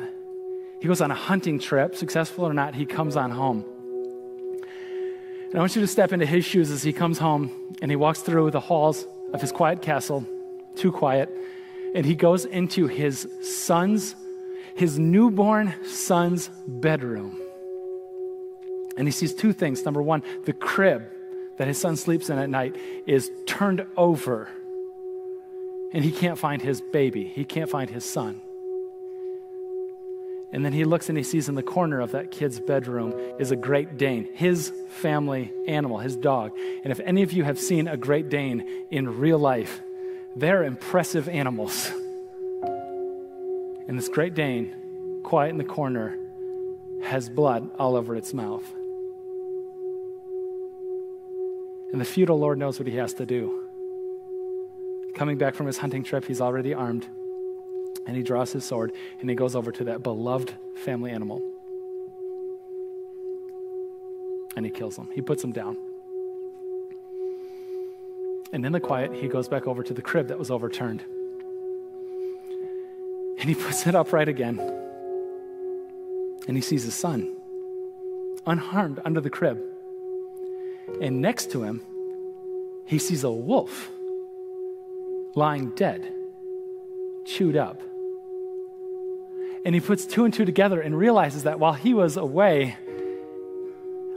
he 0.81 0.89
goes 0.89 1.01
on 1.01 1.11
a 1.11 1.15
hunting 1.15 1.59
trip, 1.59 1.97
successful 1.97 2.45
or 2.45 2.53
not, 2.53 2.75
he 2.75 2.87
comes 2.87 3.17
on 3.17 3.31
home. 3.31 3.65
And 5.47 5.55
I 5.55 5.59
want 5.61 5.75
you 5.75 5.81
to 5.81 5.87
step 5.87 6.13
into 6.13 6.27
his 6.27 6.45
shoes 6.45 6.71
as 6.71 6.83
he 6.83 6.93
comes 6.93 7.19
home 7.19 7.51
and 7.81 7.91
he 7.91 7.97
walks 7.97 8.21
through 8.21 8.51
the 8.51 8.61
halls 8.61 9.07
of 9.33 9.41
his 9.41 9.53
quiet 9.53 9.81
castle, 9.81 10.27
too 10.75 10.93
quiet, 10.93 11.31
and 11.95 12.05
he 12.05 12.15
goes 12.15 12.45
into 12.45 12.87
his 12.87 13.29
son's, 13.43 14.15
his 14.75 14.99
newborn 14.99 15.75
son's 15.87 16.49
bedroom. 16.67 17.41
And 18.97 19.07
he 19.07 19.13
sees 19.13 19.35
two 19.35 19.53
things. 19.53 19.85
Number 19.85 20.03
one, 20.03 20.23
the 20.45 20.53
crib 20.53 21.05
that 21.59 21.67
his 21.67 21.79
son 21.79 21.97
sleeps 21.97 22.29
in 22.29 22.39
at 22.39 22.51
night 22.51 22.77
is 23.07 23.31
turned 23.47 23.87
over, 23.97 24.49
and 25.93 26.05
he 26.05 26.13
can't 26.13 26.39
find 26.39 26.61
his 26.61 26.81
baby, 26.81 27.25
he 27.25 27.45
can't 27.45 27.71
find 27.71 27.89
his 27.89 28.05
son. 28.05 28.43
And 30.57 30.65
then 30.65 30.73
he 30.73 30.85
looks 30.85 31.11
and 31.11 31.19
he 31.19 31.23
sees 31.23 31.51
in 31.51 31.55
the 31.55 31.63
corner 31.63 32.01
of 32.01 32.13
that 32.13 32.31
kid's 32.31 32.59
bedroom 32.59 33.13
is 33.39 33.51
a 33.51 33.57
Great 33.57 33.99
Dane, 33.99 34.27
his 34.33 34.73
family 34.89 35.53
animal, 35.69 35.99
his 35.99 36.17
dog. 36.17 36.57
And 36.83 36.91
if 36.91 36.99
any 37.01 37.23
of 37.23 37.31
you 37.35 37.45
have 37.45 37.59
seen 37.61 37.87
a 37.87 37.99
Great 37.99 38.31
Dane 38.31 38.67
in 38.91 39.21
real 39.21 39.39
life, 39.39 39.83
they're 40.35 40.65
impressive 40.65 41.29
animals. 41.29 41.93
And 43.87 43.99
this 43.99 44.09
Great 44.09 44.33
Dane, 44.33 45.21
quiet 45.23 45.51
in 45.51 45.59
the 45.59 45.65
corner, 45.65 46.17
has 47.03 47.29
blood 47.29 47.69
all 47.79 47.95
over 47.95 48.17
its 48.17 48.33
mouth. 48.33 48.65
And 51.93 52.01
the 52.01 52.07
feudal 52.07 52.39
lord 52.39 52.57
knows 52.57 52.79
what 52.79 52.89
he 52.89 52.97
has 52.97 53.13
to 53.13 53.27
do. 53.27 53.63
Coming 55.15 55.37
back 55.37 55.55
from 55.55 55.67
his 55.67 55.77
hunting 55.77 56.03
trip, 56.03 56.25
he's 56.25 56.41
already 56.41 56.73
armed. 56.73 57.07
And 58.07 58.17
he 58.17 58.23
draws 58.23 58.53
his 58.53 58.65
sword 58.65 58.93
and 59.21 59.29
he 59.29 59.37
goes 59.37 59.57
over 59.57 59.73
to 59.73 59.85
that 59.85 60.03
beloved 60.03 60.55
family 60.77 61.11
animal. 61.11 61.43
And 64.57 64.65
he 64.65 64.71
kills 64.71 64.97
him. 64.97 65.09
He 65.13 65.21
puts 65.21 65.43
him 65.45 65.53
down. 65.53 65.77
And 68.53 68.65
in 68.65 68.73
the 68.73 68.81
quiet, 68.81 69.13
he 69.13 69.29
goes 69.29 69.49
back 69.49 69.67
over 69.67 69.83
to 69.83 69.93
the 69.93 70.03
crib 70.03 70.29
that 70.29 70.39
was 70.39 70.51
overturned. 70.51 71.05
And 73.39 73.49
he 73.49 73.55
puts 73.55 73.87
it 73.87 73.95
upright 73.95 74.29
again. 74.29 74.59
And 76.49 76.57
he 76.57 76.63
sees 76.63 76.85
his 76.85 76.95
son, 76.95 77.37
unharmed 78.47 79.01
under 79.05 79.21
the 79.21 79.31
crib. 79.31 79.61
And 81.03 81.21
next 81.21 81.51
to 81.51 81.65
him, 81.65 81.83
he 82.87 82.99
sees 82.99 83.25
a 83.25 83.31
wolf 83.31 83.91
lying 85.35 85.71
dead, 85.71 86.13
chewed 87.27 87.57
up. 87.57 87.83
And 89.67 89.75
he 89.75 89.81
puts 89.81 90.07
two 90.07 90.25
and 90.25 90.33
two 90.33 90.45
together 90.45 90.81
and 90.81 90.97
realizes 90.97 91.43
that 91.43 91.59
while 91.59 91.73
he 91.73 91.93
was 91.93 92.17
away, 92.17 92.77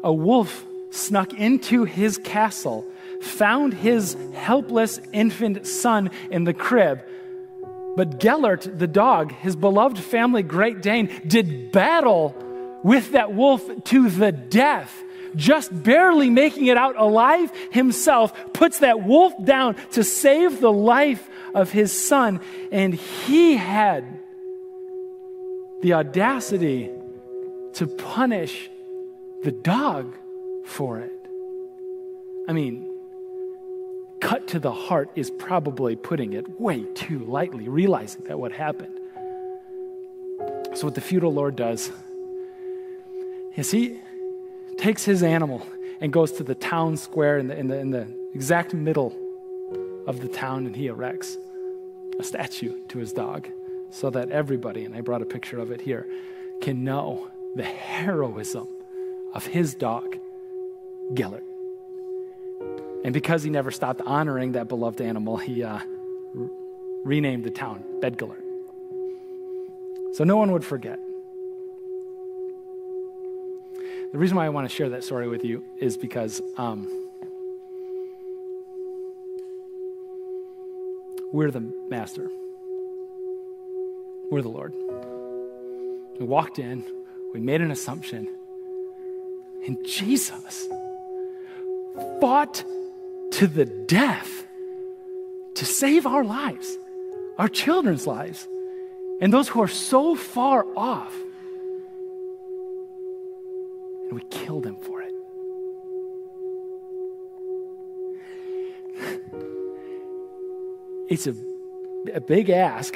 a 0.04 0.14
wolf 0.14 0.64
snuck 0.92 1.34
into 1.34 1.86
his 1.86 2.20
castle, 2.20 2.86
found 3.20 3.74
his 3.74 4.16
helpless 4.36 5.00
infant 5.12 5.66
son 5.66 6.12
in 6.30 6.44
the 6.44 6.54
crib. 6.54 7.02
But 7.96 8.20
Gelert, 8.20 8.78
the 8.78 8.86
dog, 8.86 9.32
his 9.32 9.56
beloved 9.56 9.98
family 9.98 10.44
Great 10.44 10.84
Dane, 10.84 11.10
did 11.26 11.72
battle 11.72 12.36
with 12.84 13.14
that 13.14 13.34
wolf 13.34 13.68
to 13.86 14.08
the 14.08 14.32
death, 14.32 15.04
just 15.36 15.72
barely 15.82 16.30
making 16.30 16.68
it 16.68 16.78
out 16.78 16.96
alive 16.96 17.52
himself, 17.72 18.54
puts 18.54 18.80
that 18.80 19.02
wolf 19.02 19.34
down 19.44 19.78
to 19.94 20.04
save 20.04 20.62
the 20.62 20.72
life 20.72 21.28
of 21.56 21.72
his 21.72 21.92
son. 21.92 22.40
And 22.72 22.94
he 22.94 23.56
had 23.56 24.19
the 25.82 25.94
audacity 25.94 26.90
to 27.74 27.88
punish 27.88 28.70
the 29.44 29.52
dog 29.52 30.16
for 30.66 31.00
it. 31.00 31.12
I 32.48 32.54
mean, 32.54 32.86
cut 34.20 34.48
to 34.50 34.60
the 34.60 34.72
heart 34.72 35.10
is 35.16 35.32
probably 35.32 35.96
putting 35.96 36.34
it 36.34 36.60
way 36.60 36.84
too 36.96 37.20
lightly, 37.20 37.70
realizing 37.70 38.24
that 38.26 38.38
what 38.38 38.52
happened. 38.52 39.00
So, 40.76 40.86
what 40.86 40.96
the 40.96 41.02
feudal 41.02 41.34
lord 41.34 41.56
does 41.56 41.92
is 43.56 43.72
he 43.72 44.00
takes 44.78 45.04
his 45.04 45.24
animal 45.24 45.66
and 46.02 46.14
goes 46.14 46.32
to 46.34 46.44
the 46.44 46.56
town 46.56 46.98
square 46.98 47.38
in 47.38 47.48
the, 47.48 47.58
in 47.58 47.68
the, 47.68 47.80
in 47.80 47.92
the 47.92 48.08
exact 48.34 48.74
middle 48.74 49.16
of 50.08 50.22
the 50.22 50.28
town 50.28 50.66
and 50.66 50.76
he 50.76 50.88
erects 50.88 51.38
a 52.20 52.24
statue 52.24 52.80
to 52.88 53.00
his 53.00 53.12
dog 53.14 53.48
so 53.92 54.10
that 54.10 54.30
everybody, 54.30 54.86
and 54.86 54.96
I 54.96 55.02
brought 55.02 55.22
a 55.22 55.26
picture 55.26 55.60
of 55.60 55.72
it 55.72 55.82
here, 55.82 56.08
can 56.62 56.84
know 56.84 57.30
the 57.56 57.64
heroism 57.64 58.68
of 59.34 59.46
his 59.46 59.76
dog, 59.76 60.18
Gelert. 61.14 61.44
And 63.04 63.14
because 63.14 63.44
he 63.44 63.50
never 63.50 63.72
stopped 63.72 64.02
honoring 64.02 64.54
that 64.54 64.68
beloved 64.68 65.02
animal, 65.02 65.38
he 65.38 65.64
uh, 65.64 65.80
r- 65.80 65.84
renamed 67.04 67.44
the 67.46 67.50
town 67.50 67.84
Beddgelert. 68.02 68.44
So 70.14 70.24
no 70.24 70.38
one 70.38 70.52
would 70.52 70.66
forget. 70.66 71.00
The 74.12 74.18
reason 74.18 74.36
why 74.38 74.46
I 74.46 74.50
want 74.50 74.68
to 74.68 74.76
share 74.76 74.90
that 74.90 75.04
story 75.04 75.28
with 75.28 75.46
you 75.46 75.64
is 75.78 75.96
because 75.96 76.42
um, 76.58 76.88
we're 81.32 81.52
the 81.52 81.62
master, 81.90 82.30
we're 84.30 84.42
the 84.42 84.50
Lord. 84.50 84.74
We 86.20 86.26
walked 86.26 86.60
in, 86.60 86.84
we 87.34 87.40
made 87.40 87.62
an 87.62 87.72
assumption, 87.72 88.28
and 89.66 89.78
Jesus 89.86 90.68
fought 92.20 92.64
to 93.32 93.48
the 93.48 93.66
death 93.66 94.46
to 95.56 95.66
save 95.66 96.06
our 96.06 96.24
lives, 96.24 96.78
our 97.38 97.48
children's 97.48 98.06
lives, 98.06 98.48
and 99.22 99.34
those 99.34 99.50
who 99.50 99.62
are 99.62 99.68
so 99.68 100.16
far 100.16 100.66
off. 100.76 101.14
And 104.04 104.14
we 104.14 104.22
killed 104.30 104.66
him 104.66 104.78
for 104.78 105.02
it. 105.02 105.14
It's 111.10 111.26
a, 111.26 111.34
a 112.14 112.22
big 112.22 112.52
ask 112.52 112.96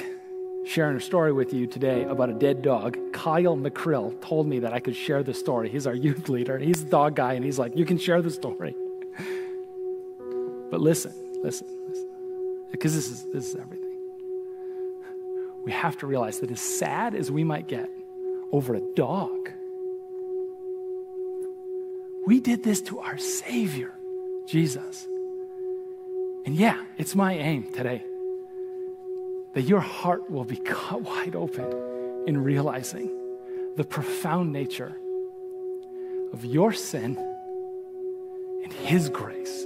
sharing 0.65 0.95
a 0.95 1.01
story 1.01 1.33
with 1.33 1.53
you 1.53 1.67
today 1.67 2.03
about 2.03 2.29
a 2.29 2.33
dead 2.33 2.61
dog. 2.61 2.97
Kyle 3.11 3.57
McCrill 3.57 4.19
told 4.21 4.47
me 4.47 4.59
that 4.59 4.73
I 4.73 4.79
could 4.79 4.95
share 4.95 5.23
the 5.23 5.33
story. 5.33 5.69
He's 5.69 5.85
our 5.85 5.93
youth 5.93 6.29
leader. 6.29 6.57
He's 6.57 6.83
the 6.83 6.89
dog 6.89 7.15
guy, 7.15 7.33
and 7.33 7.43
he's 7.43 7.59
like, 7.59 7.75
You 7.75 7.85
can 7.85 7.97
share 7.97 8.21
the 8.21 8.31
story. 8.31 8.75
But 10.71 10.81
listen, 10.81 11.13
listen, 11.43 11.67
listen. 11.87 12.07
Because 12.71 12.95
this 12.95 13.11
is, 13.11 13.25
this 13.31 13.49
is 13.49 13.55
everything. 13.55 13.99
We 15.63 15.71
have 15.71 15.97
to 15.99 16.07
realize 16.07 16.39
that 16.39 16.49
as 16.49 16.59
sad 16.59 17.13
as 17.13 17.29
we 17.29 17.43
might 17.43 17.67
get 17.67 17.89
over 18.51 18.73
a 18.75 18.81
dog, 18.95 19.51
we 22.25 22.39
did 22.39 22.63
this 22.63 22.81
to 22.81 22.99
our 22.99 23.17
Savior, 23.17 23.93
Jesus. 24.47 25.07
And 26.45 26.55
yeah, 26.55 26.81
it's 26.97 27.15
my 27.15 27.33
aim 27.33 27.71
today 27.71 28.03
that 29.53 29.63
your 29.63 29.79
heart 29.79 30.29
will 30.29 30.43
be 30.43 30.55
cut 30.65 31.01
wide 31.01 31.35
open 31.35 31.65
in 32.27 32.43
realizing 32.43 33.09
the 33.75 33.83
profound 33.83 34.51
nature 34.51 34.95
of 36.31 36.45
your 36.45 36.73
sin 36.73 37.17
and 38.63 38.73
His 38.73 39.09
grace. 39.09 39.65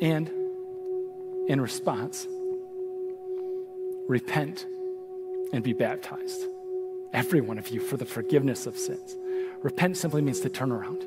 And 0.00 0.30
in 1.48 1.60
response, 1.60 2.26
repent 4.08 4.66
and 5.52 5.62
be 5.62 5.72
baptized, 5.72 6.44
every 7.12 7.40
one 7.40 7.58
of 7.58 7.68
you, 7.68 7.80
for 7.80 7.96
the 7.96 8.06
forgiveness 8.06 8.66
of 8.66 8.76
sins. 8.76 9.16
Repent 9.62 9.96
simply 9.96 10.22
means 10.22 10.40
to 10.40 10.48
turn 10.48 10.72
around. 10.72 11.06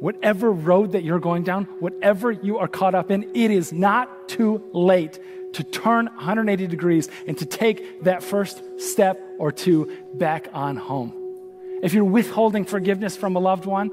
Whatever 0.00 0.50
road 0.50 0.92
that 0.92 1.04
you're 1.04 1.20
going 1.20 1.44
down, 1.44 1.64
whatever 1.78 2.30
you 2.30 2.58
are 2.58 2.68
caught 2.68 2.94
up 2.94 3.10
in, 3.10 3.22
it 3.34 3.50
is 3.50 3.72
not 3.72 4.28
too 4.28 4.62
late 4.72 5.18
to 5.54 5.64
turn 5.64 6.06
180 6.06 6.66
degrees 6.66 7.08
and 7.26 7.36
to 7.38 7.46
take 7.46 8.04
that 8.04 8.22
first 8.22 8.62
step 8.80 9.20
or 9.38 9.52
two 9.52 9.90
back 10.14 10.48
on 10.52 10.76
home. 10.76 11.12
If 11.82 11.94
you're 11.94 12.04
withholding 12.04 12.64
forgiveness 12.64 13.16
from 13.16 13.36
a 13.36 13.38
loved 13.38 13.66
one, 13.66 13.90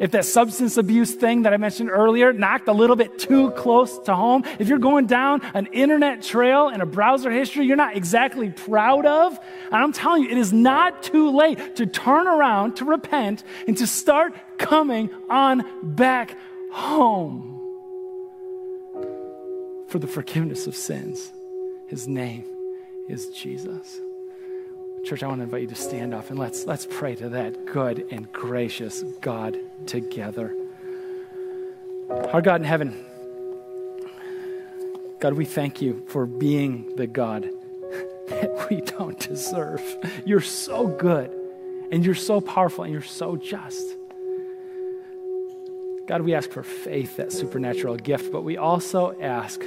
if 0.00 0.10
that 0.10 0.24
substance 0.24 0.76
abuse 0.76 1.14
thing 1.14 1.42
that 1.42 1.54
I 1.54 1.56
mentioned 1.56 1.88
earlier 1.88 2.32
knocked 2.32 2.66
a 2.66 2.72
little 2.72 2.96
bit 2.96 3.16
too 3.18 3.52
close 3.52 3.96
to 4.00 4.14
home, 4.14 4.44
if 4.58 4.68
you're 4.68 4.78
going 4.78 5.06
down 5.06 5.40
an 5.54 5.66
internet 5.66 6.22
trail 6.22 6.68
and 6.68 6.82
a 6.82 6.86
browser 6.86 7.30
history 7.30 7.64
you're 7.66 7.76
not 7.76 7.96
exactly 7.96 8.50
proud 8.50 9.06
of, 9.06 9.38
and 9.66 9.76
I'm 9.76 9.92
telling 9.92 10.24
you, 10.24 10.30
it 10.30 10.38
is 10.38 10.52
not 10.52 11.04
too 11.04 11.30
late 11.30 11.76
to 11.76 11.86
turn 11.86 12.26
around, 12.26 12.76
to 12.76 12.84
repent, 12.84 13.44
and 13.68 13.76
to 13.78 13.86
start 13.86 14.34
coming 14.58 15.10
on 15.30 15.64
back 15.82 16.36
home 16.72 17.53
for 19.94 20.00
the 20.00 20.08
forgiveness 20.08 20.66
of 20.66 20.74
sins. 20.74 21.32
His 21.86 22.08
name 22.08 22.44
is 23.08 23.28
Jesus. 23.28 24.00
Church, 25.04 25.22
I 25.22 25.28
want 25.28 25.38
to 25.38 25.44
invite 25.44 25.60
you 25.60 25.66
to 25.68 25.76
stand 25.76 26.12
up 26.12 26.30
and 26.30 26.36
let's, 26.36 26.66
let's 26.66 26.84
pray 26.84 27.14
to 27.14 27.28
that 27.28 27.64
good 27.64 28.04
and 28.10 28.32
gracious 28.32 29.04
God 29.20 29.56
together. 29.86 30.52
Our 32.10 32.42
God 32.42 32.60
in 32.60 32.64
heaven, 32.64 33.06
God, 35.20 35.34
we 35.34 35.44
thank 35.44 35.80
you 35.80 36.04
for 36.08 36.26
being 36.26 36.96
the 36.96 37.06
God 37.06 37.44
that 38.30 38.66
we 38.68 38.80
don't 38.80 39.20
deserve. 39.20 39.80
You're 40.26 40.40
so 40.40 40.88
good, 40.88 41.30
and 41.92 42.04
you're 42.04 42.16
so 42.16 42.40
powerful, 42.40 42.82
and 42.82 42.92
you're 42.92 43.00
so 43.00 43.36
just. 43.36 43.96
God, 46.08 46.22
we 46.22 46.34
ask 46.34 46.50
for 46.50 46.64
faith, 46.64 47.16
that 47.18 47.30
supernatural 47.30 47.94
gift, 47.94 48.32
but 48.32 48.42
we 48.42 48.56
also 48.56 49.16
ask 49.20 49.62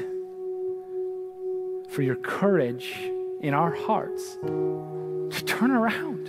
for 1.98 2.04
your 2.04 2.16
courage 2.16 2.94
in 3.42 3.56
our 3.56 3.72
hearts 3.72 4.38
to 4.44 5.44
turn 5.48 5.72
around. 5.72 6.28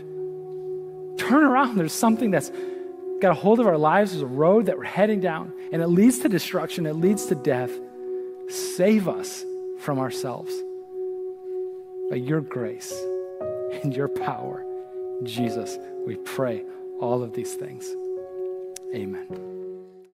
Turn 1.19 1.45
around. 1.45 1.77
There's 1.77 1.93
something 1.93 2.31
that's 2.31 2.51
got 3.21 3.33
a 3.33 3.35
hold 3.35 3.61
of 3.61 3.67
our 3.67 3.77
lives. 3.77 4.13
There's 4.13 4.23
a 4.23 4.27
road 4.27 4.65
that 4.65 4.79
we're 4.79 4.85
heading 4.85 5.21
down, 5.21 5.53
and 5.71 5.83
it 5.83 5.89
leads 5.89 6.21
to 6.21 6.31
destruction, 6.31 6.87
it 6.87 6.95
leads 6.95 7.27
to 7.27 7.35
death. 7.35 7.71
Save 8.49 9.09
us 9.09 9.45
from 9.79 9.99
ourselves 9.99 10.55
by 12.09 12.17
your 12.17 12.41
grace 12.41 12.91
and 13.83 13.95
your 13.95 14.09
power. 14.09 14.65
Jesus, 15.23 15.77
we 16.07 16.17
pray 16.17 16.65
all 16.99 17.23
of 17.23 17.35
these 17.35 17.53
things. 17.53 17.95
Amen. 18.95 19.58